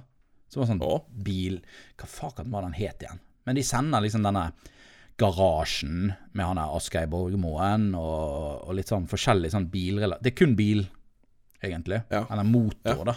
Som 0.47 0.63
var 0.63 0.69
sånn 0.69 0.83
oh. 0.85 1.03
bil 1.11 1.59
Hva 1.99 2.07
faen 2.07 2.51
var 2.53 2.63
den 2.63 2.77
het 2.77 3.03
igjen? 3.03 3.19
Men 3.47 3.57
de 3.57 3.63
sender 3.63 4.03
liksom 4.03 4.25
denne 4.25 4.49
Garasjen 5.17 6.11
med 6.37 6.45
han 6.45 6.59
der 6.59 6.73
Asgeir 6.77 7.07
Borgermoen 7.09 7.89
og, 7.97 8.67
og 8.67 8.75
litt 8.77 8.91
sånn 8.91 9.07
forskjellig 9.09 9.49
sånn 9.49 9.69
bilrelat... 9.71 10.21
Det 10.21 10.29
er 10.29 10.37
kun 10.37 10.53
bil, 10.59 10.83
egentlig. 11.63 12.03
Ja. 12.13 12.21
Eller 12.29 12.45
motor, 12.45 13.01
da. 13.07 13.15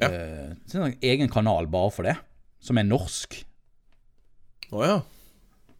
Ja. 0.00 0.08
Eh, 0.08 0.54
så 0.64 0.78
er 0.78 0.86
det 0.86 0.86
en 0.86 1.10
egen 1.10 1.32
kanal 1.32 1.68
bare 1.68 1.92
for 1.92 2.08
det, 2.08 2.14
som 2.64 2.80
er 2.80 2.88
norsk. 2.88 3.36
Å 4.72 4.86
ja. 4.86 4.96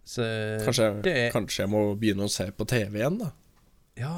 Så 0.04 0.26
Kanskje, 0.66 0.90
det, 1.06 1.16
kanskje 1.32 1.62
jeg 1.62 1.72
må 1.72 1.87
begynne 1.96 2.26
å 2.26 2.32
se 2.32 2.50
på 2.52 2.66
TV 2.68 3.00
igjen, 3.00 3.16
da. 3.22 3.30
Ja, 4.02 4.12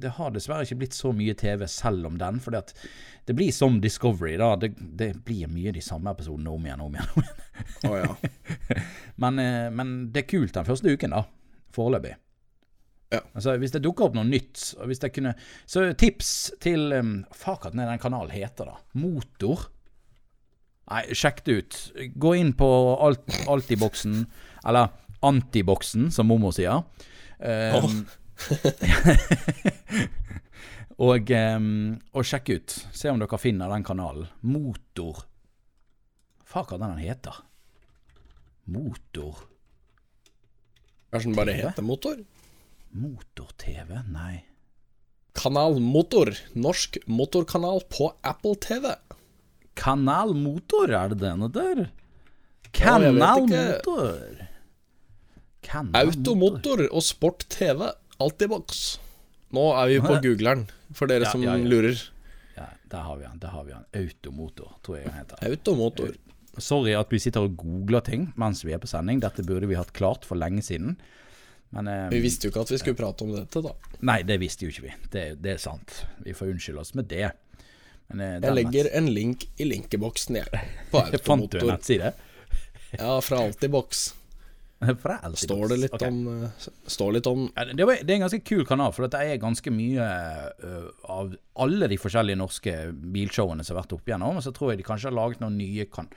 det 0.00 0.12
har 0.16 0.32
dessverre 0.34 0.66
ikke 0.66 0.78
blitt 0.82 0.96
så 0.96 1.12
mye 1.16 1.34
TV 1.38 1.66
selv 1.70 2.08
om 2.08 2.16
den. 2.20 2.40
For 2.42 2.54
det 2.54 3.36
blir 3.36 3.52
som 3.54 3.80
Discovery, 3.82 4.36
da. 4.40 4.54
Det, 4.60 4.72
det 4.78 5.12
blir 5.26 5.50
mye 5.52 5.74
de 5.76 5.82
samme 5.84 6.12
episodene 6.14 6.52
om 6.52 6.66
igjen 6.66 6.82
og 6.82 6.90
om 6.90 6.98
igjen. 6.98 7.12
Om 7.14 7.26
igjen. 7.26 7.46
Oh, 7.90 7.98
ja. 7.98 8.80
Men, 9.22 9.38
eh, 9.42 9.68
men 9.68 9.90
det 10.14 10.22
er 10.22 10.30
kult 10.30 10.54
den 10.56 10.64
første 10.64 10.94
uken, 10.94 11.12
da. 11.12 11.26
Foreløpig. 11.76 12.14
Ja. 13.10 13.20
Altså, 13.34 13.56
hvis 13.58 13.74
det 13.74 13.82
dukker 13.84 14.06
opp 14.06 14.14
noe 14.16 14.24
nytt 14.24 14.62
og 14.78 14.86
hvis 14.86 15.00
det 15.02 15.10
kunne, 15.12 15.32
Så 15.66 15.82
tips 15.98 16.52
til 16.62 16.92
um, 16.94 17.12
Fuck, 17.34 17.66
hva 17.66 17.72
den 17.74 18.02
kanalen 18.02 18.32
heter, 18.32 18.70
da? 18.70 18.78
Motor? 19.02 19.66
Nei, 20.90 21.02
sjekk 21.14 21.42
det 21.46 21.56
ut. 21.58 21.78
Gå 22.18 22.34
inn 22.38 22.54
på 22.58 22.68
alt, 23.02 23.26
Altiboksen, 23.50 24.24
eller 24.66 24.90
Antiboksen, 25.26 26.08
som 26.14 26.30
mormor 26.30 26.54
sier. 26.56 26.82
Um, 27.38 28.00
og, 31.06 31.30
og 31.30 32.26
sjekk 32.26 32.52
ut. 32.54 32.76
Se 32.96 33.10
om 33.12 33.20
dere 33.20 33.40
finner 33.40 33.72
den 33.72 33.86
kanalen. 33.86 34.28
Motor. 34.40 35.24
Faen, 36.50 36.66
hva 36.70 36.80
den 36.82 37.02
heter. 37.02 37.42
Motor. 38.70 39.44
Kanskje 41.10 41.30
den 41.30 41.38
bare 41.38 41.56
heter 41.58 41.86
Motor? 41.86 42.16
Motor-TV? 42.90 43.90
Nei. 44.10 44.42
Kanal 45.38 45.78
Motor. 45.82 46.32
Norsk 46.58 46.98
motorkanal 47.06 47.84
på 47.90 48.10
Apple 48.26 48.56
TV. 48.62 48.94
Kanal 49.78 50.34
Motor, 50.34 50.90
er 50.90 51.12
det 51.12 51.20
denne 51.22 51.50
der? 51.54 51.88
Kanal. 52.74 53.48
Motor. 53.48 54.46
Kanal 55.62 56.06
Automotor 56.06 56.86
og 56.88 57.04
Sport 57.04 57.44
TV. 57.52 57.90
Altibox. 58.20 58.98
Nå 59.56 59.66
er 59.80 59.88
vi 59.90 60.00
på 60.04 60.16
googleren, 60.22 60.66
for 60.94 61.10
dere 61.10 61.26
Ja, 61.26 61.30
som 61.32 61.42
ja, 61.42 61.56
ja. 61.58 61.64
lurer. 61.72 62.02
Ja, 62.56 62.66
der 62.92 63.06
har 63.06 63.16
vi 63.18 63.24
han. 63.26 63.38
Der 63.42 63.48
har 63.54 63.64
vi 63.66 63.72
han. 63.74 63.86
Automotor, 63.96 64.74
tror 64.84 64.98
jeg 65.00 65.08
han 65.10 65.22
heter. 65.24 65.40
Automotor. 65.48 66.12
Sorry 66.60 66.92
at 66.98 67.10
vi 67.14 67.18
sitter 67.22 67.46
og 67.46 67.54
googler 67.56 68.02
ting 68.04 68.28
mens 68.38 68.64
vi 68.66 68.74
er 68.74 68.82
på 68.82 68.88
sending. 68.90 69.20
Dette 69.22 69.42
burde 69.46 69.68
vi 69.70 69.78
hatt 69.78 69.92
klart 69.96 70.26
for 70.28 70.36
lenge 70.38 70.62
siden. 70.66 70.96
Men 71.70 71.86
eh, 71.88 72.08
Vi 72.10 72.18
visste 72.24 72.46
jo 72.48 72.50
ikke 72.52 72.64
at 72.66 72.70
vi 72.74 72.78
skulle 72.82 72.98
prate 72.98 73.22
om 73.24 73.30
dette, 73.34 73.62
da. 73.62 73.72
Nei, 74.02 74.20
det 74.26 74.40
visste 74.42 74.66
jo 74.66 74.72
ikke 74.74 74.88
vi. 74.88 74.94
Det, 75.14 75.24
det 75.42 75.52
er 75.54 75.60
sant. 75.62 76.00
Vi 76.26 76.34
får 76.34 76.50
unnskylde 76.54 76.82
oss 76.82 76.94
med 76.98 77.06
det. 77.10 77.30
Men, 78.10 78.20
eh, 78.26 78.38
Jeg 78.42 78.56
legger 78.58 78.88
en 78.98 79.06
link 79.14 79.46
i 79.62 79.68
linkeboksen, 79.70 80.40
jeg. 80.42 80.64
På 80.90 80.98
Automotor. 81.06 81.26
Fant 81.30 81.54
du 81.54 81.60
en 81.62 81.70
nettside? 81.76 82.12
Ja, 82.98 83.12
fra 83.22 83.44
Altibox. 83.46 84.08
Står 84.80 85.68
det 85.68 85.76
litt 85.76 85.92
okay. 85.92 86.08
om 86.08 86.44
eh, 86.46 86.68
Står 86.88 87.12
litt 87.18 87.26
om 87.28 87.42
Ja, 87.52 87.66
det, 87.68 87.84
det 87.84 88.14
er 88.14 88.16
en 88.16 88.24
ganske 88.24 88.40
kul 88.48 88.62
kanal, 88.64 88.94
for 88.96 89.04
det 89.12 89.20
er 89.20 89.40
ganske 89.42 89.72
mye 89.74 90.06
øh, 90.64 90.86
av 91.04 91.34
alle 91.60 91.88
de 91.92 91.98
forskjellige 92.00 92.40
norske 92.40 92.76
bilshowene 93.12 93.66
som 93.66 93.76
har 93.76 93.82
vært 93.82 93.92
opp 93.98 94.08
igjennom. 94.08 94.40
Og 94.40 94.46
så 94.46 94.54
tror 94.56 94.72
jeg 94.72 94.80
de 94.80 94.86
kanskje 94.88 95.10
har 95.10 95.18
laget 95.18 95.42
noen 95.44 95.58
nye, 95.60 95.84
kan, 95.92 96.08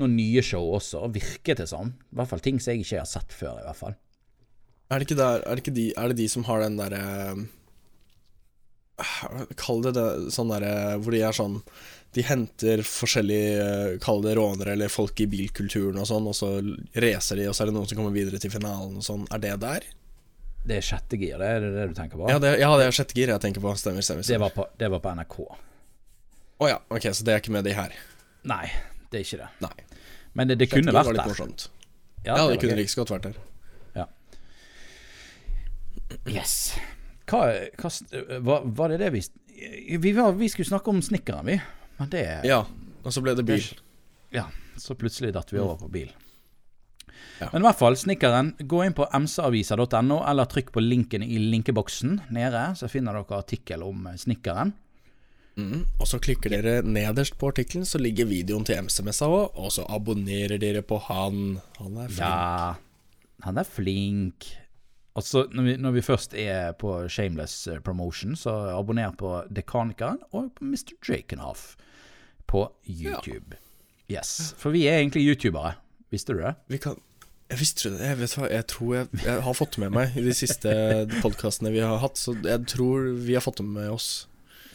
noen 0.00 0.16
nye 0.18 0.42
show 0.42 0.72
også, 0.74 1.04
og 1.06 1.14
virker 1.14 1.60
det 1.62 1.68
som. 1.70 1.94
I 2.10 2.18
hvert 2.18 2.32
fall 2.32 2.42
ting 2.42 2.58
som 2.58 2.74
jeg 2.74 2.82
ikke 2.82 3.04
har 3.04 3.10
sett 3.12 3.36
før, 3.36 3.62
i 3.62 3.68
hvert 3.68 3.82
fall. 3.84 3.96
Er 4.90 4.98
det 4.98 5.06
ikke 5.06 5.20
der 5.20 5.44
Er 5.46 5.54
det, 5.54 5.62
ikke 5.62 5.76
de, 5.76 5.86
er 5.94 6.10
det 6.10 6.18
de 6.18 6.28
som 6.32 6.44
har 6.50 6.64
den 6.64 6.80
derre 6.80 7.04
eh, 7.30 7.44
Kall 9.60 9.82
det 9.84 9.92
det 9.96 10.06
sånn 10.34 10.50
derre 10.52 10.98
Hvor 11.00 11.14
de 11.14 11.20
er 11.24 11.36
sånn 11.36 11.56
De 12.16 12.24
henter 12.26 12.82
forskjellige 12.86 13.62
eh, 13.64 13.94
Kall 14.02 14.22
det 14.24 14.34
rånere 14.38 14.74
eller 14.76 14.92
folk 14.92 15.20
i 15.22 15.28
bilkulturen 15.30 16.00
og 16.02 16.08
sånn, 16.10 16.26
og 16.30 16.36
så 16.36 16.50
racer 17.04 17.38
de, 17.38 17.48
og 17.50 17.56
så 17.56 17.64
er 17.64 17.70
det 17.70 17.76
noen 17.76 17.88
som 17.90 18.00
kommer 18.00 18.14
videre 18.14 18.40
til 18.42 18.50
finalen 18.50 18.98
og 18.98 19.06
sånn. 19.06 19.26
Er 19.30 19.42
det 19.44 19.52
der? 19.62 19.86
Det 20.66 20.76
er 20.80 20.84
sjette 20.84 21.16
gir, 21.16 21.38
det 21.40 21.46
er 21.48 21.62
det 21.64 21.70
det 21.76 21.86
du 21.92 21.94
tenker 21.96 22.20
på? 22.20 22.26
Ja, 22.28 22.40
det, 22.42 22.50
ja, 22.60 22.70
det 22.76 22.88
er 22.90 22.96
sjette 22.96 23.16
gir 23.16 23.30
jeg 23.32 23.40
tenker 23.44 23.62
på. 23.64 23.72
Stemmer, 23.80 24.04
stemmer. 24.04 24.26
det, 24.26 24.40
var 24.42 24.52
på 24.56 24.66
det 24.80 24.90
var 24.92 25.04
på 25.04 25.12
NRK. 25.20 25.36
Å 26.60 26.68
ja, 26.68 26.80
ok, 26.92 27.06
så 27.16 27.24
det 27.24 27.32
er 27.36 27.44
ikke 27.44 27.54
med 27.54 27.64
de 27.64 27.72
her. 27.78 27.94
Nei, 28.50 28.66
det 29.12 29.22
er 29.22 29.24
ikke 29.24 29.40
det. 29.40 29.50
Nei. 29.64 29.76
Men 30.36 30.50
det, 30.50 30.58
det 30.60 30.68
kunne 30.72 30.92
vært 30.92 31.14
der. 31.16 31.30
morsomt. 31.30 31.70
Ja, 32.26 32.36
Ja, 32.36 32.48
det 32.50 32.58
kunne 32.60 32.74
like 32.76 32.84
liksom 32.84 33.04
godt 33.06 33.14
vært 33.14 33.30
der. 33.30 33.38
Ja. 33.96 34.06
Yes. 36.28 36.74
Hva, 37.30 37.44
hva 37.78 38.60
var, 38.64 38.92
det 38.92 39.00
det 39.04 39.12
vi 39.14 39.22
vi, 40.00 40.12
var, 40.16 40.32
vi 40.32 40.48
skulle 40.48 40.68
snakke 40.68 40.90
om 40.90 41.02
snekkeren, 41.04 41.46
vi. 41.46 41.60
Men 42.00 42.10
det 42.12 42.24
Ja, 42.48 42.64
og 43.02 43.12
så 43.12 43.22
ble 43.24 43.34
det 43.36 43.44
bil. 43.48 43.64
Ja, 44.32 44.46
så 44.80 44.96
plutselig 44.96 45.34
datt 45.36 45.52
vi 45.52 45.60
over 45.60 45.76
på 45.82 45.90
bil. 45.92 46.12
Ja. 47.40 47.48
Men 47.52 47.62
i 47.62 47.68
hvert 47.68 47.80
fall, 47.80 47.96
snekkeren. 47.96 48.54
Gå 48.68 48.82
inn 48.84 48.96
på 48.96 49.06
mcavisa.no, 49.08 50.20
eller 50.28 50.48
trykk 50.48 50.72
på 50.74 50.82
linken 50.84 51.24
i 51.24 51.38
linkeboksen 51.40 52.18
nede, 52.36 52.64
så 52.76 52.88
finner 52.88 53.16
dere 53.16 53.40
artikkel 53.40 53.84
om 53.84 54.08
eh, 54.10 54.18
snekkeren. 54.20 54.72
Mm. 55.60 55.84
Og 55.98 56.08
så 56.08 56.20
klikker 56.22 56.52
dere 56.52 56.80
nederst 56.86 57.36
på 57.40 57.50
artikkelen, 57.50 57.88
så 57.88 58.00
ligger 58.00 58.28
videoen 58.30 58.64
til 58.68 58.80
MC-messa 58.84 59.28
òg, 59.28 59.56
og 59.60 59.72
så 59.74 59.86
abonnerer 59.92 60.60
dere 60.62 60.84
på 60.86 61.00
han. 61.08 61.58
Han 61.80 61.96
er 61.96 62.12
flink. 62.12 62.22
Ja, 62.22 62.74
han 63.46 63.60
er 63.60 63.68
flink. 63.68 64.50
Og 65.18 65.22
så 65.26 65.44
når 65.52 65.62
vi, 65.66 65.76
når 65.76 65.90
vi 65.96 66.02
først 66.06 66.34
er 66.38 66.72
på 66.78 66.92
Shameless 67.10 67.66
eh, 67.66 67.80
promotion, 67.82 68.36
så 68.38 68.52
abonner 68.78 69.10
på 69.18 69.42
Dekanikeren 69.50 70.20
og 70.30 70.52
på 70.56 70.64
Mr. 70.64 70.94
Drakenhoff 71.06 71.72
på 72.46 72.68
YouTube. 72.88 73.56
Yes. 74.10 74.54
For 74.58 74.70
vi 74.74 74.84
er 74.90 74.98
egentlig 75.00 75.24
youtubere. 75.26 75.74
Visste 76.10 76.34
du 76.34 76.40
det? 76.42 76.54
Vi 76.68 76.78
kan 76.82 76.96
Jeg 77.50 77.58
visste 77.58 77.90
det. 77.90 78.00
Jeg 78.06 78.18
vet 78.20 78.34
hva, 78.38 78.46
jeg 78.50 78.66
tror 78.70 78.94
jeg, 78.94 79.06
jeg 79.24 79.42
har 79.42 79.54
fått 79.58 79.78
med 79.82 79.90
meg 79.90 80.14
i 80.18 80.22
de 80.22 80.34
siste 80.34 80.70
podkastene 81.22 81.72
vi 81.74 81.82
har 81.82 81.98
hatt, 81.98 82.18
så 82.18 82.36
jeg 82.46 82.62
tror 82.70 83.08
vi 83.26 83.34
har 83.34 83.42
fått 83.42 83.58
det 83.58 83.66
med 83.66 83.90
oss, 83.90 84.28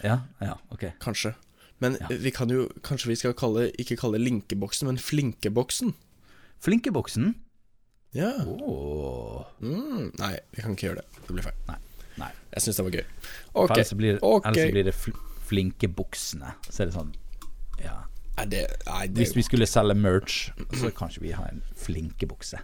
Ja, 0.03 0.17
ja, 0.43 0.57
ok. 0.71 0.89
kanskje. 0.99 1.33
Men 1.79 1.95
Ja. 2.01 2.07
vi 2.11 2.31
kan 2.31 2.49
jo 2.51 2.67
Kanskje 2.83 3.07
vi 3.07 3.15
skal 3.15 3.33
kalle 3.33 3.69
ikke 3.79 3.95
kalle 3.99 4.19
linkeboksen, 4.19 4.87
men 4.87 4.97
flinkeboksen? 4.99 5.93
Flinkeboksen? 6.59 7.35
Ja. 8.15 8.31
Oh. 8.47 9.43
Mm, 9.59 10.11
nei, 10.19 10.35
vi 10.55 10.63
kan 10.63 10.75
ikke 10.75 10.87
gjøre 10.87 11.01
det. 11.01 11.23
Det 11.27 11.33
blir 11.33 11.43
feil. 11.43 11.57
Nei. 11.67 11.77
Nei. 12.21 12.31
Jeg 12.53 12.63
syns 12.63 12.79
det 12.79 12.85
var 12.87 12.95
gøy. 12.95 13.05
For 13.19 13.65
Ok. 13.65 13.71
Ellers 13.75 13.89
så 13.91 13.97
blir, 13.99 14.19
okay. 14.21 14.51
ellers 14.51 14.67
så 14.69 14.75
blir 14.75 14.87
det 14.87 14.95
fl 14.95 15.15
Flinkebuksene. 15.45 16.55
Så 16.71 16.81
er 16.81 16.89
det 16.89 16.95
sånn 16.95 17.11
Ja. 17.77 17.99
Nei, 18.35 18.45
det, 18.49 18.63
nei, 18.87 19.03
det 19.07 19.21
Hvis 19.21 19.35
vi 19.37 19.43
skulle 19.45 19.67
selge 19.69 19.93
merch, 19.95 20.47
så 20.73 20.89
kan 20.95 21.11
ikke 21.11 21.21
vi 21.23 21.35
ha 21.37 21.45
en 21.51 21.61
flinkebukse. 21.79 22.59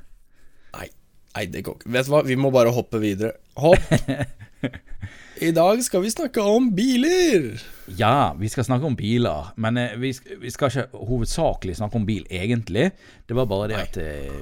Nei, 0.74 0.88
nei, 1.36 1.46
det 1.52 1.62
går 1.68 1.78
ikke. 1.78 1.92
Vet 1.94 2.08
du 2.08 2.12
hva, 2.16 2.24
vi 2.28 2.40
må 2.40 2.50
bare 2.52 2.74
hoppe 2.76 3.00
videre. 3.04 3.36
Hopp! 3.60 3.86
I 5.48 5.52
dag 5.56 5.84
skal 5.86 6.04
vi 6.04 6.12
snakke 6.14 6.44
om 6.44 6.72
biler. 6.76 7.62
Ja, 8.00 8.34
vi 8.38 8.50
skal 8.52 8.66
snakke 8.68 8.90
om 8.90 8.98
biler, 9.00 9.54
men 9.62 9.80
eh, 9.80 9.96
vi, 10.02 10.12
vi 10.42 10.52
skal 10.54 10.74
ikke 10.74 11.06
hovedsakelig 11.08 11.78
snakke 11.80 12.02
om 12.02 12.10
bil, 12.10 12.26
egentlig. 12.30 12.92
Det 13.30 13.38
var 13.38 13.48
bare 13.50 13.72
det 13.72 13.80
at 13.80 14.02
eh, 14.02 14.42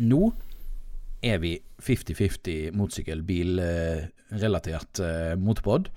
nå 0.00 0.32
er 1.22 1.38
vi 1.42 1.58
50-50 1.84 2.72
motorsykkel-bilrelatert 2.76 5.00
eh, 5.04 5.34
motorpod. 5.40 5.88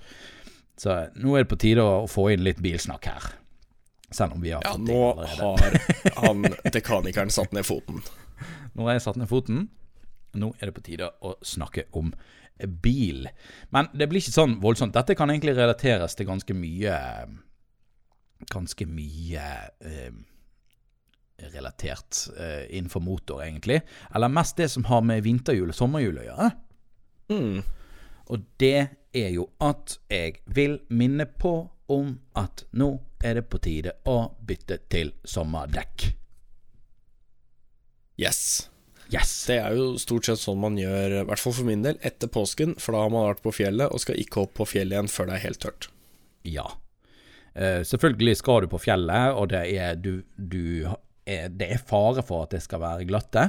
Så 0.76 0.88
nå 1.16 1.36
er 1.36 1.40
det 1.44 1.50
på 1.52 1.56
tide 1.62 1.82
å 1.86 2.06
få 2.10 2.22
inn 2.34 2.44
litt 2.44 2.60
bilsnakk 2.64 3.04
her. 3.08 3.22
Selv 4.14 4.32
om 4.36 4.40
vi 4.44 4.50
har 4.54 4.62
Ja, 4.66 4.72
fått 4.74 4.86
det 4.86 4.92
nå 4.92 5.02
har 5.40 5.70
han 6.26 6.38
dekanikeren 6.74 7.30
satt 7.34 7.52
ned 7.56 7.64
foten. 7.66 7.96
Nå 8.74 8.80
har 8.88 8.92
jeg 8.98 9.04
satt 9.06 9.18
ned 9.20 9.28
foten. 9.30 9.58
Nå 10.34 10.46
er 10.58 10.64
det 10.70 10.76
på 10.76 10.86
tide 10.86 11.06
å 11.22 11.30
snakke 11.46 11.82
om 11.94 12.08
bil. 12.82 13.28
Men 13.74 13.84
det 13.94 14.08
blir 14.10 14.20
ikke 14.22 14.32
sånn 14.34 14.60
voldsomt. 14.62 14.94
Dette 14.94 15.14
kan 15.18 15.30
egentlig 15.30 15.56
relateres 15.58 16.14
til 16.18 16.26
ganske 16.30 16.54
mye 16.54 16.94
Ganske 18.50 18.84
mye 18.90 19.44
eh, 19.86 20.10
relatert 21.54 22.26
eh, 22.38 22.76
innenfor 22.76 23.00
motor, 23.00 23.42
egentlig. 23.44 23.80
Eller 24.14 24.32
mest 24.32 24.56
det 24.56 24.68
som 24.72 24.84
har 24.90 25.02
med 25.02 25.24
vinterhjul 25.24 25.72
og 25.72 25.78
sommerhjul 25.78 26.20
å 26.22 26.26
gjøre. 26.28 26.50
Mm. 27.32 27.62
Og 28.32 28.44
det 28.60 28.88
er 29.14 29.30
jo 29.34 29.48
at 29.62 29.98
jeg 30.10 30.40
vil 30.46 30.78
minne 30.88 31.26
på 31.26 31.56
om 31.92 32.14
at 32.38 32.64
nå 32.72 32.96
er 33.24 33.38
det 33.38 33.48
på 33.52 33.60
tide 33.62 33.96
å 34.08 34.18
bytte 34.44 34.80
til 34.92 35.12
sommerdekk. 35.24 36.12
Yes. 38.20 38.70
Yes! 39.12 39.32
Det 39.48 39.58
er 39.60 39.76
jo 39.76 39.94
stort 40.00 40.28
sett 40.28 40.40
sånn 40.40 40.62
man 40.62 40.78
gjør, 40.80 41.20
i 41.20 41.26
hvert 41.28 41.42
fall 41.42 41.54
for 41.56 41.68
min 41.68 41.84
del, 41.84 41.98
etter 42.06 42.30
påsken. 42.32 42.76
For 42.80 42.96
da 42.96 43.04
har 43.04 43.12
man 43.12 43.28
vært 43.28 43.44
på 43.44 43.52
fjellet 43.54 43.92
og 43.92 44.02
skal 44.02 44.20
ikke 44.20 44.46
opp 44.46 44.54
på 44.60 44.68
fjellet 44.68 44.96
igjen 44.96 45.12
før 45.12 45.28
det 45.28 45.36
er 45.36 45.44
helt 45.44 45.62
tørt. 45.64 45.88
Ja. 46.48 46.66
Uh, 47.54 47.82
selvfølgelig 47.86 48.38
skal 48.40 48.64
du 48.64 48.70
på 48.72 48.82
fjellet, 48.82 49.36
og 49.36 49.50
det 49.52 49.64
er, 49.76 49.98
du, 50.00 50.24
du, 50.36 50.86
er, 51.26 51.48
det 51.48 51.70
er 51.72 51.82
fare 51.82 52.22
for 52.26 52.44
at 52.46 52.54
det 52.56 52.62
skal 52.64 52.82
være 52.82 53.06
glatte. 53.08 53.48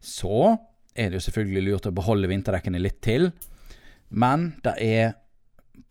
Så 0.00 0.56
er 0.94 1.10
det 1.10 1.20
jo 1.20 1.26
selvfølgelig 1.28 1.64
lurt 1.66 1.88
å 1.90 1.94
beholde 1.96 2.30
vinterdekkene 2.30 2.80
litt 2.82 3.00
til. 3.04 3.30
Men 4.10 4.54
det 4.64 4.74
er 4.82 5.12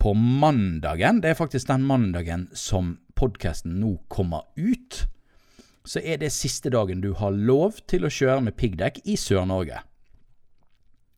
på 0.00 0.14
mandagen, 0.16 1.20
det 1.20 1.32
er 1.32 1.38
faktisk 1.38 1.68
den 1.68 1.84
mandagen 1.88 2.48
som 2.56 2.98
podkasten 3.18 3.78
nå 3.80 3.98
kommer 4.12 4.46
ut, 4.56 5.02
så 5.84 6.00
er 6.04 6.20
det 6.20 6.30
siste 6.32 6.70
dagen 6.72 7.00
du 7.04 7.12
har 7.18 7.32
lov 7.36 7.80
til 7.90 8.04
å 8.06 8.12
kjøre 8.12 8.44
med 8.44 8.56
piggdekk 8.60 9.00
i 9.08 9.16
Sør-Norge. 9.20 9.80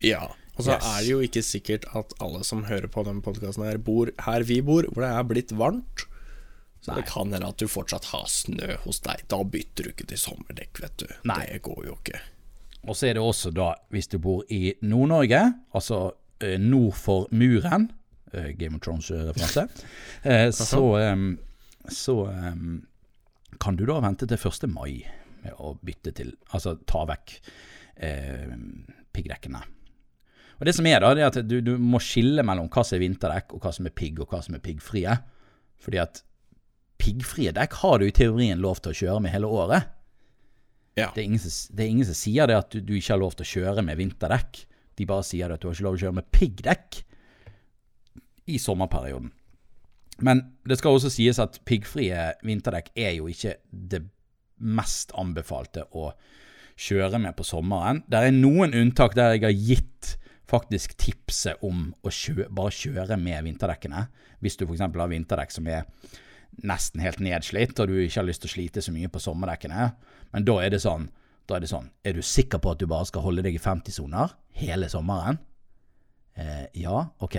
Ja. 0.03 0.28
Og 0.57 0.66
så 0.66 0.74
Yes. 0.76 0.84
er 0.84 0.98
det 1.00 1.11
jo 1.11 1.20
ikke 1.24 1.42
sikkert 1.42 1.84
at 1.96 2.12
alle 2.20 2.42
som 2.44 2.64
hører 2.68 2.88
på 2.92 3.05
denne 3.07 3.22
podkasten 3.24 3.64
her, 3.64 3.78
bor 3.78 4.11
her 4.26 4.42
vi 4.44 4.61
bor, 4.61 4.84
hvor 4.92 5.03
det 5.03 5.11
er 5.11 5.24
blitt 5.24 5.53
varmt. 5.57 6.05
Så 6.83 6.97
det 6.99 7.05
kan 7.07 7.30
hende 7.30 7.47
at 7.47 7.62
du 7.62 7.68
fortsatt 7.70 8.09
har 8.11 8.26
snø 8.26 8.74
hos 8.83 8.99
deg. 9.05 9.22
Da 9.30 9.39
bytter 9.47 9.87
du 9.87 9.93
ikke 9.93 10.09
til 10.11 10.18
sommerdekk, 10.18 10.80
vet 10.83 10.97
du. 10.99 11.07
Nei. 11.30 11.45
Det 11.47 11.61
går 11.62 11.85
jo 11.87 11.95
ikke. 12.01 12.18
Og 12.91 12.99
så 12.99 13.07
er 13.07 13.14
det 13.14 13.22
også 13.22 13.53
da, 13.55 13.68
hvis 13.95 14.11
du 14.11 14.18
bor 14.18 14.43
i 14.51 14.74
Nord-Norge, 14.83 15.43
altså 15.78 16.01
eh, 16.43 16.59
nord 16.59 16.97
for 16.99 17.28
muren, 17.30 17.87
eh, 18.33 18.51
Game 18.59 18.80
of 18.80 18.83
Thrones-referanse, 18.83 19.68
eh, 20.26 20.49
så, 20.59 20.83
så 21.87 22.16
kan 23.62 23.78
du 23.78 23.85
da 23.87 24.01
vente 24.03 24.26
til 24.26 24.51
1. 24.51 24.66
mai 24.74 25.05
med 25.45 25.55
å 25.62 25.76
bytte 25.87 26.14
til, 26.18 26.35
altså 26.51 26.74
ta 26.89 27.05
vekk 27.12 27.37
eh, 28.03 28.59
piggdekkene. 29.14 29.62
Og 30.59 30.66
det 30.66 30.74
som 30.76 30.87
er 30.87 31.03
da, 31.03 31.14
det 31.14 31.24
er 31.24 31.30
at 31.30 31.41
du, 31.47 31.57
du 31.64 31.72
må 31.78 31.99
skille 32.03 32.45
mellom 32.47 32.68
hva 32.70 32.85
som 32.87 32.99
er 32.99 33.05
vinterdekk, 33.07 33.55
og 33.57 33.64
hva 33.64 33.72
som 33.74 33.87
er 33.89 33.95
pigg, 33.95 34.20
og 34.22 34.30
hva 34.30 34.43
som 34.45 34.55
er 34.59 34.62
piggfrie. 34.62 35.16
Fordi 35.83 35.99
at 36.03 36.22
piggfrie 37.03 37.53
dekk 37.57 37.74
har 37.82 37.98
du 37.98 38.07
i 38.07 38.14
teorien 38.14 38.62
lov 38.62 38.80
til 38.82 38.92
å 38.92 38.98
kjøre 39.03 39.24
med 39.24 39.34
hele 39.34 39.50
året. 39.50 39.90
Ja. 40.94 41.09
Det 41.14 41.22
er, 41.22 41.26
ingen 41.26 41.40
det 41.42 41.84
er 41.84 41.90
ingen 41.90 42.09
som 42.09 42.18
sier 42.18 42.50
det 42.50 42.59
at 42.59 42.74
du, 42.74 42.82
du 42.84 42.94
ikke 42.98 43.14
har 43.14 43.22
lov 43.22 43.36
til 43.36 43.46
å 43.46 43.53
kjøre 43.53 43.84
med 43.86 43.98
vinterdekk. 43.98 44.64
De 45.00 45.09
bare 45.09 45.24
sier 45.26 45.48
det 45.48 45.57
at 45.57 45.62
du 45.62 45.70
har 45.70 45.76
ikke 45.76 45.86
lov 45.88 45.96
til 45.96 46.03
å 46.03 46.07
kjøre 46.07 46.18
med 46.20 46.32
piggdekk 46.36 46.98
i 48.53 48.59
sommerperioden. 48.61 49.30
Men 50.22 50.42
det 50.68 50.76
skal 50.78 50.98
også 50.98 51.11
sies 51.11 51.40
at 51.42 51.59
piggfrie 51.66 52.26
vinterdekk 52.44 52.92
er 52.98 53.16
jo 53.16 53.30
ikke 53.32 53.57
det 53.70 54.05
mest 54.62 55.14
anbefalte 55.18 55.86
å 55.98 56.12
kjøre 56.78 57.18
med 57.22 57.34
på 57.38 57.46
sommeren. 57.46 58.03
Det 58.07 58.20
er 58.20 58.34
noen 58.36 58.76
unntak 58.76 59.16
der 59.18 59.34
jeg 59.36 59.46
har 59.46 59.57
gitt 59.57 60.16
faktisk 60.53 60.94
tipset 61.00 61.62
om 61.64 61.88
å 62.05 62.12
kjø 62.12 62.46
bare 62.53 62.74
kjøre 62.76 63.16
med 63.20 63.46
vinterdekkene. 63.46 64.05
Hvis 64.44 64.59
du 64.61 64.66
f.eks. 64.66 64.84
har 64.84 65.12
vinterdekk 65.12 65.55
som 65.55 65.68
er 65.70 65.86
nesten 66.62 67.00
helt 67.00 67.18
nedslitt, 67.24 67.78
og 67.80 67.88
du 67.88 67.94
ikke 68.03 68.20
har 68.20 68.26
lyst 68.28 68.42
til 68.44 68.50
å 68.50 68.55
slite 68.55 68.82
så 68.84 68.92
mye 68.92 69.09
på 69.09 69.20
sommerdekkene. 69.22 69.86
Men 70.32 70.44
da 70.44 70.59
er 70.62 70.70
det 70.74 70.82
sånn, 70.84 71.09
da 71.48 71.57
er 71.57 71.61
det 71.64 71.68
sånn 71.72 71.88
Er 72.05 72.12
du 72.14 72.22
sikker 72.22 72.59
på 72.62 72.70
at 72.70 72.78
du 72.78 72.86
bare 72.86 73.05
skal 73.09 73.22
holde 73.24 73.42
deg 73.42 73.55
i 73.57 73.59
50-soner 73.62 74.34
hele 74.61 74.88
sommeren? 74.92 75.38
Eh, 76.36 76.66
ja, 76.80 77.07
ok. 77.20 77.36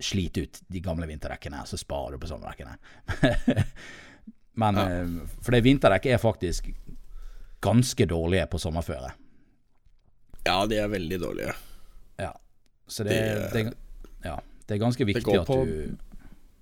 Slit 0.00 0.38
ut 0.38 0.60
de 0.68 0.80
gamle 0.80 1.06
vinterdekkene, 1.10 1.64
så 1.66 1.76
sparer 1.80 2.14
du 2.16 2.18
på 2.22 2.28
sommerdekkene. 2.30 2.76
Men 4.60 4.76
Ja. 4.76 4.84
eh, 5.02 5.08
For 5.42 5.52
det 5.52 5.62
vinterdekk 5.64 6.06
er 6.06 6.18
faktisk 6.22 6.70
ganske 7.60 8.06
dårlige 8.08 8.46
på 8.50 8.58
sommerføre. 8.58 9.12
ja, 10.46 10.66
de 10.66 10.76
er 10.80 10.88
veldig 10.88 11.18
dårlige. 11.20 11.54
Ja. 12.18 12.32
Så 12.88 13.04
det, 13.04 13.18
det, 13.52 13.74
ja, 14.24 14.38
det 14.66 14.74
er 14.74 14.78
ganske 14.80 15.04
viktig 15.04 15.36
at 15.40 15.46
du 15.46 15.96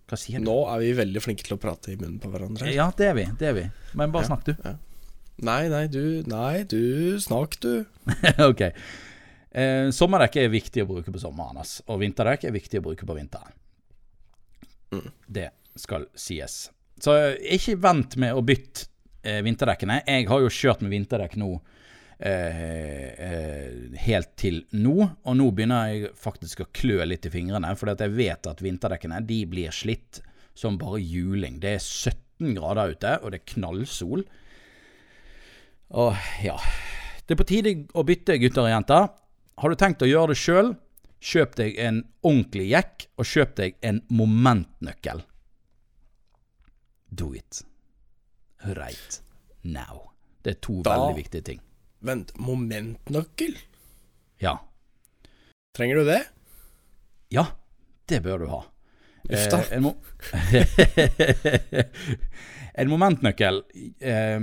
Hva 0.09 0.17
sier 0.17 0.41
du? 0.41 0.47
Nå 0.49 0.57
er 0.73 0.81
vi 0.81 0.93
veldig 0.97 1.21
flinke 1.23 1.45
til 1.45 1.57
å 1.59 1.61
prate 1.61 1.93
i 1.93 1.97
munnen 2.01 2.19
på 2.23 2.31
hverandre. 2.33 2.71
Ja, 2.73 2.87
det 2.97 3.11
er 3.11 3.15
vi. 3.19 3.27
Det 3.39 3.49
er 3.51 3.57
vi. 3.59 3.65
Men 3.95 4.11
bare 4.15 4.25
Ja. 4.25 4.31
snakk, 4.33 4.45
du. 4.49 4.55
Nei, 5.45 5.69
nei, 5.71 5.85
du 5.87 6.23
Nei, 6.27 6.65
du 6.65 7.19
Snakk, 7.23 7.59
du. 7.63 7.85
ok. 8.51 8.63
Eh, 9.53 9.91
sommerdekk 9.95 10.37
er 10.43 10.49
viktig 10.53 10.83
å 10.83 10.89
bruke 10.89 11.13
på 11.15 11.21
sommeren, 11.23 11.61
ass. 11.61 11.79
og 11.87 12.01
vinterdekk 12.01 12.45
er 12.49 12.53
viktig 12.57 12.81
å 12.81 12.87
bruke 12.89 13.07
på 13.07 13.15
vinteren. 13.17 13.53
Mm. 14.93 15.11
Det 15.29 15.49
skal 15.79 16.07
sies. 16.19 16.71
Så 17.01 17.15
eh, 17.15 17.37
ikke 17.55 17.77
vent 17.81 18.17
med 18.21 18.35
å 18.35 18.43
bytte 18.43 18.89
eh, 19.23 19.43
vinterdekkene. 19.47 20.01
Jeg 20.09 20.27
har 20.31 20.41
jo 20.43 20.49
kjørt 20.53 20.81
med 20.85 20.91
vinterdekk 20.97 21.37
nå 21.41 21.53
helt 24.03 24.33
til 24.41 24.65
nå, 24.75 24.95
og 25.23 25.37
nå 25.39 25.51
begynner 25.55 25.93
jeg 25.93 26.09
faktisk 26.19 26.65
å 26.65 26.71
klø 26.75 27.05
litt 27.07 27.29
i 27.29 27.31
fingrene, 27.31 27.71
at 27.71 28.03
jeg 28.03 28.15
vet 28.17 28.49
at 28.51 28.63
vinterdekkene 28.65 29.21
de 29.27 29.45
blir 29.47 29.71
slitt 29.75 30.19
som 30.59 30.79
bare 30.81 30.99
juling. 30.99 31.61
Det 31.63 31.77
er 31.77 31.85
17 31.85 32.57
grader 32.57 32.95
ute, 32.97 33.15
og 33.23 33.31
det 33.31 33.41
er 33.43 33.53
knallsol. 33.55 34.25
Og 35.89 36.13
ja 36.45 36.59
Det 37.25 37.33
er 37.37 37.39
på 37.41 37.47
tide 37.49 37.73
å 37.95 38.03
bytte, 38.09 38.39
gutter 38.41 38.65
og 38.67 38.71
jenter. 38.73 39.09
Har 39.59 39.69
du 39.73 39.77
tenkt 39.77 40.03
å 40.05 40.09
gjøre 40.09 40.33
det 40.33 40.41
sjøl, 40.41 40.75
kjøp 41.21 41.57
deg 41.59 41.79
en 41.83 42.03
ordentlig 42.25 42.71
jekk, 42.71 43.07
og 43.21 43.29
kjøp 43.29 43.55
deg 43.59 43.75
en 43.85 44.03
momentnøkkel. 44.09 45.23
Do 47.13 47.35
it. 47.37 47.63
Right 48.65 49.21
now. 49.63 50.11
Det 50.43 50.57
er 50.57 50.61
to 50.61 50.83
Da- 50.83 50.97
veldig 50.97 51.17
viktige 51.23 51.45
ting. 51.45 51.61
Vent, 52.05 52.31
momentnøkkel? 52.39 53.57
Ja. 54.39 54.59
Trenger 55.75 56.01
du 56.01 56.05
det? 56.07 56.21
Ja, 57.35 57.49
det 58.09 58.21
bør 58.23 58.45
du 58.45 58.51
ha. 58.53 58.61
Uff 59.29 59.49
da. 59.51 59.59
Eh, 59.59 59.77
en, 59.77 59.83
mo 59.83 59.97
en 62.81 62.89
momentnøkkel 62.89 63.59
eh, 64.01 64.39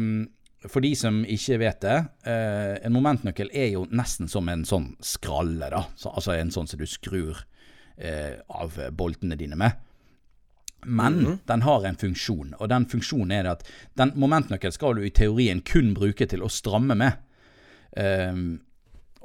For 0.68 0.84
de 0.84 0.92
som 1.00 1.24
ikke 1.24 1.58
vet 1.64 1.80
det, 1.82 1.96
eh, 2.28 2.76
en 2.86 2.94
momentnøkkel 2.94 3.50
er 3.56 3.72
jo 3.72 3.86
nesten 3.90 4.30
som 4.30 4.50
en 4.52 4.66
sånn 4.68 4.92
skralle, 5.02 5.72
da. 5.72 5.86
Så, 5.96 6.12
altså 6.12 6.36
en 6.36 6.52
sånn 6.54 6.68
som 6.70 6.82
du 6.82 6.86
skrur 6.90 7.40
eh, 7.98 8.36
av 8.52 8.78
boltene 8.92 9.40
dine 9.40 9.58
med. 9.58 9.80
Men 10.86 11.40
den 11.50 11.64
har 11.66 11.88
en 11.88 11.98
funksjon, 11.98 12.54
og 12.60 12.70
den 12.70 12.86
funksjonen 12.86 13.32
er 13.34 13.48
at 13.56 13.64
den 13.98 14.12
momentnøkkel 14.22 14.74
skal 14.76 15.00
du 15.00 15.08
i 15.08 15.14
teorien 15.14 15.64
kun 15.66 15.96
bruke 15.98 16.28
til 16.30 16.44
å 16.46 16.52
stramme 16.52 16.94
med. 17.00 17.25
Ehm, 17.96 18.48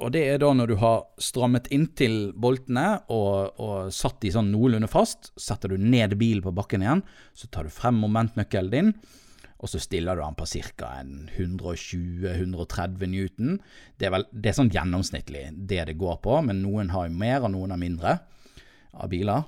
og 0.01 0.13
det 0.15 0.23
er 0.31 0.39
da 0.41 0.49
når 0.55 0.71
du 0.71 0.75
har 0.81 1.03
strammet 1.21 1.67
inntil 1.73 2.31
boltene 2.33 3.03
og, 3.13 3.59
og 3.61 3.91
satt 3.93 4.21
de 4.23 4.31
sånn 4.33 4.49
noenlunde 4.53 4.89
fast, 4.89 5.29
setter 5.37 5.73
du 5.73 5.77
ned 5.81 6.15
bilen 6.17 6.41
på 6.45 6.53
bakken 6.57 6.81
igjen, 6.85 7.03
så 7.37 7.49
tar 7.53 7.67
du 7.67 7.73
frem 7.73 7.99
momentnøkkelen 8.01 8.71
din, 8.73 8.93
og 9.61 9.69
så 9.69 9.77
stiller 9.81 10.17
du 10.17 10.23
den 10.23 10.37
på 10.39 10.47
ca. 10.49 10.89
120-130 11.37 13.11
newton. 13.13 13.59
Det 14.01 14.09
er, 14.09 14.15
vel, 14.15 14.25
det 14.33 14.49
er 14.49 14.57
sånn 14.57 14.73
gjennomsnittlig 14.73 15.43
det 15.69 15.83
det 15.91 15.99
går 16.01 16.17
på, 16.25 16.39
men 16.47 16.63
noen 16.63 16.89
har 16.95 17.05
jo 17.05 17.17
mer, 17.21 17.45
og 17.45 17.53
noen 17.53 17.75
har 17.75 17.81
mindre 17.81 18.17
av 18.97 19.11
biler. 19.11 19.45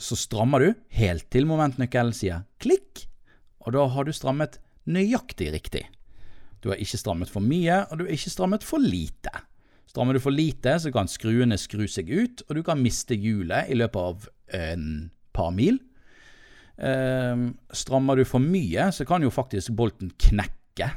Så 0.00 0.16
strammer 0.16 0.64
du 0.64 0.70
helt 0.96 1.28
til 1.28 1.44
momentnøkkelen 1.50 2.16
sier 2.16 2.46
klikk, 2.64 3.10
og 3.60 3.76
da 3.76 3.84
har 3.92 4.08
du 4.08 4.16
strammet 4.16 4.56
nøyaktig 4.88 5.52
riktig. 5.52 5.84
Du 6.62 6.70
har 6.70 6.78
ikke 6.78 7.00
strammet 7.00 7.30
for 7.32 7.42
mye, 7.44 7.82
og 7.90 7.98
du 7.98 8.04
har 8.06 8.14
ikke 8.14 8.32
strammet 8.32 8.66
for 8.66 8.82
lite. 8.82 9.32
Strammer 9.90 10.16
du 10.16 10.22
for 10.22 10.32
lite, 10.32 10.76
så 10.80 10.92
kan 10.94 11.10
skruene 11.10 11.58
skru 11.60 11.84
seg 11.90 12.08
ut, 12.08 12.44
og 12.46 12.56
du 12.56 12.62
kan 12.64 12.80
miste 12.80 13.18
hjulet 13.18 13.68
i 13.68 13.76
løpet 13.76 13.98
av 13.98 14.28
en 14.56 14.86
par 15.34 15.50
mil. 15.52 15.80
Eh, 16.78 17.42
strammer 17.76 18.16
du 18.16 18.24
for 18.28 18.40
mye, 18.42 18.88
så 18.94 19.04
kan 19.08 19.26
jo 19.26 19.32
faktisk 19.34 19.74
bolten 19.76 20.14
knekke. 20.16 20.88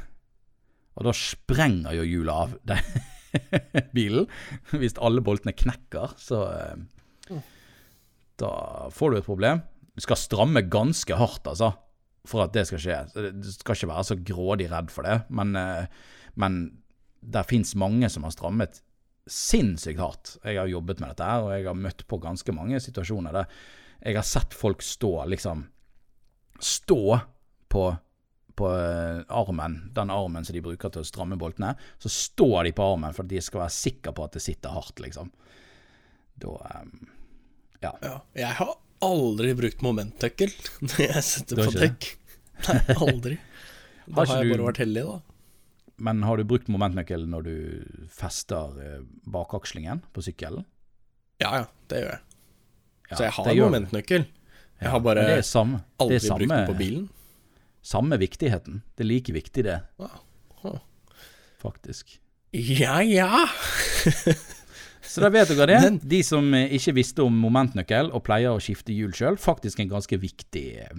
Og 0.96 1.04
da 1.04 1.12
sprenger 1.12 1.98
jo 1.98 2.06
hjulet 2.08 2.46
av 2.46 2.54
den 2.72 3.90
bilen. 3.96 4.30
Hvis 4.72 4.96
alle 4.96 5.24
boltene 5.24 5.52
knekker, 5.56 6.16
så 6.20 6.44
eh, 6.54 7.42
Da 8.40 8.52
får 8.92 9.12
du 9.12 9.18
et 9.18 9.28
problem. 9.28 9.60
Du 9.96 10.02
skal 10.04 10.18
stramme 10.20 10.60
ganske 10.68 11.16
hardt, 11.16 11.46
altså, 11.48 11.72
for 12.26 12.44
at 12.44 12.54
det 12.56 12.66
skal 12.68 12.82
skje. 12.82 12.98
Du 13.34 13.48
skal 13.52 13.78
ikke 13.78 13.92
være 13.92 14.08
så 14.10 14.18
grådig 14.18 14.68
redd 14.72 14.90
for 14.94 15.06
det, 15.06 15.20
men, 15.28 15.54
eh, 15.56 15.86
men 16.34 16.60
det 17.20 17.46
fins 17.48 17.74
mange 17.78 18.10
som 18.12 18.26
har 18.26 18.34
strammet 18.34 18.82
sinnssykt 19.26 20.00
hardt. 20.00 20.36
Jeg 20.44 20.60
har 20.60 20.70
jobbet 20.70 21.00
med 21.02 21.10
dette 21.10 21.26
her, 21.26 21.42
og 21.42 21.54
jeg 21.54 21.66
har 21.66 21.78
møtt 21.78 22.06
på 22.06 22.20
ganske 22.22 22.54
mange 22.54 22.78
situasjoner 22.82 23.34
der 23.34 23.50
jeg 24.06 24.16
har 24.16 24.26
sett 24.26 24.54
folk 24.54 24.84
stå 24.84 25.24
liksom 25.32 25.66
Stå 26.60 27.18
på, 27.68 27.96
på 28.54 28.68
eh, 28.72 29.18
armen, 29.28 29.90
den 29.92 30.10
armen 30.10 30.44
som 30.44 30.54
de 30.56 30.62
bruker 30.64 30.88
til 30.88 31.02
å 31.04 31.04
stramme 31.04 31.36
boltene. 31.36 31.74
Så 32.00 32.08
står 32.08 32.62
de 32.64 32.72
på 32.72 32.86
armen 32.94 33.12
for 33.12 33.26
at 33.26 33.28
de 33.28 33.42
skal 33.44 33.66
være 33.66 33.74
sikre 33.76 34.14
på 34.16 34.24
at 34.24 34.38
det 34.38 34.40
sitter 34.40 34.72
hardt, 34.72 35.02
liksom. 35.04 35.28
Da 36.40 36.54
um, 36.80 36.94
ja. 37.82 37.92
Ja. 38.00 38.14
Jeg 38.32 38.56
har 38.56 38.72
aldri 39.04 39.52
brukt 39.58 39.82
momentnøkkel 39.84 40.52
når 40.86 41.00
jeg 41.06 41.22
setter 41.26 41.60
på 41.64 41.72
dekk. 41.76 42.10
Nei, 42.68 42.80
aldri. 42.96 43.38
Da 44.06 44.22
Har 44.22 44.28
har 44.36 44.44
jeg 44.44 44.52
bare 44.54 44.66
vært 44.68 44.78
heldig, 44.84 45.02
da. 45.02 45.16
Men 46.06 46.20
har 46.22 46.38
du 46.38 46.44
brukt 46.46 46.68
momentnøkkel 46.70 47.24
når 47.26 47.42
du 47.42 47.54
fester 48.14 48.76
eh, 48.84 49.00
bakakslingen 49.34 50.04
på 50.14 50.22
sykkelen? 50.22 50.62
Ja 51.42 51.50
ja, 51.56 51.64
det 51.90 52.02
gjør 52.04 52.12
jeg. 52.12 52.20
Ja, 53.10 53.16
Så 53.16 53.24
jeg 53.26 53.34
har 53.34 53.50
momentnøkkel. 53.64 54.26
Jeg 54.78 54.92
har 54.92 55.02
bare 55.02 55.24
ja, 55.26 55.40
samme, 55.42 55.80
aldri 55.98 56.20
samme, 56.22 56.38
brukt 56.46 56.54
den 56.54 56.70
på 56.70 56.78
bilen. 56.78 57.08
Samme 57.86 58.18
viktigheten. 58.22 58.82
Det 58.94 59.02
er 59.06 59.10
like 59.10 59.34
viktig, 59.34 59.64
det, 59.66 59.80
Ah. 59.98 60.78
faktisk. 61.62 62.20
Ja 62.52 63.00
ja. 63.02 63.46
Så 65.06 65.20
da 65.22 65.28
vet 65.30 65.48
dere 65.48 65.66
det. 65.70 65.80
Men- 65.82 65.98
De 66.02 66.22
som 66.26 66.52
eh, 66.54 66.68
ikke 66.76 66.94
visste 66.94 67.22
om 67.24 67.32
momentnøkkel 67.40 68.10
og 68.12 68.24
pleier 68.26 68.50
å 68.54 68.60
skifte 68.62 68.92
hjul 68.94 69.12
sjøl, 69.16 69.36
faktisk 69.40 69.80
en 69.80 69.88
ganske 69.88 70.18
viktig, 70.20 70.64
eh, 70.82 70.96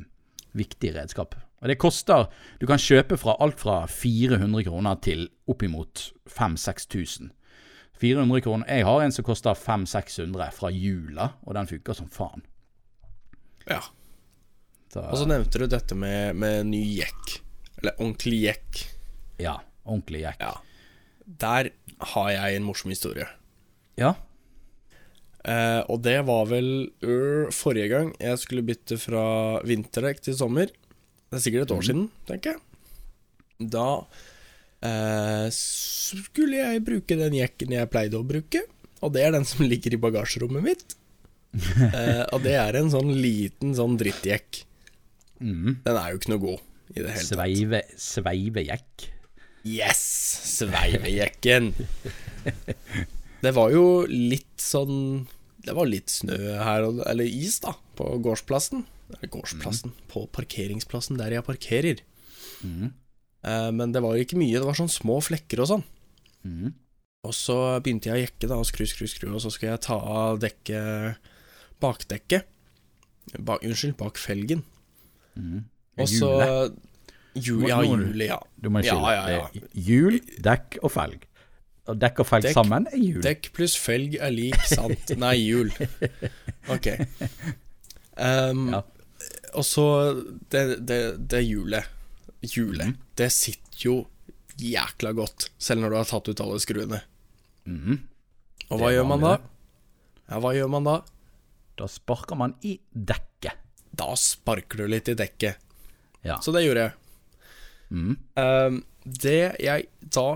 viktig 0.55 0.93
redskap. 0.95 1.35
Og 1.61 1.67
det 1.67 1.77
koster 1.81 2.27
Du 2.59 2.65
kan 2.67 2.77
kjøpe 2.77 3.17
fra 3.17 3.35
alt 3.39 3.57
fra 3.59 3.85
400 3.87 4.63
kroner 4.67 4.95
til 5.01 5.27
oppimot 5.49 6.11
5000-6000. 6.29 7.31
400 7.99 8.41
kroner 8.45 8.67
Jeg 8.69 8.85
har 8.85 9.01
en 9.01 9.11
som 9.11 9.25
koster 9.25 9.55
500-600 9.57 10.51
fra 10.53 10.69
Jula, 10.69 11.31
og 11.47 11.53
den 11.55 11.65
funker 11.67 11.95
som 11.95 12.07
faen. 12.09 12.41
ja. 13.69 13.81
Så, 14.93 15.01
Og 15.11 15.17
så 15.17 15.25
nevnte 15.27 15.59
du 15.59 15.67
dette 15.67 15.95
med, 15.95 16.35
med 16.35 16.65
ny 16.69 16.79
jekk. 17.01 17.41
Eller 17.81 17.97
ordentlig 17.99 18.37
jekk. 18.45 18.85
ja, 19.39 19.57
ordentlig 19.85 20.21
jekk. 20.21 20.39
Ja. 20.39 20.53
Der 21.27 21.69
har 22.13 22.29
jeg 22.31 22.55
en 22.55 22.63
morsom 22.63 22.89
historie. 22.93 23.27
Ja. 23.97 24.13
Eh, 25.47 25.81
og 25.87 26.01
det 26.03 26.17
var 26.27 26.47
vel 26.49 26.71
uh, 27.05 27.47
forrige 27.55 27.91
gang 27.93 28.09
jeg 28.19 28.39
skulle 28.41 28.65
bytte 28.67 28.97
fra 28.99 29.25
vinterdekk 29.67 30.19
til 30.25 30.35
sommer. 30.37 30.71
Det 31.27 31.39
er 31.39 31.43
sikkert 31.43 31.67
et 31.67 31.75
år 31.75 31.85
siden, 31.87 32.09
tenker 32.27 32.55
jeg. 32.55 32.63
Da 33.57 33.87
eh, 34.85 35.47
skulle 35.51 36.61
jeg 36.61 36.83
bruke 36.85 37.17
den 37.19 37.35
jekken 37.39 37.73
jeg 37.73 37.89
pleide 37.91 38.19
å 38.19 38.27
bruke, 38.27 38.61
og 39.01 39.11
det 39.15 39.25
er 39.25 39.35
den 39.35 39.47
som 39.49 39.65
ligger 39.71 39.95
i 39.95 40.01
bagasjerommet 40.01 40.65
mitt. 40.65 40.95
Eh, 41.57 42.23
og 42.35 42.43
det 42.45 42.55
er 42.59 42.77
en 42.77 42.91
sånn 42.93 43.11
liten 43.17 43.73
sånn 43.77 43.97
drittjekk. 43.99 44.63
Mm. 45.41 45.79
Den 45.85 45.99
er 45.99 46.13
jo 46.13 46.21
ikke 46.21 46.33
noe 46.35 46.43
god 46.43 46.63
i 46.93 47.01
det 47.01 47.11
hele 47.17 47.27
tatt. 47.27 47.93
Sveivejekk. 48.07 49.07
Yes! 49.67 50.01
Sveivejekken. 50.57 51.73
Det 53.43 53.53
var 53.53 53.69
jo 53.71 54.05
litt 54.09 54.57
sånn 54.61 55.27
Det 55.63 55.73
var 55.75 55.85
litt 55.89 56.09
snø 56.09 56.37
her, 56.63 56.85
eller 57.11 57.25
is, 57.27 57.59
da, 57.59 57.73
på 57.97 58.05
gårdsplassen. 58.23 58.85
Eller 59.11 59.29
gårdsplassen, 59.33 59.91
på 60.11 60.25
parkeringsplassen 60.31 61.17
der 61.19 61.35
jeg 61.35 61.43
parkerer. 61.47 61.99
Mm. 62.63 62.93
Eh, 63.43 63.71
Men 63.71 63.91
det 63.91 64.01
var 64.01 64.15
jo 64.15 64.23
ikke 64.23 64.37
mye, 64.39 64.53
det 64.59 64.65
var 64.67 64.77
sånn 64.79 64.89
små 64.91 65.19
flekker 65.21 65.59
og 65.63 65.67
sånn. 65.73 65.83
Mm. 66.47 66.73
Og 67.27 67.33
så 67.35 67.57
begynte 67.83 68.07
jeg 68.07 68.15
å 68.15 68.23
jekke 68.23 68.47
da, 68.47 68.55
og 68.61 68.65
skru, 68.69 68.85
skru, 68.87 69.07
skru, 69.11 69.33
og 69.35 69.41
så 69.43 69.51
skulle 69.51 69.73
jeg 69.75 69.83
ta 69.89 69.97
av 69.99 70.39
dekket 70.39 71.17
Bakdekket. 71.83 72.47
Ba, 73.43 73.57
unnskyld, 73.61 73.97
bak 73.99 74.17
felgen. 74.17 74.63
Mm. 75.35 75.65
Og 75.99 76.07
så 76.09 76.31
Jul, 77.37 77.67
ja, 77.67 77.81
nå- 77.83 78.15
ja. 78.25 78.39
Du 78.57 78.69
må 78.73 78.81
skille. 78.81 79.11
ja, 79.13 79.25
ja. 79.29 79.49
ja. 79.53 79.67
Hjul, 79.75 80.15
dekk 80.41 80.79
og 80.81 80.91
felg. 80.95 81.26
Og 81.87 81.97
dekk 82.01 82.19
og 82.23 82.27
felg 82.27 82.43
Dekk- 82.49 82.57
sammen 82.57 82.87
er 82.91 82.97
hjul. 82.99 83.21
Dekk 83.23 83.49
pluss 83.55 83.75
felg 83.79 84.17
er 84.19 84.31
lik 84.35 84.57
sant 84.67 85.13
Nei, 85.19 85.35
hjul. 85.39 85.71
Ok. 86.73 86.89
Um, 88.17 88.69
Ja. 88.73 88.83
Og 89.57 89.63
så 89.65 89.83
det, 90.51 90.61
det, 90.85 90.97
det 91.31 91.39
hjulet. 91.47 91.87
Hjulet. 92.45 92.91
Mm. 92.91 92.97
Det 93.17 93.29
sitter 93.33 93.85
jo 93.87 93.95
jækla 94.61 95.11
godt, 95.17 95.47
selv 95.61 95.81
når 95.81 95.93
du 95.93 95.97
har 95.97 96.09
tatt 96.09 96.29
ut 96.29 96.41
alle 96.43 96.59
skruene. 96.61 96.99
Mm. 97.65 97.97
Og 98.69 98.81
hva 98.81 98.91
gjør 98.93 99.07
man 99.09 99.23
da? 99.23 99.31
Ja, 100.27 100.39
hva 100.43 100.51
gjør 100.57 100.69
man 100.75 100.85
da? 100.89 100.97
Da 101.79 101.87
sparker 101.89 102.37
man 102.37 102.53
i 102.67 102.75
dekket. 102.91 103.57
Da 103.97 104.11
sparker 104.19 104.83
du 104.83 104.91
litt 104.91 105.09
i 105.09 105.17
dekket. 105.17 105.57
Ja. 106.27 106.37
Så 106.43 106.53
det 106.53 106.65
gjorde 106.67 106.87
jeg. 106.89 106.93
Mm. 107.95 108.13
Um, 108.37 108.79
det 109.07 109.37
jeg 109.63 109.87
da 110.13 110.27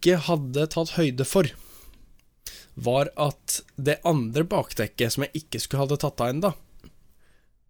ikke 0.00 0.16
hadde 0.24 0.64
tatt 0.72 0.96
høyde 0.96 1.26
for, 1.28 1.46
var 2.80 3.10
at 3.20 3.60
det 3.76 3.98
andre 4.08 4.46
bakdekket 4.48 5.12
som 5.12 5.26
jeg 5.26 5.44
ikke 5.44 5.60
skulle 5.60 5.84
hadde 5.84 6.00
tatt 6.00 6.22
av 6.24 6.32
ennå, 6.32 6.52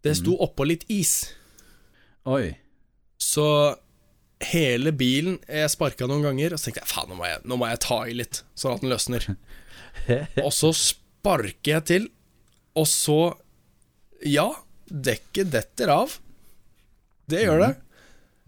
det 0.07 0.15
sto 0.17 0.37
oppå 0.41 0.65
litt 0.65 0.87
is. 0.89 1.35
Oi. 2.31 2.55
Så 3.21 3.45
hele 4.41 4.95
bilen 4.97 5.35
Jeg 5.45 5.69
sparka 5.69 6.07
noen 6.09 6.25
ganger, 6.25 6.55
og 6.55 6.61
så 6.61 6.71
tenkte 6.71 6.87
jeg 6.87 6.93
faen, 6.95 7.11
nå, 7.13 7.27
nå 7.45 7.59
må 7.61 7.69
jeg 7.69 7.83
ta 7.85 7.99
i 8.09 8.15
litt, 8.17 8.41
sånn 8.57 8.79
at 8.79 8.85
den 8.85 8.93
løsner. 8.95 9.27
og 10.47 10.53
så 10.57 10.71
sparker 10.77 11.75
jeg 11.75 11.87
til, 11.91 12.09
og 12.79 12.89
så 12.89 13.21
Ja, 14.25 14.49
dekket 14.89 15.53
detter 15.53 15.93
av. 15.93 16.17
Det 17.29 17.45
gjør 17.45 17.67
det. 17.67 17.75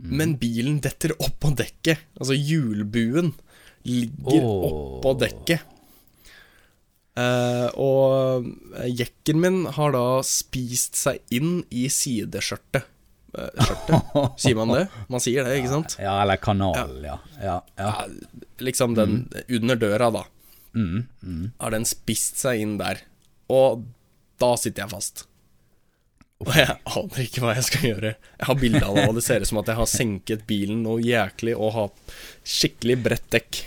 Men 0.02 0.34
bilen 0.40 0.80
detter 0.84 1.14
oppå 1.18 1.52
dekket. 1.56 2.00
Altså 2.18 2.36
hjulbuen 2.36 3.32
ligger 3.88 4.44
oh. 4.44 4.64
oppå 4.68 5.14
dekket. 5.20 5.68
Eh, 7.12 7.68
og 7.76 8.46
jekken 8.88 9.40
min 9.42 9.58
har 9.76 9.92
da 9.92 10.06
spist 10.24 10.96
seg 10.96 11.20
inn 11.34 11.60
i 11.68 11.88
sideskjørtet. 11.92 12.88
Eh, 13.36 13.64
skjørtet, 13.64 14.20
sier 14.44 14.58
man 14.58 14.72
det? 14.72 14.84
Man 15.12 15.24
sier 15.24 15.44
det, 15.48 15.58
ikke 15.60 15.74
sant? 15.74 15.96
Ja, 16.00 16.18
eller 16.24 16.40
kanal, 16.40 16.96
ja. 17.04 17.18
Ja, 17.36 17.42
ja. 17.44 17.58
Ja, 17.80 18.38
liksom 18.64 18.96
den 18.96 19.26
under 19.48 19.80
døra, 19.80 20.12
da. 20.14 20.24
Mm, 20.72 21.04
mm. 21.20 21.50
Har 21.60 21.74
den 21.74 21.84
spist 21.88 22.40
seg 22.40 22.62
inn 22.64 22.78
der. 22.80 23.04
Og 23.52 23.84
da 24.40 24.54
sitter 24.56 24.86
jeg 24.86 24.94
fast. 24.94 25.26
Og 26.42 26.50
jeg 26.56 26.74
aner 26.74 27.20
ikke 27.22 27.42
hva 27.44 27.52
jeg 27.54 27.66
skal 27.68 27.84
gjøre. 27.86 28.14
Jeg 28.40 28.48
har 28.48 28.58
bilde 28.58 28.82
av 28.82 28.96
det, 28.96 29.04
og 29.10 29.18
det 29.18 29.24
ser 29.26 29.44
ut 29.44 29.50
som 29.52 29.60
at 29.60 29.68
jeg 29.70 29.78
har 29.78 29.90
senket 29.90 30.46
bilen 30.48 30.80
noe 30.86 31.02
jæklig 31.04 31.54
og 31.54 31.74
har 31.76 32.16
skikkelig 32.42 32.96
bredt 33.04 33.28
dekk. 33.36 33.60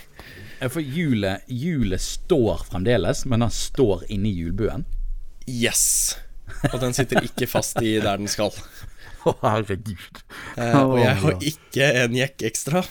For 0.60 0.80
hjulet, 0.80 1.44
hjulet 1.46 2.00
står 2.00 2.64
fremdeles, 2.70 3.24
men 3.28 3.44
den 3.44 3.52
står 3.52 4.06
inni 4.12 4.32
hjulbuen. 4.38 4.86
Yes! 5.46 6.16
Og 6.72 6.78
den 6.80 6.94
sitter 6.96 7.24
ikke 7.26 7.48
fast 7.50 7.78
i 7.82 7.96
der 8.00 8.16
den 8.20 8.30
skal. 8.30 8.54
Å, 9.26 9.34
herregud. 9.42 10.22
Eh, 10.56 10.78
og 10.80 10.96
jeg 11.00 11.18
har 11.22 11.44
ikke 11.50 11.90
en 12.04 12.16
jekk 12.16 12.46
ekstra. 12.48 12.82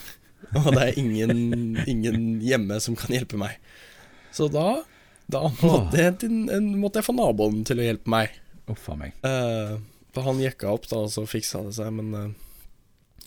og 0.59 0.69
det 0.75 0.83
er 0.83 0.99
ingen, 1.01 1.79
ingen 1.87 2.25
hjemme 2.43 2.79
som 2.83 2.97
kan 2.99 3.15
hjelpe 3.15 3.39
meg. 3.39 3.57
Så 4.35 4.49
da, 4.51 4.83
da 5.31 5.47
måtte, 5.63 5.97
jeg, 5.97 6.61
måtte 6.75 7.01
jeg 7.01 7.07
få 7.07 7.15
naboen 7.17 7.63
til 7.67 7.81
å 7.81 7.87
hjelpe 7.87 8.11
meg. 8.11 8.35
Uff 8.71 8.89
a 8.91 8.97
meg. 8.99 9.15
Eh, 9.25 9.77
han 10.21 10.43
jekka 10.43 10.71
opp, 10.71 10.87
da, 10.91 11.01
og 11.05 11.11
så 11.11 11.25
fiksa 11.27 11.63
det 11.65 11.75
seg. 11.77 11.91
Men 11.95 12.13
uh, 12.15 12.27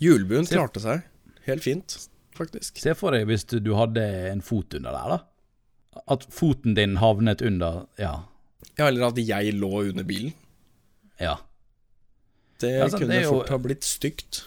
hjulbuen 0.01 0.49
klarte 0.49 0.82
seg 0.84 1.05
helt 1.49 1.64
fint, 1.64 1.97
faktisk. 2.39 2.78
Se 2.82 2.95
for 2.99 3.14
deg 3.16 3.26
hvis 3.28 3.45
du, 3.51 3.59
hadde 3.78 4.05
en 4.32 4.41
fot 4.45 4.74
under 4.78 4.95
der, 4.95 5.16
da. 5.16 6.01
At 6.14 6.26
foten 6.30 6.76
din 6.78 6.97
havnet 7.03 7.43
under 7.43 7.86
Ja. 7.99 8.14
Ja, 8.78 8.86
eller 8.89 9.09
at 9.11 9.18
jeg 9.18 9.55
lå 9.59 9.72
under 9.91 10.05
bilen. 10.07 10.32
ja. 11.20 11.36
Det 12.61 12.72
Altså, 12.82 12.99
kunne 12.99 13.14
det 13.14 13.22
jo- 13.24 13.30
fort 13.39 13.49
ha 13.51 13.59
blitt 13.59 13.84
stygt. 13.86 14.45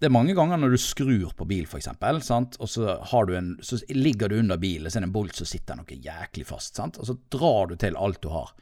Det 0.00 0.06
er 0.06 0.10
mange 0.12 0.34
ganger 0.36 0.58
når 0.60 0.70
du 0.70 0.76
skrur 0.76 1.32
på 1.34 1.46
bil, 1.48 1.64
for 1.66 1.80
sant? 1.80 2.56
og 2.60 2.68
så, 2.68 3.02
har 3.02 3.24
du 3.26 3.34
en, 3.34 3.56
så 3.62 3.80
ligger 3.88 4.28
du 4.28 4.38
under 4.38 4.56
bilen, 4.56 4.86
så 4.90 4.98
er 4.98 5.00
det 5.00 5.08
en 5.08 5.12
bolt 5.12 5.34
som 5.34 5.46
sitter 5.46 5.74
noe 5.76 5.84
jæklig 5.86 6.44
fast, 6.46 6.76
sant? 6.76 6.98
og 6.98 7.06
så 7.06 7.16
drar 7.30 7.68
du 7.68 7.74
til 7.76 7.96
alt 7.96 8.20
du 8.20 8.28
har. 8.28 8.52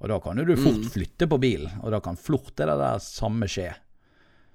Og 0.00 0.08
da 0.08 0.18
kan 0.20 0.36
du 0.36 0.56
fort 0.56 0.84
flytte 0.92 1.26
på 1.30 1.38
bilen, 1.40 1.70
og 1.82 1.90
da 1.94 2.00
kan 2.00 2.16
flort 2.16 2.54
det 2.56 2.66
der 2.66 2.98
samme 2.98 3.46
skje. 3.46 3.70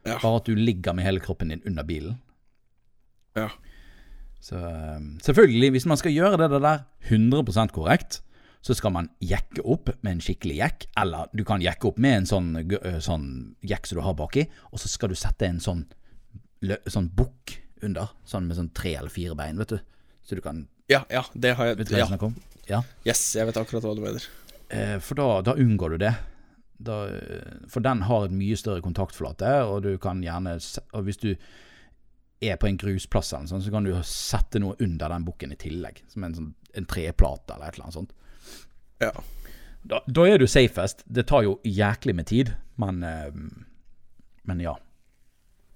Ja. 0.05 0.19
Bare 0.21 0.35
at 0.35 0.45
du 0.45 0.53
ligger 0.55 0.93
med 0.93 1.05
hele 1.05 1.19
kroppen 1.19 1.49
din 1.49 1.63
under 1.65 1.83
bilen. 1.83 2.19
Ja. 3.39 3.49
Så 4.39 4.55
um, 4.55 5.17
selvfølgelig, 5.23 5.71
hvis 5.75 5.85
man 5.89 5.99
skal 5.99 6.13
gjøre 6.15 6.37
det 6.39 6.61
der 6.63 6.83
100% 7.09 7.73
korrekt, 7.75 8.21
så 8.63 8.75
skal 8.75 8.91
man 8.91 9.09
jekke 9.23 9.63
opp 9.63 9.89
med 10.03 10.17
en 10.17 10.21
skikkelig 10.23 10.57
jekk, 10.59 10.85
eller 10.99 11.29
du 11.35 11.45
kan 11.47 11.61
jekke 11.63 11.87
opp 11.91 11.99
med 12.03 12.17
en 12.21 12.27
sånn, 12.27 12.49
sånn 13.03 13.27
jekk 13.67 13.87
som 13.87 13.99
du 13.99 14.03
har 14.03 14.15
baki, 14.19 14.45
og 14.71 14.81
så 14.83 14.91
skal 14.91 15.11
du 15.11 15.15
sette 15.19 15.47
en 15.47 15.61
sånn, 15.63 15.85
sånn 16.91 17.07
bukk 17.15 17.55
under, 17.87 18.11
sånn 18.27 18.47
med 18.49 18.59
sånn 18.59 18.71
tre 18.75 18.97
eller 18.99 19.11
fire 19.13 19.35
bein, 19.39 19.59
vet 19.61 19.75
du. 19.75 19.79
Så 20.27 20.35
du 20.35 20.43
kan 20.43 20.65
Ja, 20.91 21.03
ja, 21.13 21.21
det 21.37 21.53
har 21.55 21.69
jeg. 21.69 21.77
Vet 21.77 21.87
du 21.87 21.93
hva 21.93 21.99
Ja. 21.99 22.05
jeg 22.05 22.11
snakker 22.11 22.31
om? 22.31 22.35
Ja. 22.67 22.81
Yes, 23.05 23.21
jeg 23.35 23.45
vet 23.47 23.57
akkurat 23.61 23.83
hva 23.85 23.95
du 23.95 24.01
mener. 24.01 24.25
Eh, 24.69 24.97
for 24.99 25.15
da, 25.15 25.41
da 25.41 25.53
unngår 25.55 25.95
du 25.95 25.97
det. 26.01 26.15
Da, 26.81 26.97
eh, 27.07 27.53
for 27.69 27.79
den 27.85 28.01
har 28.07 28.25
et 28.25 28.31
mye 28.35 28.57
større 28.57 28.81
kontaktflate, 28.81 29.51
og 29.69 29.83
du 29.83 29.97
kan 29.97 30.21
gjerne 30.23 30.57
Og 30.93 31.03
hvis 31.05 31.17
du 31.21 31.35
er 32.39 32.55
på 32.55 32.67
en 32.69 32.77
grusplass, 32.79 33.33
eller 33.33 33.49
sånn, 33.51 33.63
så 33.63 33.71
kan 33.73 33.87
du 33.87 33.91
sette 34.07 34.61
noe 34.63 34.77
under 34.79 35.11
den 35.11 35.25
bukken 35.27 35.53
i 35.53 35.59
tillegg. 35.59 36.03
Som 36.11 36.23
en, 36.23 36.35
sånn, 36.35 36.51
en 36.79 36.87
treplate 36.89 37.55
eller 37.55 37.67
et 37.67 37.77
eller 37.79 37.89
annet 37.89 37.97
sånt. 37.97 38.13
Ja. 39.03 39.13
Da, 39.89 40.01
da 40.07 40.27
er 40.27 40.39
du 40.39 40.47
safest. 40.47 41.03
Det 41.05 41.27
tar 41.27 41.45
jo 41.47 41.57
jæklig 41.67 42.15
med 42.15 42.29
tid, 42.31 42.53
men 42.79 43.03
eh, 43.03 43.33
Men 44.49 44.59
ja. 44.63 44.77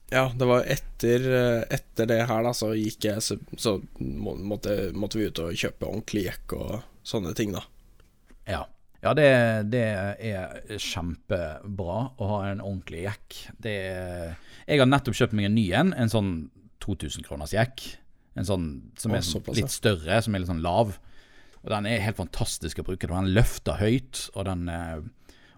Ja, 0.10 0.32
det 0.36 0.46
var 0.46 0.66
etter, 0.70 1.24
eh, 1.36 1.64
etter 1.74 2.08
det 2.10 2.22
her, 2.30 2.44
da, 2.46 2.54
så 2.54 2.74
gikk 2.78 3.06
jeg 3.08 3.22
Så, 3.24 3.38
så 3.58 3.80
måtte, 4.00 4.92
måtte 4.94 5.20
vi 5.20 5.28
ut 5.28 5.40
og 5.42 5.56
kjøpe 5.58 5.88
ordentlig 5.88 6.28
jekk 6.28 6.56
og 6.58 6.74
sånne 7.04 7.34
ting, 7.38 7.56
da. 7.56 7.64
Ja, 8.48 8.66
ja 9.04 9.12
det, 9.18 9.30
det 9.74 9.84
er 9.84 10.78
kjempebra 10.80 11.98
å 12.16 12.30
ha 12.30 12.40
en 12.50 12.62
ordentlig 12.64 13.04
jekk. 13.04 13.40
Det, 13.66 13.74
jeg 14.64 14.80
har 14.80 14.88
nettopp 14.88 15.18
kjøpt 15.20 15.36
meg 15.36 15.50
en 15.50 15.58
ny 15.58 15.66
en, 15.76 15.92
en 16.00 16.12
sånn 16.12 16.32
2000 16.84 17.26
kroners 17.28 17.56
jekk. 17.56 17.84
En 18.40 18.48
sånn 18.48 18.68
som 18.98 19.14
er 19.14 19.26
sånn, 19.26 19.44
litt 19.54 19.74
større, 19.74 20.22
som 20.24 20.34
er 20.34 20.44
litt 20.44 20.50
sånn 20.50 20.64
lav. 20.64 20.96
Og 21.64 21.72
den 21.72 21.88
er 21.88 22.04
helt 22.04 22.20
fantastisk 22.20 22.82
å 22.82 22.88
bruke. 22.88 23.10
Den 23.12 23.32
løfter 23.36 23.80
høyt, 23.80 24.28
og 24.34 24.48
den, 24.50 24.68
eh, 24.72 25.04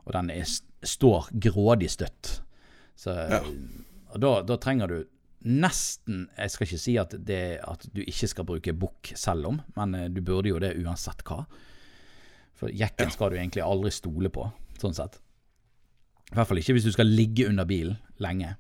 og 0.06 0.14
den 0.18 0.32
er, 0.34 0.50
står 0.86 1.32
grådig 1.48 1.92
støtt. 1.96 2.40
Så, 2.98 3.14
Ja. 3.14 3.42
Og 4.16 4.22
da, 4.24 4.30
da 4.48 4.56
trenger 4.64 4.88
du 4.88 5.00
nesten 5.46 6.30
Jeg 6.40 6.52
skal 6.54 6.66
ikke 6.66 6.80
si 6.80 6.94
at, 6.98 7.12
det, 7.28 7.60
at 7.62 7.84
du 7.94 8.00
ikke 8.02 8.30
skal 8.32 8.46
bruke 8.48 8.74
bukk 8.74 9.12
selv 9.20 9.50
om, 9.50 9.58
men 9.76 9.96
eh, 9.98 10.08
du 10.10 10.22
burde 10.26 10.50
jo 10.50 10.62
det 10.62 10.74
uansett 10.80 11.22
hva. 11.28 11.44
For 12.56 12.72
jekken 12.72 13.12
skal 13.12 13.32
du 13.32 13.40
egentlig 13.40 13.64
aldri 13.66 13.92
stole 13.94 14.32
på, 14.34 14.48
sånn 14.82 14.96
sett. 14.96 15.20
I 16.32 16.38
hvert 16.38 16.50
fall 16.50 16.62
ikke 16.62 16.78
hvis 16.78 16.88
du 16.88 16.94
skal 16.96 17.10
ligge 17.12 17.50
under 17.50 17.68
bilen 17.70 18.00
lenge. 18.24 18.56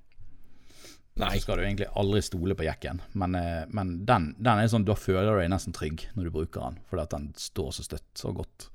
Nei. 1.16 1.32
Så 1.38 1.46
skal 1.46 1.62
du 1.62 1.64
egentlig 1.64 1.88
aldri 1.96 2.20
stole 2.26 2.58
på 2.60 2.66
jekken. 2.68 3.00
Men, 3.16 3.36
eh, 3.39 3.64
men 3.72 3.98
den, 4.06 4.34
den 4.36 4.60
er 4.60 4.68
sånn, 4.72 4.86
da 4.88 4.98
føler 5.00 5.32
du 5.32 5.39
deg 5.39 5.52
nesten 5.54 5.76
trygg 5.76 6.10
når 6.14 6.28
du 6.28 6.34
bruker 6.36 6.66
den, 6.66 6.80
fordi 6.89 7.06
at 7.06 7.16
den 7.16 7.30
står 7.39 7.72
så 7.78 7.86
støtt 7.88 8.10
så 8.20 8.34
godt. 8.36 8.68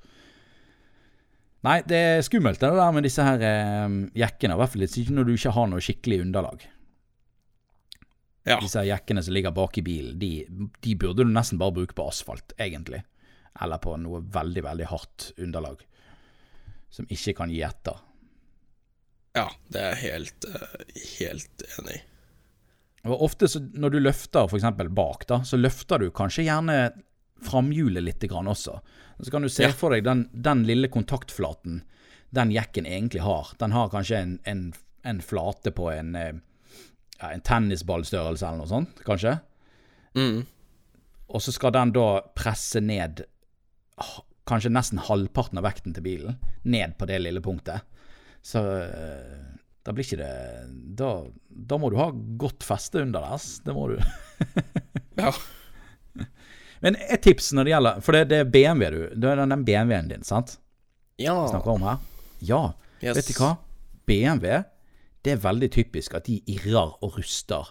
Nei, 1.69 1.83
det 1.85 1.99
er 2.01 2.23
skummelt 2.25 2.63
det 2.63 2.71
der 2.73 2.93
med 2.97 3.05
disse 3.05 3.25
her 3.25 3.43
eh, 3.45 3.97
jekkene, 4.17 4.57
i 4.57 4.63
hvert 4.63 4.73
fall 4.73 4.87
ikke 4.89 5.17
når 5.19 5.29
du 5.29 5.35
ikke 5.35 5.53
har 5.59 5.69
noe 5.69 5.85
skikkelig 5.85 6.23
underlag. 6.25 6.65
Ja. 8.49 8.57
Disse 8.57 8.81
her 8.81 8.89
jekkene 8.89 9.21
som 9.23 9.37
ligger 9.37 9.53
bak 9.53 9.77
i 9.77 9.85
bilen, 9.85 10.17
de, 10.19 10.33
de 10.81 10.97
burde 10.97 11.29
du 11.29 11.33
nesten 11.35 11.61
bare 11.61 11.77
bruke 11.77 11.97
på 11.97 12.09
asfalt, 12.09 12.57
egentlig. 12.57 13.03
Eller 13.61 13.79
på 13.83 13.97
noe 14.01 14.21
veldig, 14.33 14.63
veldig 14.65 14.87
hardt 14.91 15.31
underlag. 15.39 15.83
Som 16.91 17.07
ikke 17.13 17.35
kan 17.43 17.51
gi 17.53 17.63
etter. 17.63 17.99
ja, 19.37 19.47
det 19.69 19.79
er 19.81 19.93
jeg 19.95 20.13
helt, 20.13 20.45
eh, 20.45 21.03
helt 21.21 21.63
enig 21.79 21.97
i. 21.97 22.01
Og 23.09 23.23
ofte 23.25 23.49
så, 23.49 23.61
når 23.61 23.91
du 23.95 23.99
løfter 24.01 24.49
eksempel 24.59 24.89
bak, 24.93 25.23
da, 25.31 25.39
så 25.47 25.57
løfter 25.57 25.99
du 26.03 26.11
kanskje 26.11 26.45
gjerne 26.45 26.75
framhjulet 27.41 28.03
litt 28.05 28.25
også. 28.29 28.81
Så 29.23 29.31
kan 29.31 29.43
du 29.43 29.49
se 29.49 29.63
Ja. 29.63 29.73
for 29.73 29.91
deg 29.91 30.05
den, 30.05 30.29
den 30.33 30.65
lille 30.65 30.89
kontaktflaten 30.89 31.83
den 32.31 32.51
jekken 32.51 32.87
egentlig 32.87 33.23
har. 33.23 33.49
Den 33.59 33.73
har 33.73 33.89
kanskje 33.89 34.17
en, 34.19 34.39
en, 34.45 34.73
en 35.05 35.21
flate 35.21 35.71
på 35.71 35.91
en, 35.93 36.15
eh, 36.17 36.35
ja, 37.21 37.31
en 37.33 37.41
tennisballstørrelse 37.41 38.47
eller 38.47 38.59
noe 38.59 38.69
sånt, 38.71 39.01
kanskje. 39.07 39.41
Mm. 40.15 40.47
Og 41.29 41.41
så 41.43 41.53
skal 41.53 41.73
den 41.73 41.93
da 41.93 42.21
presse 42.35 42.81
ned 42.83 43.25
kanskje 44.51 44.73
nesten 44.73 45.01
halvparten 45.07 45.61
av 45.61 45.67
vekten 45.69 45.95
til 45.95 46.05
bilen, 46.05 46.39
ned 46.63 46.97
på 46.99 47.07
det 47.09 47.21
lille 47.23 47.43
punktet. 47.45 47.87
Så 48.43 48.63
eh, 48.83 49.41
da 49.85 49.93
blir 49.93 50.05
ikke 50.05 50.17
det 50.21 50.33
Da, 50.97 51.11
da 51.49 51.77
må 51.81 51.91
du 51.93 51.99
ha 52.01 52.07
godt 52.41 52.65
feste 52.65 53.03
under 53.05 53.21
der. 53.21 53.49
Det 53.67 53.77
må 53.77 53.89
du. 53.93 53.99
Ja. 55.21 55.33
Men 56.81 56.97
et 56.97 57.21
tips 57.21 57.51
når 57.53 57.67
det 57.67 57.73
gjelder 57.75 57.99
For 58.01 58.17
det, 58.17 58.21
det 58.31 58.37
er 58.41 58.47
BMW 58.49 58.87
du 58.95 59.01
Det 59.21 59.29
er 59.29 59.41
den 59.43 59.65
BMW-en 59.67 60.07
din, 60.09 60.23
sant? 60.25 60.55
ja. 61.21 61.35
Snakker 61.51 61.75
om 61.75 61.83
her. 61.85 61.99
Ja. 62.41 62.61
Yes. 63.03 63.19
Vet 63.19 63.29
du 63.29 63.35
hva? 63.43 63.51
BMW, 64.09 64.63
det 65.21 65.35
er 65.35 65.43
veldig 65.43 65.69
typisk 65.75 66.15
at 66.17 66.25
de 66.31 66.39
irrer 66.49 66.95
og 67.05 67.19
ruster. 67.19 67.69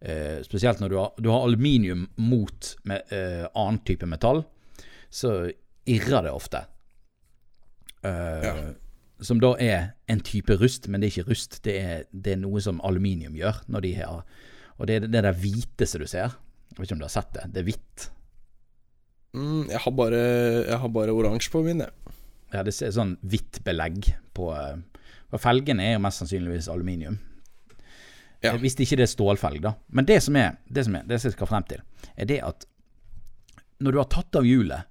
Eh, 0.00 0.42
spesielt 0.44 0.82
når 0.82 0.92
du 0.92 0.96
har, 1.00 1.14
du 1.16 1.30
har 1.32 1.46
aluminium 1.46 2.04
mot 2.20 2.74
med, 2.84 3.08
eh, 3.16 3.46
annen 3.54 3.80
type 3.88 4.04
metall, 4.06 4.44
så 5.08 5.32
irrer 5.86 6.22
det 6.26 6.32
ofte. 6.34 6.64
Uh, 8.04 8.44
Ja. 8.44 8.54
Som 9.20 9.36
da 9.40 9.50
er 9.60 9.90
en 10.08 10.20
type 10.24 10.54
rust, 10.56 10.86
men 10.88 11.02
det 11.02 11.10
er 11.10 11.20
ikke 11.20 11.28
rust. 11.34 11.58
Det 11.66 11.74
er, 11.76 12.04
det 12.08 12.32
er 12.32 12.38
noe 12.40 12.60
som 12.64 12.78
aluminium 12.88 13.34
gjør. 13.36 13.58
Når 13.68 13.82
de 13.84 13.90
har, 13.98 14.22
og 14.78 14.86
det 14.88 14.94
er 14.96 15.04
det 15.12 15.20
der 15.26 15.36
hvite 15.36 15.84
som 15.86 16.00
du 16.00 16.06
ser. 16.08 16.32
Jeg 16.70 16.78
vet 16.78 16.86
ikke 16.86 16.94
om 16.96 17.02
du 17.02 17.04
har 17.04 17.12
sett 17.12 17.34
det. 17.36 17.42
Det 17.52 17.60
er 17.60 17.66
hvitt. 17.68 18.06
Mm, 19.36 19.66
jeg 19.68 19.78
har 19.84 19.92
bare, 19.92 20.20
jeg 20.70 20.78
har 20.80 20.88
bare 20.94 21.12
oransje 21.12 21.52
på 21.52 21.60
min, 21.66 21.82
jeg. 21.84 22.14
Ja, 22.54 22.62
det 22.64 22.72
er 22.82 22.94
sånn 22.96 23.12
hvitt 23.20 23.60
belegg 23.62 24.08
på 24.34 24.48
eh, 24.56 24.80
For 25.30 25.38
felgene 25.38 25.84
er 25.84 25.92
jo 25.98 26.00
mest 26.02 26.18
sannsynligvis 26.24 26.70
aluminium. 26.72 27.18
Ja. 28.40 28.54
Eh, 28.54 28.58
Hvis 28.64 28.74
det 28.78 28.88
ikke 28.88 29.02
det 29.02 29.04
er 29.04 29.12
stålfelg, 29.12 29.60
da. 29.68 29.74
Men 29.92 30.08
det 30.08 30.16
som 30.24 30.34
er, 30.40 30.56
det 30.66 30.86
som 30.88 30.96
er, 30.96 31.04
det 31.06 31.20
som 31.20 31.28
jeg 31.28 31.36
skal 31.36 31.50
frem 31.52 31.68
til, 31.68 31.84
er 32.16 32.24
det 32.32 32.40
at 32.48 32.64
når 33.84 33.92
du 33.92 34.00
har 34.00 34.08
tatt 34.16 34.40
av 34.40 34.48
hjulet 34.48 34.88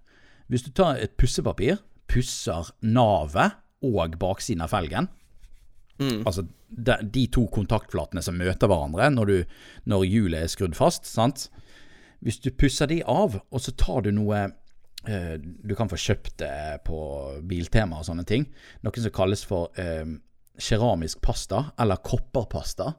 Hvis 0.49 0.63
du 0.65 0.71
tar 0.73 0.97
et 0.97 1.15
pussepapir, 1.17 1.77
pusser 2.09 2.71
navet 2.81 3.53
og 3.85 4.17
baksiden 4.19 4.61
av 4.65 4.69
felgen 4.75 5.07
Mm. 5.99 6.21
Altså 6.23 6.45
de, 6.71 6.93
de 7.11 7.25
to 7.27 7.41
kontaktflatene 7.51 8.21
som 8.23 8.37
møter 8.39 8.69
hverandre 8.71 9.09
når, 9.11 9.25
du, 9.27 9.55
når 9.91 10.05
hjulet 10.07 10.45
er 10.45 10.47
skrudd 10.47 10.77
fast. 10.77 11.03
sant? 11.03 11.49
Hvis 12.23 12.37
du 12.39 12.53
pusser 12.55 12.87
de 12.87 13.01
av, 13.03 13.35
og 13.51 13.59
så 13.59 13.73
tar 13.75 14.05
du 14.05 14.11
noe 14.15 14.45
eh, 15.03 15.33
Du 15.43 15.73
kan 15.75 15.91
få 15.91 15.99
kjøpt 15.99 16.37
det 16.39 16.79
på 16.87 17.01
Biltema 17.43 17.99
og 17.99 18.07
sånne 18.07 18.23
ting. 18.23 18.47
Noe 18.81 18.95
som 19.03 19.11
kalles 19.11 19.43
for 19.43 19.75
eh, 19.75 20.07
keramisk 20.55 21.19
pasta, 21.19 21.65
eller 21.77 21.99
kopperpasta. 21.99 22.93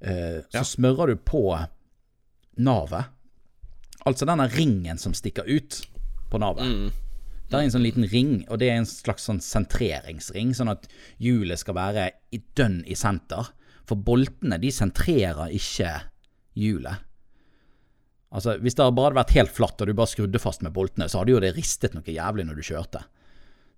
Eh, 0.00 0.40
så 0.48 0.62
Ja. 0.62 0.64
smører 0.64 1.12
du 1.12 1.16
på 1.20 1.44
navet. 2.56 3.12
Altså 4.08 4.24
denne 4.24 4.48
ringen 4.56 4.96
som 4.96 5.12
stikker 5.12 5.44
ut 5.44 5.82
på 6.30 6.40
navet. 6.42 6.66
Mm. 6.66 7.06
Det 7.46 7.54
er 7.54 7.62
en 7.62 7.74
sånn 7.76 7.84
liten 7.86 8.06
ring, 8.10 8.32
og 8.50 8.58
det 8.58 8.70
er 8.72 8.80
en 8.80 8.88
slags 8.88 9.28
sånn 9.28 9.38
sentreringsring, 9.44 10.50
sånn 10.56 10.72
at 10.72 10.88
hjulet 11.22 11.60
skal 11.60 11.76
være 11.78 12.08
i 12.34 12.40
dønn 12.58 12.80
i 12.90 12.96
senter. 12.98 13.52
For 13.86 13.98
boltene, 14.02 14.58
de 14.58 14.72
sentrerer 14.74 15.52
ikke 15.54 15.92
hjulet. 16.58 17.04
Altså, 18.34 18.56
hvis 18.58 18.74
det 18.74 18.88
bare 18.90 19.12
hadde 19.12 19.20
vært 19.20 19.36
helt 19.36 19.54
flatt, 19.54 19.78
og 19.80 19.86
du 19.88 19.94
bare 19.94 20.10
skrudde 20.10 20.42
fast 20.42 20.64
med 20.66 20.74
boltene, 20.74 21.06
så 21.08 21.20
hadde 21.20 21.36
jo 21.36 21.42
det 21.44 21.54
ristet 21.54 21.94
noe 21.94 22.02
jævlig 22.10 22.48
når 22.48 22.58
du 22.58 22.66
kjørte. 22.66 23.04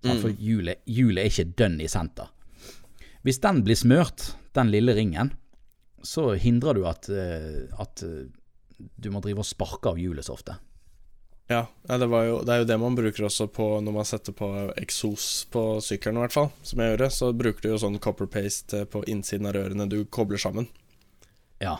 Mm. 0.01 0.15
For 0.23 0.33
hjulet, 0.33 0.81
hjulet 0.89 1.21
er 1.21 1.29
ikke 1.29 1.53
dønn 1.61 1.77
i 1.83 1.91
senter. 1.91 2.31
Hvis 3.27 3.41
den 3.43 3.61
blir 3.67 3.77
smørt, 3.77 4.31
den 4.57 4.71
lille 4.73 4.95
ringen, 4.97 5.33
så 6.01 6.31
hindrer 6.39 6.77
du 6.77 6.85
at, 6.89 7.09
eh, 7.11 7.67
at 7.77 8.03
eh, 8.07 8.31
du 8.79 9.09
må 9.11 9.21
drive 9.21 9.43
og 9.43 9.47
sparke 9.47 9.91
av 9.91 9.99
hjulet 9.99 10.25
så 10.25 10.37
ofte. 10.37 10.55
Ja, 11.49 11.63
det, 11.87 12.05
var 12.05 12.27
jo, 12.27 12.33
det 12.45 12.53
er 12.53 12.59
jo 12.61 12.65
det 12.69 12.75
man 12.77 12.93
bruker 12.93 13.25
også 13.25 13.47
på 13.49 13.65
når 13.81 13.93
man 13.95 14.05
setter 14.05 14.35
på 14.37 14.47
eksos 14.77 15.47
på 15.49 15.63
sykkelen, 15.81 16.19
i 16.19 16.25
hvert 16.27 16.35
fall. 16.35 16.51
Som 16.61 16.83
jeg 16.83 16.91
gjør. 16.91 17.01
det, 17.01 17.07
Så 17.15 17.29
bruker 17.33 17.63
du 17.65 17.69
jo 17.71 17.79
sånn 17.81 17.97
copper 18.03 18.29
paste 18.29 18.83
på 18.93 19.01
innsiden 19.09 19.49
av 19.49 19.55
rørene 19.57 19.87
du 19.89 20.03
kobler 20.05 20.37
sammen. 20.37 20.67
Ja. 21.57 21.79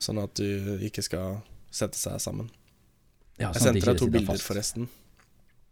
Sånn 0.00 0.22
at 0.22 0.32
du 0.40 0.80
ikke 0.88 1.04
skal 1.04 1.42
sette 1.74 2.00
seg 2.00 2.16
sammen. 2.22 2.48
ja 3.36 3.50
Jeg 3.50 3.60
sånn 3.60 3.66
sendte 3.74 3.90
deg 3.92 4.00
to 4.00 4.08
bilder, 4.08 4.32
fast. 4.32 4.46
forresten. 4.48 4.88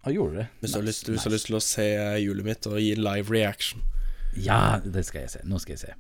Ah, 0.03 0.11
gjorde 0.12 0.43
det? 0.43 0.47
Hvis 0.61 0.74
du 0.74 0.78
har 0.80 0.87
lyst, 0.91 1.09
nice. 1.09 1.33
lyst 1.33 1.49
til 1.49 1.57
å 1.57 1.62
se 1.64 1.89
hjulet 2.20 2.45
mitt 2.51 2.68
og 2.68 2.76
gi 2.83 2.93
live 2.99 3.33
reaction. 3.33 3.80
Ja, 4.37 4.80
det 4.85 5.07
skal 5.09 5.24
jeg 5.24 5.33
se. 5.39 5.43
Nå 5.49 5.61
skal 5.62 5.76
jeg 5.78 5.83
se. 5.87 5.97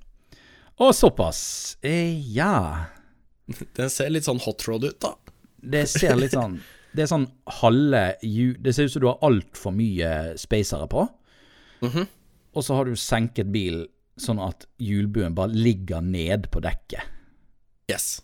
Å, 0.76 0.92
såpass. 0.96 1.42
Eh, 1.80 2.12
ja. 2.34 2.90
Den 3.78 3.88
ser 3.92 4.12
litt 4.12 4.28
sånn 4.28 4.42
hot 4.42 4.68
rod 4.68 4.84
ut, 4.84 5.00
da. 5.00 5.14
Det 5.62 5.86
ser 5.88 6.16
litt 6.20 6.36
sånn 6.36 6.60
Det 6.92 7.04
er 7.06 7.08
sånn 7.08 7.26
halve 7.60 8.02
Det 8.20 8.74
ser 8.76 8.84
ut 8.88 8.92
som 8.92 9.00
du 9.04 9.08
har 9.08 9.22
altfor 9.24 9.72
mye 9.72 10.10
spacere 10.40 10.88
på. 10.92 11.06
Mhm. 11.82 12.06
Og 12.52 12.64
så 12.66 12.74
har 12.76 12.84
du 12.84 12.92
senket 13.00 13.48
bilen 13.48 13.86
sånn 14.20 14.38
at 14.44 14.66
hjulbuen 14.78 15.32
bare 15.34 15.54
ligger 15.56 16.02
ned 16.04 16.50
på 16.52 16.60
dekket. 16.60 17.00
Yes. 17.90 18.20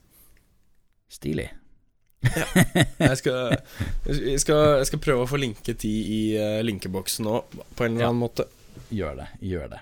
Stilig. 1.09 1.49
Jeg 2.99 3.16
skal, 3.21 3.57
jeg 4.05 4.41
skal, 4.43 4.62
jeg 4.83 4.87
skal 4.91 5.01
prøve 5.01 5.25
å 5.25 5.31
få 5.31 5.39
linket 5.41 5.81
de 5.85 5.91
i 6.12 6.21
uh, 6.37 6.59
linkeboksen 6.66 7.25
nå, 7.25 7.41
på 7.79 7.87
en 7.87 7.95
eller 7.95 8.05
Ja. 8.05 8.11
annen 8.11 8.21
måte. 8.27 8.45
Gjør 8.93 9.16
det. 9.23 9.29
Gjør 9.49 9.69
det. 9.73 9.81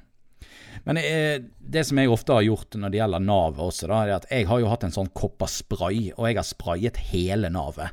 Men 0.86 1.00
eh, 1.00 1.40
det 1.58 1.82
som 1.88 1.98
jeg 1.98 2.10
ofte 2.12 2.36
har 2.36 2.44
gjort 2.46 2.76
når 2.78 2.92
det 2.94 2.98
gjelder 3.00 3.24
navet 3.26 3.58
også, 3.66 3.88
da, 3.90 4.00
er 4.06 4.14
at 4.20 4.26
jeg 4.30 4.46
har 4.46 4.60
jo 4.62 4.68
hatt 4.70 4.84
en 4.86 4.94
sånn 4.94 5.10
kopp 5.16 5.42
av 5.42 5.50
spray, 5.50 6.12
og 6.14 6.28
jeg 6.28 6.38
har 6.38 6.46
sprayet 6.46 7.00
hele 7.10 7.50
navet. 7.50 7.90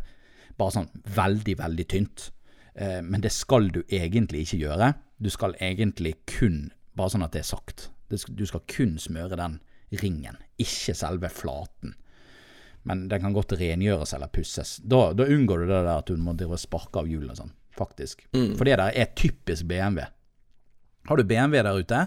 Bare 0.60 0.76
sånn 0.76 0.90
veldig, 1.16 1.58
veldig 1.60 1.88
tynt. 1.90 2.30
Eh, 2.74 3.02
men 3.02 3.22
det 3.22 3.34
skal 3.34 3.70
du 3.74 3.82
egentlig 3.88 4.46
ikke 4.46 4.62
gjøre. 4.66 4.94
Du 5.18 5.30
skal 5.34 5.58
egentlig 5.62 6.16
kun, 6.30 6.72
bare 6.98 7.14
sånn 7.14 7.26
at 7.26 7.36
det 7.36 7.44
er 7.44 7.52
sagt, 7.54 7.90
du 8.10 8.46
skal 8.46 8.62
kun 8.70 8.98
smøre 9.02 9.38
den 9.40 9.60
ringen, 10.02 10.38
ikke 10.62 10.96
selve 10.98 11.30
flaten. 11.34 11.96
Men 12.84 13.08
den 13.08 13.22
kan 13.24 13.34
godt 13.34 13.56
rengjøres 13.58 14.14
eller 14.14 14.32
pusses. 14.34 14.76
Da, 14.84 15.14
da 15.16 15.26
unngår 15.26 15.64
du 15.64 15.70
det 15.70 15.78
der 15.86 15.94
at 15.96 16.10
du 16.10 16.20
må 16.20 16.36
sparke 16.60 17.00
av 17.00 17.08
hjulene 17.08 17.36
sånn, 17.38 17.54
faktisk. 17.78 18.26
For 18.58 18.68
det 18.68 18.76
der 18.82 18.98
er 19.00 19.14
typisk 19.16 19.70
BMW. 19.70 20.04
Har 21.08 21.20
du 21.20 21.24
BMW 21.28 21.64
der 21.64 21.80
ute, 21.80 22.02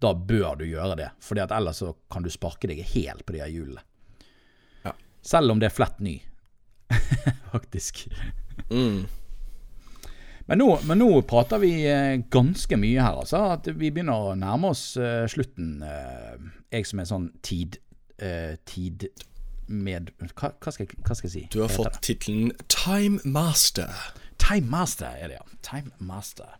da 0.00 0.12
bør 0.14 0.58
du 0.60 0.66
gjøre 0.68 0.96
det. 1.00 1.08
For 1.24 1.40
ellers 1.40 1.82
kan 2.12 2.24
du 2.24 2.30
sparke 2.32 2.68
deg 2.70 2.82
helt 2.92 3.24
på 3.26 3.36
de 3.36 3.48
hjulene. 3.48 3.82
Ja. 4.84 4.94
Selv 5.24 5.52
om 5.52 5.60
det 5.60 5.70
er 5.70 5.76
flett 5.76 6.00
ny. 6.04 6.18
Faktisk. 7.54 8.04
Mm. 8.70 9.06
Men 10.50 10.58
nå, 10.58 10.66
men 10.82 10.98
nå 10.98 11.08
prater 11.30 11.60
vi 11.62 11.70
eh, 11.86 12.16
ganske 12.32 12.74
mye 12.80 13.02
her, 13.04 13.20
altså. 13.22 13.44
At 13.54 13.68
vi 13.70 13.92
begynner 13.94 14.30
å 14.30 14.32
nærme 14.38 14.72
oss 14.74 14.96
uh, 14.98 15.22
slutten. 15.30 15.76
Uh, 15.84 16.34
jeg 16.74 16.88
som 16.90 17.02
er 17.02 17.10
sånn 17.12 17.30
tid 17.46 17.80
Uh, 18.20 18.52
Tid 18.68 19.06
med 19.64 20.10
hva, 20.36 20.50
hva, 20.60 20.72
skal 20.74 20.82
jeg, 20.82 20.98
hva 21.06 21.14
skal 21.16 21.28
jeg 21.30 21.32
si? 21.32 21.42
Du 21.54 21.62
har 21.62 21.70
fått 21.72 21.94
tittelen 22.04 22.50
Time 22.68 23.16
Master. 23.24 23.94
Time 24.36 24.68
Master 24.68 25.14
er 25.14 25.30
det, 25.30 25.38
ja. 25.38 25.60
Time 25.64 25.94
Master. 26.04 26.50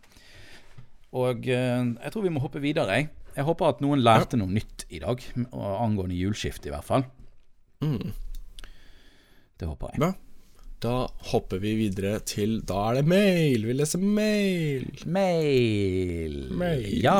Og 1.13 1.45
jeg 1.45 2.13
tror 2.15 2.25
vi 2.25 2.31
må 2.33 2.41
hoppe 2.41 2.63
videre, 2.63 2.95
jeg. 2.97 3.11
Jeg 3.35 3.45
håper 3.45 3.75
at 3.75 3.83
noen 3.85 4.01
lærte 4.01 4.39
noe 4.41 4.49
nytt 4.49 4.87
i 4.89 5.03
dag, 5.03 5.21
angående 5.53 6.17
juleskift 6.17 6.65
i 6.65 6.73
hvert 6.73 6.87
fall. 6.87 7.05
Mm. 7.85 8.09
Det 9.61 9.69
håper 9.69 9.93
jeg. 9.93 10.01
Bra. 10.01 10.11
Da 10.81 10.95
hopper 11.29 11.59
vi 11.61 11.75
videre 11.77 12.15
til 12.25 12.55
Da 12.65 12.87
er 12.89 12.97
det 12.97 13.03
mail. 13.11 13.67
Vi 13.69 13.75
leser 13.77 14.01
mail. 14.01 14.87
Mail. 15.05 16.37
Mail. 16.57 16.87
Ja. 17.03 17.19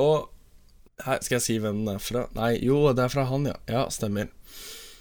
Og 0.00 0.30
her 1.04 1.20
skal 1.20 1.36
jeg 1.36 1.44
si 1.44 1.58
hvem 1.60 1.82
den 1.82 1.92
er 1.96 2.00
fra? 2.00 2.24
Nei, 2.38 2.54
jo, 2.64 2.78
det 2.96 3.04
er 3.04 3.12
fra 3.12 3.26
han, 3.28 3.44
ja. 3.50 3.58
Ja, 3.68 3.84
stemmer. 3.92 4.30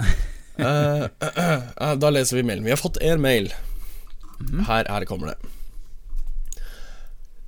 uh, 0.01 1.07
uh, 1.07 1.63
uh, 1.77 1.95
da 2.01 2.11
leser 2.11 2.39
vi 2.41 2.45
mailen. 2.47 2.65
Vi 2.67 2.73
har 2.73 2.81
fått 2.81 2.99
en 3.05 3.21
mail. 3.23 3.51
Her, 4.67 4.89
her 4.89 5.05
kommer 5.07 5.31
det. 5.31 5.51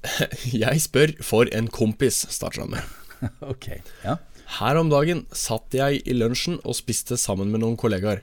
Jeg 0.64 0.84
spør 0.84 1.16
for 1.26 1.50
en 1.56 1.68
kompis, 1.74 2.24
starter 2.32 2.66
han 2.66 2.78
med. 2.78 3.00
Ok. 3.54 3.70
Ja. 4.04 4.18
Her 4.60 4.78
om 4.78 4.90
dagen 4.92 5.24
satt 5.34 5.74
jeg 5.74 6.04
i 6.06 6.14
lunsjen 6.14 6.60
og 6.62 6.76
spiste 6.78 7.18
sammen 7.18 7.50
med 7.54 7.64
noen 7.64 7.78
kollegaer. 7.80 8.22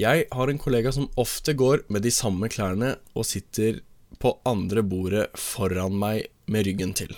Jeg 0.00 0.24
har 0.32 0.48
en 0.48 0.60
kollega 0.60 0.92
som 0.94 1.10
ofte 1.20 1.52
går 1.58 1.84
med 1.92 2.04
de 2.06 2.12
samme 2.14 2.48
klærne 2.52 2.94
og 3.12 3.26
sitter 3.28 3.82
på 4.22 4.32
andre 4.48 4.84
bordet 4.86 5.26
foran 5.38 5.98
meg 5.98 6.30
med 6.48 6.66
ryggen 6.68 6.94
til. 6.96 7.12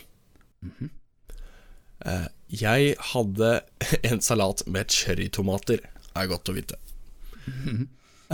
Eh, 2.05 2.27
Jeg 2.51 2.97
hadde 3.13 3.51
en 4.11 4.21
salat 4.23 4.65
med 4.67 4.91
cherrytomater, 4.91 5.85
er 6.15 6.31
godt 6.31 6.51
å 6.51 6.57
vite. 6.57 6.79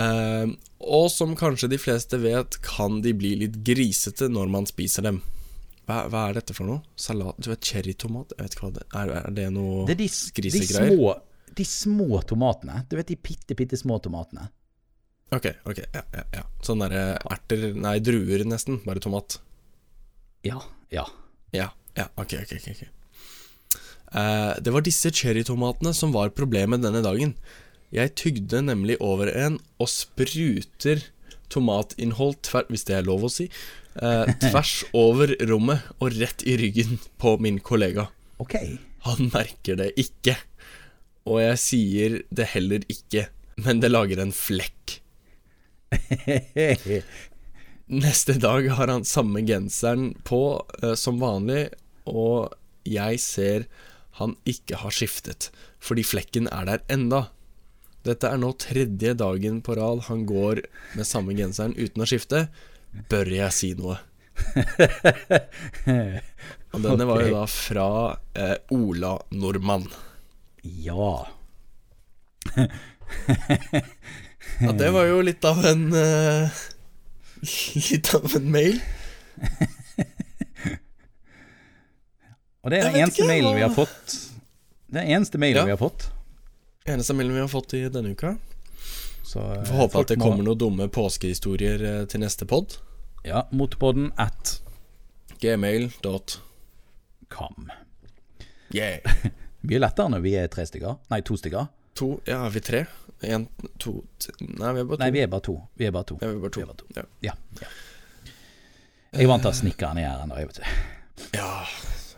Eh, 0.01 0.47
og 0.81 1.07
som 1.13 1.37
kanskje 1.37 1.69
de 1.75 1.81
fleste 1.83 2.21
vet, 2.23 2.57
kan 2.65 3.03
de 3.05 3.13
bli 3.17 3.35
litt 3.43 3.61
grisete 3.67 4.31
når 4.33 4.49
man 4.53 4.69
spiser 4.71 5.05
dem. 5.11 5.21
Hva, 5.91 6.05
hva 6.07 6.23
er 6.29 6.37
dette 6.39 6.55
for 6.55 6.69
noe? 6.69 6.85
Salat 6.95 7.39
Du 7.43 7.51
vet 7.51 7.67
cherrytomat? 7.67 8.37
Jeg 8.37 8.47
vet 8.47 8.55
ikke 8.55 8.67
hva 8.69 8.73
det 8.77 8.87
er. 8.87 9.13
Er 9.25 9.35
det 9.35 9.49
noe 9.57 9.89
Det 9.89 9.97
er 9.97 10.03
de, 10.05 10.09
de, 10.47 10.63
små, 10.69 11.15
de 11.59 11.67
små 11.67 12.21
tomatene. 12.31 12.85
Du 12.87 12.95
vet 13.01 13.11
de 13.11 13.19
bitte, 13.19 13.57
bitte 13.59 13.79
små 13.81 13.99
tomatene. 14.05 14.47
Ok, 15.35 15.47
ok, 15.67 15.83
ja, 15.95 16.05
ja, 16.15 16.25
ja. 16.41 16.45
Sånn 16.67 16.83
derre 16.83 17.03
erter 17.31 17.69
Nei, 17.79 17.97
druer 18.03 18.43
nesten. 18.47 18.81
Bare 18.87 19.03
tomat. 19.03 19.41
Ja. 20.47 20.63
Ja. 20.95 21.05
Ja, 21.55 21.73
ja, 21.99 22.07
ok, 22.15 22.39
ok, 22.45 22.55
ok, 22.61 22.71
ok. 22.77 22.87
Uh, 24.11 24.55
Det 24.63 24.75
var 24.75 24.87
disse 24.87 25.11
cherrytomatene 25.15 25.93
som 25.95 26.15
var 26.15 26.33
problemet 26.35 26.83
denne 26.83 27.03
dagen. 27.03 27.35
Jeg 27.95 28.15
tygde 28.19 28.63
nemlig 28.63 28.99
over 29.03 29.31
en 29.35 29.59
og 29.83 29.91
spruter 29.91 31.03
tomatinnhold 31.51 32.39
tvert, 32.47 32.71
hvis 32.71 32.87
det 32.87 32.95
er 32.99 33.07
lov 33.07 33.27
å 33.27 33.31
si, 33.33 33.49
eh, 33.97 34.31
tvers 34.43 34.75
over 34.97 35.35
rommet 35.51 35.87
og 35.99 36.15
rett 36.21 36.45
i 36.47 36.57
ryggen 36.61 36.99
på 37.21 37.37
min 37.43 37.61
kollega. 37.65 38.09
Ok. 38.43 38.57
Han 39.09 39.31
merker 39.33 39.81
det 39.81 39.93
ikke. 40.01 40.37
Og 41.29 41.41
jeg 41.43 41.61
sier 41.61 42.21
det 42.33 42.53
heller 42.55 42.85
ikke, 42.91 43.27
men 43.61 43.83
det 43.83 43.93
lager 43.93 44.23
en 44.23 44.33
flekk. 44.35 45.01
Neste 47.91 48.37
dag 48.39 48.69
har 48.79 48.89
han 48.93 49.05
samme 49.05 49.43
genseren 49.47 50.13
på 50.25 50.43
eh, 50.83 50.95
som 50.95 51.21
vanlig, 51.21 51.69
og 52.09 52.55
jeg 52.89 53.21
ser 53.23 53.67
han 54.21 54.37
ikke 54.49 54.81
har 54.83 54.95
skiftet, 54.95 55.51
fordi 55.83 56.05
flekken 56.07 56.49
er 56.53 56.67
der 56.69 56.85
enda. 56.93 57.29
Dette 58.07 58.31
er 58.31 58.41
nå 58.41 58.53
tredje 58.61 59.13
dagen 59.19 59.61
på 59.65 59.77
rad 59.77 60.07
han 60.09 60.25
går 60.29 60.63
med 60.97 61.09
samme 61.09 61.35
genseren 61.37 61.75
uten 61.77 62.05
å 62.05 62.09
skifte. 62.09 62.47
Bør 63.11 63.29
jeg 63.31 63.53
si 63.55 63.73
noe? 63.79 63.97
Og 66.71 66.83
denne 66.85 67.07
var 67.09 67.21
jo 67.23 67.31
da 67.35 67.45
fra 67.51 67.87
eh, 68.39 68.57
Ola 68.75 69.15
Nordmann. 69.37 69.87
ja. 70.65 71.11
Ja, 74.61 74.73
det 74.77 74.91
var 74.95 75.05
jo 75.09 75.21
litt 75.25 75.45
av 75.45 75.61
en 75.67 75.87
eh, 75.97 76.61
Litt 77.91 78.11
av 78.17 78.27
en 78.37 78.49
mail. 78.53 78.81
Og 82.61 82.73
det 82.73 82.81
er 82.81 82.91
den 82.91 82.99
eneste 83.05 83.25
mailen 83.29 83.55
vi 83.57 83.63
har 83.65 83.73
fått. 83.73 84.17
Det 84.91 84.99
er 85.01 85.07
den 85.07 85.15
eneste 85.17 85.41
mailen 85.41 85.63
Ja. 85.63 85.67
vi 85.69 85.75
har 85.77 85.81
fått. 85.81 86.09
Eneste 86.91 87.15
mailen 87.17 87.37
vi 87.37 87.41
har 87.45 87.49
fått 87.53 87.75
i 87.79 87.85
denne 87.93 88.13
uka. 88.17 88.35
Så 89.31 89.53
eh, 89.53 89.65
Får 89.65 89.75
håpe 89.75 89.99
at 90.01 90.09
det 90.11 90.17
kommer 90.19 90.43
noen 90.43 90.59
dumme 90.59 90.89
påskehistorier 90.91 91.85
eh, 91.87 92.03
til 92.11 92.21
neste 92.25 92.47
pod. 92.51 92.75
Ja, 93.23 93.45
Motorpodden 93.55 94.11
at 94.19 94.59
Gmail.com. 95.41 95.91
Yeah. 98.75 98.99
Mye 99.67 99.79
lettere 99.79 100.09
når 100.11 100.21
vi 100.25 100.35
er 100.41 100.47
tre 100.51 100.67
stykker. 100.67 100.95
Nei, 101.13 101.21
to 101.27 101.37
stykker. 101.39 101.67
To 102.01 102.21
Ja, 102.27 102.47
er 102.47 102.51
vi 102.55 102.61
tre? 102.65 102.85
En, 103.21 103.49
to 103.79 103.93
Nei, 104.41 104.73
vi 104.73 104.81
er 104.81 104.85
bare 104.89 104.97
to. 104.97 105.01
Nei, 105.05 105.11
vi 105.15 105.21
er 105.23 105.27
bare 105.31 105.41
to. 105.47 105.55
Vi 105.79 105.85
er 105.87 105.93
bare 105.95 106.05
to. 106.11 106.15
Ja, 106.23 106.27
vi 106.33 106.35
er 106.35 106.41
bare 106.43 106.51
to. 106.57 106.61
Er 106.61 106.67
bare 106.73 106.81
to. 106.83 106.87
Ja. 106.97 107.03
Ja. 107.29 107.35
ja. 107.61 107.67
Jeg 109.21 109.29
vant 109.31 109.43
til 109.47 109.51
å 109.51 109.59
snikke 109.59 109.87
her 109.95 110.21
ennå, 110.25 110.35
jeg 110.39 110.47
vet 110.51 110.59
ikke. 110.63 110.75
ja. 111.39 111.53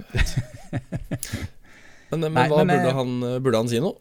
men 2.12 2.20
men 2.20 2.32
Nei, 2.36 2.46
hva 2.48 2.56
men, 2.64 2.68
burde, 2.72 2.88
eh, 2.88 2.96
han, 2.96 3.10
burde 3.44 3.58
han 3.60 3.68
si 3.68 3.78
noe? 3.84 3.96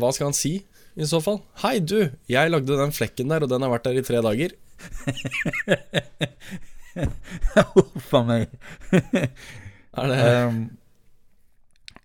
Hva 0.00 0.08
skal 0.12 0.26
han 0.30 0.36
si, 0.36 0.52
i 0.96 1.06
så 1.08 1.20
fall? 1.24 1.40
Hei, 1.62 1.78
du, 1.80 2.10
jeg 2.28 2.50
lagde 2.52 2.76
den 2.78 2.92
flekken 2.92 3.30
der, 3.32 3.44
og 3.44 3.50
den 3.52 3.64
har 3.64 3.72
vært 3.72 3.86
der 3.88 4.00
i 4.00 4.04
tre 4.06 4.20
dager. 4.24 4.54
Huff 7.74 8.14
a 8.14 8.22
meg. 8.28 8.52
Er 9.92 10.08
det 10.08 10.18
Um, 10.48 10.60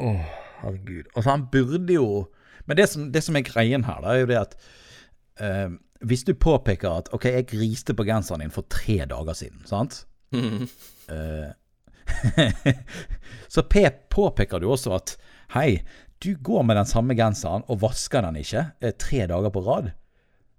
åh. 0.03 0.23
herregud. 0.61 1.05
Altså, 1.15 1.29
han 1.29 1.45
burde 1.51 1.93
jo 1.93 2.27
Men 2.67 2.77
det 2.77 2.89
som, 2.91 3.05
det 3.11 3.21
som 3.23 3.35
er 3.39 3.45
greien 3.47 3.85
her, 3.88 4.01
da, 4.03 4.11
er 4.11 4.25
jo 4.25 4.27
det 4.27 4.39
at 4.41 4.57
um, 5.39 5.77
hvis 6.03 6.25
du 6.27 6.33
påpeker 6.35 6.89
at 6.91 7.07
OK, 7.15 7.25
jeg 7.31 7.47
griste 7.47 7.95
på 7.95 8.03
genseren 8.05 8.43
din 8.43 8.51
for 8.51 8.67
tre 8.69 8.99
dager 9.09 9.33
siden, 9.33 9.63
sant? 9.65 10.01
Eh, 10.35 11.47
så 13.53 13.63
P 13.71 13.85
påpeker 14.11 14.59
du 14.61 14.67
også 14.69 14.93
at 14.99 15.15
hei, 15.55 15.79
du 16.24 16.32
går 16.41 16.63
med 16.65 16.80
den 16.80 16.89
samme 16.89 17.15
genseren 17.18 17.65
og 17.68 17.82
vasker 17.84 18.26
den 18.26 18.39
ikke 18.41 18.63
eh, 18.82 18.95
tre 18.97 19.26
dager 19.30 19.53
på 19.53 19.61
rad. 19.65 19.91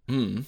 Mm. 0.09 0.45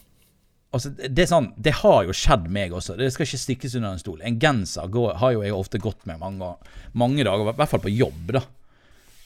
Altså, 0.70 0.92
det 0.94 1.26
sånn, 1.26 1.48
det 1.58 1.72
har 1.80 2.04
jo 2.06 2.14
skjedd 2.14 2.46
meg 2.52 2.74
også. 2.76 2.94
Det 2.98 3.08
skal 3.10 3.26
ikke 3.26 3.40
stikkes 3.42 3.74
under 3.80 3.96
en 3.96 4.02
stol. 4.02 4.20
En 4.22 4.38
genser 4.38 4.90
går, 4.94 5.16
har 5.18 5.34
jo 5.34 5.42
jeg 5.42 5.56
ofte 5.56 5.80
gått 5.82 6.04
med 6.06 6.20
mange, 6.22 6.52
mange 6.94 7.26
dager, 7.26 7.50
i 7.50 7.56
hvert 7.58 7.72
fall 7.72 7.82
på 7.82 7.90
jobb, 7.90 8.36
da. 8.38 8.44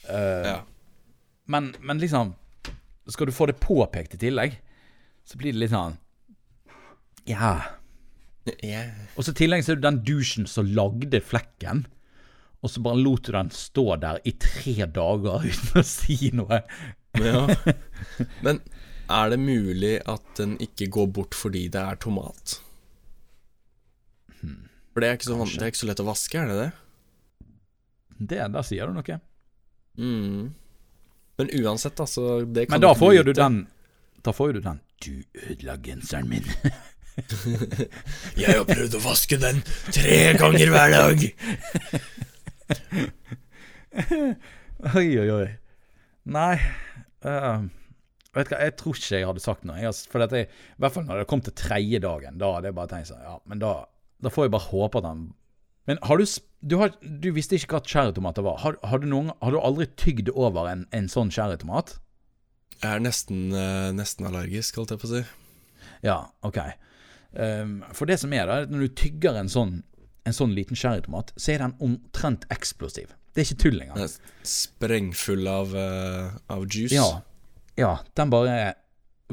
Uh, 0.08 0.44
Ja. 0.48 0.56
men, 1.48 1.70
men 1.80 1.96
liksom 1.96 2.34
Skal 3.08 3.30
du 3.30 3.32
få 3.32 3.46
det 3.48 3.54
påpekt 3.56 4.12
i 4.16 4.18
tillegg, 4.20 4.58
så 5.24 5.38
blir 5.40 5.54
det 5.54 5.62
litt 5.62 5.72
sånn 5.72 5.94
Ja. 7.24 7.54
Yeah. 8.60 8.90
Og 9.16 9.24
så 9.24 9.32
i 9.32 9.38
tillegg 9.38 9.64
så 9.64 9.72
er 9.72 9.80
det 9.80 9.86
den 9.86 10.02
dusjen 10.04 10.44
som 10.48 10.68
lagde 10.76 11.20
flekken. 11.24 11.86
Og 12.64 12.72
så 12.72 12.80
bare 12.84 12.96
lot 12.96 13.26
du 13.26 13.34
den 13.36 13.50
stå 13.52 13.84
der 14.00 14.22
i 14.24 14.32
tre 14.40 14.86
dager 14.88 15.44
uten 15.50 15.80
å 15.80 15.84
si 15.86 16.30
noe. 16.32 16.62
Ja. 17.20 17.44
Men 18.46 18.62
er 19.12 19.34
det 19.34 19.40
mulig 19.42 19.98
at 20.08 20.38
den 20.40 20.56
ikke 20.64 20.88
går 20.92 21.10
bort 21.20 21.36
fordi 21.36 21.66
det 21.72 21.82
er 21.82 22.00
tomat? 22.00 22.58
For 24.94 25.02
det 25.02 25.10
er 25.10 25.18
ikke 25.18 25.26
så, 25.26 25.36
det 25.50 25.60
er 25.60 25.72
ikke 25.72 25.82
så 25.82 25.90
lett 25.90 26.00
å 26.00 26.06
vaske, 26.06 26.40
er 26.40 26.50
det 26.50 26.58
det? 26.60 26.72
Det, 28.14 28.40
Der 28.54 28.66
sier 28.66 28.88
du 28.88 28.94
noe. 28.94 29.16
Mm. 29.98 30.54
Men 31.36 31.50
uansett, 31.60 31.96
da, 31.98 32.06
så 32.06 32.44
det 32.46 32.68
kan 32.68 32.78
Men 32.78 32.84
da 32.86 32.92
får 32.98 33.14
jo 33.14 33.22
du 33.26 33.32
den 33.34 33.60
Da 34.26 34.32
får 34.34 34.48
jo 34.48 34.54
du 34.56 34.64
den 34.64 34.80
Du 35.02 35.12
ødela 35.50 35.76
genseren 35.82 36.30
min. 36.30 36.46
Jeg 38.40 38.54
har 38.54 38.64
prøvd 38.66 38.96
å 38.98 39.02
vaske 39.04 39.38
den 39.38 39.60
tre 39.90 40.32
ganger 40.38 40.72
hver 40.74 40.94
dag. 40.94 41.26
oi, 44.98 45.08
oi, 45.20 45.28
oi. 45.30 45.48
Nei 46.24 46.54
uh, 47.26 47.66
Vet 48.34 48.48
du 48.48 48.54
hva, 48.54 48.62
jeg 48.64 48.74
tror 48.80 48.98
ikke 48.98 49.20
jeg 49.20 49.28
hadde 49.28 49.42
sagt 49.44 49.66
noe. 49.68 49.76
Jeg, 49.78 49.94
for 50.10 50.24
dette, 50.24 50.46
I 50.48 50.82
hvert 50.82 50.96
fall 50.96 51.04
når 51.06 51.20
det 51.20 51.28
kom 51.30 51.42
til 51.44 51.54
tredje 51.58 52.00
dagen. 52.02 52.40
Da 52.40 52.54
hadde 52.56 52.70
jeg 52.70 52.78
bare 52.78 52.90
tenkt 52.90 53.12
sånn 53.12 53.22
Ja, 53.22 53.36
men 53.50 53.60
da, 53.62 53.74
da 54.24 54.32
får 54.32 54.48
jeg 54.48 54.54
bare 54.56 54.72
håpe 54.72 55.02
at 55.02 55.08
han 55.08 55.26
Men 55.86 56.00
har 56.08 56.18
du 56.18 56.24
Du, 56.64 56.78
har, 56.80 56.94
du 57.02 57.28
visste 57.36 57.58
ikke 57.58 57.76
hva 57.76 57.84
cherrytomater 57.84 58.46
var. 58.46 58.58
Har, 58.64 58.80
har, 58.82 59.02
du 59.02 59.06
noen, 59.10 59.30
har 59.44 59.54
du 59.54 59.60
aldri 59.60 59.86
tygd 60.00 60.32
over 60.32 60.70
en, 60.70 60.86
en 60.96 61.10
sånn 61.12 61.32
cherrytomat? 61.34 61.98
Jeg 62.80 62.90
er 62.90 63.02
nesten, 63.04 63.50
eh, 63.52 63.90
nesten 63.94 64.26
allergisk, 64.26 64.80
holdt 64.80 64.94
jeg 64.94 65.02
på 65.02 65.10
å 65.10 65.12
si. 65.12 65.20
Ja, 66.04 66.16
ok. 66.44 66.58
Um, 67.34 67.82
for 67.92 68.08
det 68.08 68.16
som 68.22 68.32
er 68.34 68.48
da, 68.48 68.56
når 68.70 68.86
du 68.86 68.96
tygger 68.96 69.36
en 69.38 69.52
sånn, 69.52 69.76
en 70.24 70.36
sånn 70.36 70.54
liten 70.56 70.78
cherrytomat, 70.78 71.32
så 71.36 71.54
er 71.54 71.64
den 71.64 71.76
omtrent 71.84 72.46
eksplosiv. 72.54 73.12
Det 73.34 73.42
er 73.42 73.48
ikke 73.48 73.62
tull 73.64 73.82
engang. 73.82 74.16
Sprengfull 74.46 75.48
av, 75.50 75.74
uh, 75.74 76.34
av 76.54 76.64
juice. 76.68 76.94
Ja, 76.94 77.22
ja, 77.80 77.96
den 78.14 78.30
bare 78.30 78.74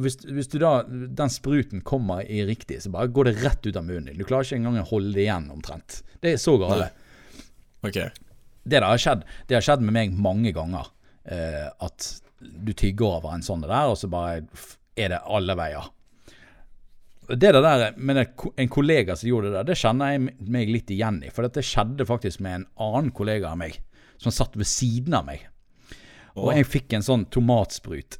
hvis, 0.01 0.17
hvis 0.23 0.49
du 0.49 0.57
da, 0.61 0.81
den 0.87 1.31
spruten 1.31 1.83
kommer 1.85 2.23
i 2.23 2.41
riktig, 2.47 2.79
så 2.83 2.91
bare 2.93 3.11
går 3.11 3.29
det 3.29 3.35
rett 3.43 3.67
ut 3.67 3.77
av 3.77 3.85
munnen 3.85 4.09
din. 4.09 4.17
Du 4.17 4.25
klarer 4.27 4.47
ikke 4.47 4.61
engang 4.61 4.79
å 4.81 4.87
holde 4.87 5.13
det 5.17 5.25
igjen, 5.25 5.49
omtrent. 5.53 5.99
Det 6.23 6.33
er 6.33 6.41
så 6.41 6.55
gale. 6.61 6.89
Okay. 7.83 8.09
Det 8.63 8.79
der 8.79 8.87
har 8.87 9.01
skjedd, 9.01 9.25
det 9.49 9.57
har 9.57 9.65
skjedd 9.65 9.83
med 9.83 9.95
meg 9.97 10.15
mange 10.15 10.53
ganger. 10.55 10.89
Uh, 11.27 11.67
at 11.83 12.07
du 12.41 12.71
tygger 12.73 13.19
over 13.19 13.35
en 13.35 13.45
sånn 13.45 13.65
der, 13.65 13.91
og 13.91 13.99
så 13.99 14.09
bare 14.09 14.41
er 14.97 15.13
det 15.13 15.21
alle 15.27 15.57
veier. 15.59 15.91
Det 17.35 17.51
der 17.55 17.93
med 17.97 18.19
en 18.21 18.71
kollega 18.71 19.15
som 19.15 19.29
gjorde 19.29 19.51
det 19.51 19.57
der, 19.59 19.69
det 19.71 19.79
kjenner 19.79 20.13
jeg 20.13 20.25
meg 20.51 20.71
litt 20.71 20.91
igjen 20.91 21.21
i. 21.23 21.31
For 21.33 21.47
dette 21.47 21.63
skjedde 21.65 22.07
faktisk 22.09 22.41
med 22.43 22.59
en 22.59 22.67
annen 22.87 23.11
kollega 23.15 23.53
av 23.53 23.61
meg, 23.61 23.77
som 24.21 24.33
satt 24.35 24.57
ved 24.59 24.69
siden 24.69 25.15
av 25.17 25.27
meg. 25.29 25.47
Og 26.39 26.53
jeg 26.55 26.67
fikk 26.69 26.93
en 26.95 27.03
sånn 27.03 27.25
tomatsprut 27.33 28.15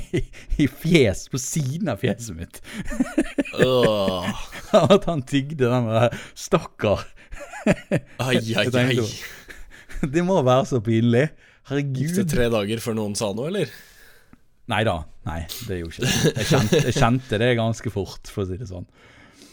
i 0.62 0.66
fjes, 0.68 1.24
på 1.32 1.40
siden 1.40 1.88
av 1.88 2.02
fjeset 2.02 2.36
mitt. 2.36 2.60
At 4.76 5.08
han 5.08 5.24
tygde 5.24 5.70
den 5.72 5.88
der 5.88 6.16
Stakkar. 6.36 7.06
Ai, 8.20 8.36
ai, 8.36 8.68
ai. 8.68 9.00
Det 10.12 10.22
må 10.26 10.36
være 10.44 10.68
så 10.68 10.82
pinlig. 10.84 11.30
Gikk 11.72 12.12
det 12.20 12.26
tre 12.30 12.50
dager 12.52 12.82
før 12.84 12.98
noen 12.98 13.16
sa 13.18 13.32
noe, 13.34 13.48
eller? 13.48 13.72
Nei 14.70 14.82
da. 14.86 15.00
Nei, 15.26 15.40
det 15.66 15.80
gjorde 15.80 15.94
ikke 15.96 16.06
det. 16.06 16.32
Jeg 16.38 16.46
kjente, 16.52 16.80
jeg 16.86 16.94
kjente 16.96 17.38
det 17.42 17.48
ganske 17.58 17.90
fort, 17.90 18.30
for 18.30 18.44
å 18.44 18.48
si 18.50 18.58
det 18.60 18.68
sånn. 18.70 18.86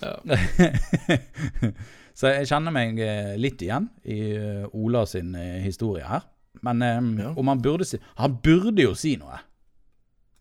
Ja. 0.03 0.17
Så 2.17 2.29
jeg 2.29 2.45
kjenner 2.49 2.73
meg 2.75 2.99
eh, 3.01 3.31
litt 3.41 3.61
igjen 3.65 3.87
i 4.05 4.17
eh, 4.37 4.65
Ola 4.77 5.01
sin 5.09 5.31
eh, 5.39 5.61
historie 5.65 6.05
her. 6.05 6.27
Men 6.61 6.83
Ja. 7.17 7.31
om 7.33 7.47
han 7.49 7.61
burde 7.65 7.85
si 7.89 7.97
Han 8.21 8.35
burde 8.45 8.83
jo 8.85 8.91
si 8.93 9.15
noe. 9.17 9.39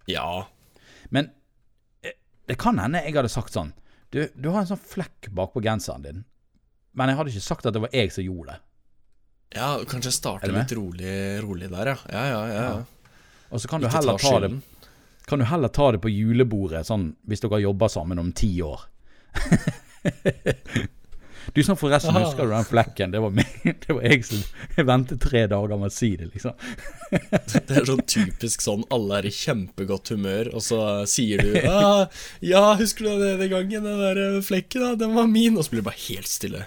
Ja. 0.07 0.45
Men 1.09 1.31
det 2.03 2.59
kan 2.61 2.77
hende 2.83 3.01
jeg 3.01 3.15
hadde 3.17 3.31
sagt 3.33 3.55
sånn 3.55 3.71
Du, 4.13 4.27
du 4.37 4.51
har 4.53 4.61
en 4.61 4.69
sånn 4.69 4.83
flekk 4.85 5.31
bakpå 5.33 5.63
genseren 5.65 6.05
din. 6.05 6.21
Men 6.93 7.09
jeg 7.09 7.17
hadde 7.17 7.33
ikke 7.33 7.47
sagt 7.47 7.67
at 7.71 7.73
det 7.73 7.81
var 7.87 7.95
jeg 7.97 8.13
som 8.13 8.27
gjorde 8.27 8.53
det. 8.53 8.61
Ja, 9.57 9.71
kanskje 9.89 10.13
starte 10.13 10.53
litt 10.53 10.73
rolig, 10.77 11.15
rolig 11.45 11.71
der, 11.73 11.95
ja. 11.95 11.97
Ja, 12.13 12.25
ja, 12.29 12.43
ja. 12.53 12.61
ja. 12.69 13.17
Og 13.53 13.61
så 13.61 13.69
kan 13.69 13.81
du 13.81 13.89
heller 13.89 14.21
ta 14.21 14.29
ta 14.29 14.43
det. 14.45 14.53
Kan 15.27 15.39
du 15.39 15.45
heller 15.45 15.69
ta 15.69 15.93
det 15.93 16.01
på 16.03 16.11
julebordet, 16.11 16.87
sånn 16.89 17.13
hvis 17.31 17.45
dere 17.45 17.63
jobber 17.63 17.93
sammen 17.93 18.19
om 18.19 18.33
ti 18.37 18.51
år. 18.65 18.89
du 21.55 21.63
sånn 21.65 21.79
forresten 21.79 22.13
Aha. 22.13 22.25
husker 22.27 22.49
du 22.49 22.55
den 22.55 22.69
flekken? 22.69 23.15
Det 23.15 23.23
var, 23.23 23.35
meg, 23.37 23.53
det 23.85 23.95
var 23.95 24.07
jeg 24.09 24.27
som 24.29 24.43
jeg 24.77 24.89
ventet 24.89 25.23
tre 25.23 25.45
dager 25.51 25.79
med 25.79 25.93
å 25.93 25.95
si 25.95 26.13
det, 26.19 26.31
liksom. 26.35 26.59
Det 27.69 27.79
er 27.79 27.89
sånn 27.89 28.05
typisk 28.09 28.65
sånn 28.65 28.85
alle 28.95 29.21
er 29.21 29.31
i 29.31 29.35
kjempegodt 29.37 30.15
humør, 30.15 30.53
og 30.59 30.65
så 30.65 30.83
sier 31.11 31.45
du 31.45 31.57
ah, 31.69 32.07
'Ja, 32.41 32.75
husker 32.81 33.07
du 33.07 33.27
den 33.39 33.53
gangen, 33.53 33.87
den 33.87 34.07
der 34.07 34.23
eh, 34.27 34.45
flekken, 34.45 34.87
da? 34.87 34.95
Den 35.07 35.19
var 35.19 35.31
min.' 35.31 35.59
Og 35.59 35.67
så 35.67 35.75
blir 35.75 35.85
det 35.85 35.91
bare 35.91 36.07
helt 36.09 36.31
stille. 36.31 36.67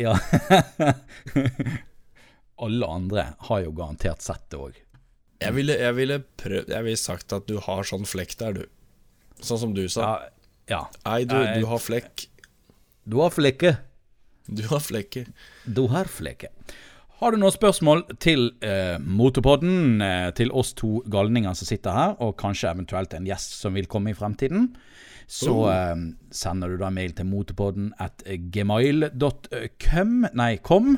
Ja. 0.00 0.16
Alle 2.64 2.86
andre 2.86 3.26
har 3.48 3.62
jo 3.62 3.74
garantert 3.76 4.22
sett 4.22 4.48
det 4.50 4.58
òg. 4.58 4.83
Jeg 5.44 5.56
ville, 5.56 5.74
jeg 5.80 5.96
ville 5.96 6.16
prøvd 6.40 6.72
Jeg 6.72 6.86
ville 6.86 7.00
sagt 7.00 7.34
at 7.36 7.46
du 7.50 7.58
har 7.62 7.86
sånn 7.88 8.06
flekk 8.08 8.36
der, 8.40 8.60
du. 8.60 8.64
Sånn 9.44 9.60
som 9.60 9.74
du 9.76 9.84
sa. 9.92 10.06
Ja, 10.06 10.14
ja. 10.70 10.82
Nei, 11.04 11.20
du, 11.28 11.36
du 11.60 11.68
har 11.68 11.82
flekk. 11.82 12.28
Du 13.04 13.18
har 13.20 13.34
flekke. 13.34 13.76
Du 14.48 14.64
har 14.70 14.80
flekke. 14.80 15.26
Du 15.64 15.86
har 15.92 16.08
flekke. 16.08 16.50
Har 17.20 17.32
du 17.32 17.38
noen 17.40 17.54
spørsmål 17.54 18.02
til 18.20 18.48
eh, 18.64 18.96
Motorpodden, 19.00 20.02
eh, 20.02 20.30
til 20.36 20.50
oss 20.52 20.74
to 20.76 20.98
galninger 21.08 21.54
som 21.56 21.68
sitter 21.68 21.94
her, 21.94 22.16
og 22.24 22.34
kanskje 22.40 22.72
eventuelt 22.72 23.14
en 23.16 23.28
gjest 23.28 23.54
som 23.60 23.76
vil 23.78 23.88
komme 23.88 24.12
i 24.12 24.16
fremtiden, 24.18 24.72
så 25.30 25.54
eh, 25.72 26.02
sender 26.34 26.74
du 26.74 26.80
da 26.82 26.90
mail 26.92 27.14
til 27.16 27.28
motorpodden 27.30 27.92
at 28.02 28.26
gmail.com, 28.52 30.16
nei, 30.36 30.50
kom, 30.66 30.96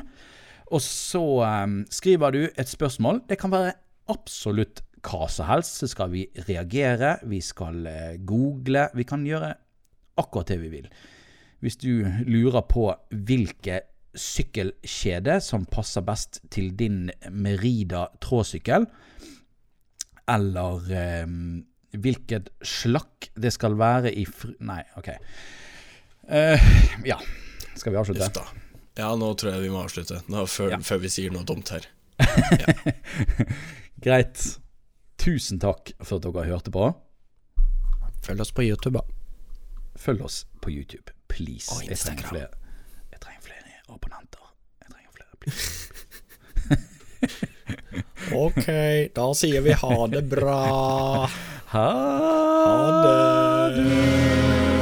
og 0.67 0.83
så 0.83 1.23
eh, 1.47 1.77
skriver 1.95 2.35
du 2.35 2.41
et 2.49 2.71
spørsmål. 2.71 3.21
Det 3.29 3.39
kan 3.39 3.53
være 3.53 3.77
absolutt 4.11 4.83
hva 5.07 5.27
som 5.31 5.47
helst, 5.47 5.77
så 5.81 5.87
skal 5.91 6.11
vi 6.11 6.25
reagere, 6.47 7.17
vi 7.29 7.39
skal 7.43 7.85
eh, 7.87 8.15
google, 8.27 8.87
vi 8.97 9.05
kan 9.07 9.23
gjøre 9.27 9.53
akkurat 10.19 10.49
det 10.51 10.57
vi 10.63 10.71
vil. 10.73 10.89
Hvis 11.63 11.77
du 11.81 12.03
lurer 12.27 12.65
på 12.69 12.89
hvilke 13.13 13.81
sykkelkjede 14.17 15.37
som 15.45 15.65
passer 15.69 16.03
best 16.05 16.41
til 16.53 16.71
din 16.77 17.07
Merida 17.31 18.07
tråsykkel, 18.23 18.87
eller 20.27 20.91
eh, 20.91 21.25
hvilket 21.97 22.51
slakk 22.65 23.29
det 23.39 23.53
skal 23.55 23.77
være 23.79 24.11
i 24.11 24.25
fr... 24.27 24.57
Nei, 24.67 24.81
ok. 24.99 25.13
Uh, 26.27 26.59
ja, 27.07 27.15
skal 27.79 27.93
vi 27.93 27.99
avslutte? 28.01 28.25
Ufta. 28.27 28.43
Ja, 28.99 29.13
nå 29.15 29.29
tror 29.39 29.53
jeg 29.53 29.63
vi 29.63 29.71
må 29.71 29.85
avslutte. 29.85 30.19
Nå, 30.27 30.43
før, 30.51 30.73
Ja. 30.75 30.79
før 30.83 30.99
vi 31.05 31.11
sier 31.13 31.31
noe 31.31 31.47
dumt 31.47 31.71
her. 31.71 31.87
Greit. 34.03 34.59
Tusen 35.17 35.59
takk 35.59 35.91
for 36.03 36.17
at 36.19 36.25
dere 36.27 36.45
hørte 36.47 36.71
på. 36.73 36.87
Følg 38.25 38.41
oss 38.43 38.51
på 38.53 38.63
YouTube, 38.65 38.99
da. 38.99 39.03
Følg 39.97 40.21
oss 40.25 40.43
på 40.61 40.69
YouTube, 40.73 41.11
please. 41.31 41.71
Og 41.73 41.83
Jeg 41.87 41.97
trenger 41.97 42.27
flere, 42.29 42.47
jeg 43.11 43.19
trenger 43.23 43.41
flere 43.41 43.73
abonnenter. 43.89 44.53
Jeg 44.83 44.87
trenger 44.93 45.11
flere, 45.17 45.33
please. 45.41 45.87
Ok, 48.37 48.65
da 49.15 49.25
sier 49.39 49.63
vi 49.63 49.71
ha 49.79 50.07
det 50.11 50.23
bra. 50.29 50.57
Ha 51.71 51.85
Ha 52.67 52.75
det. 53.71 54.76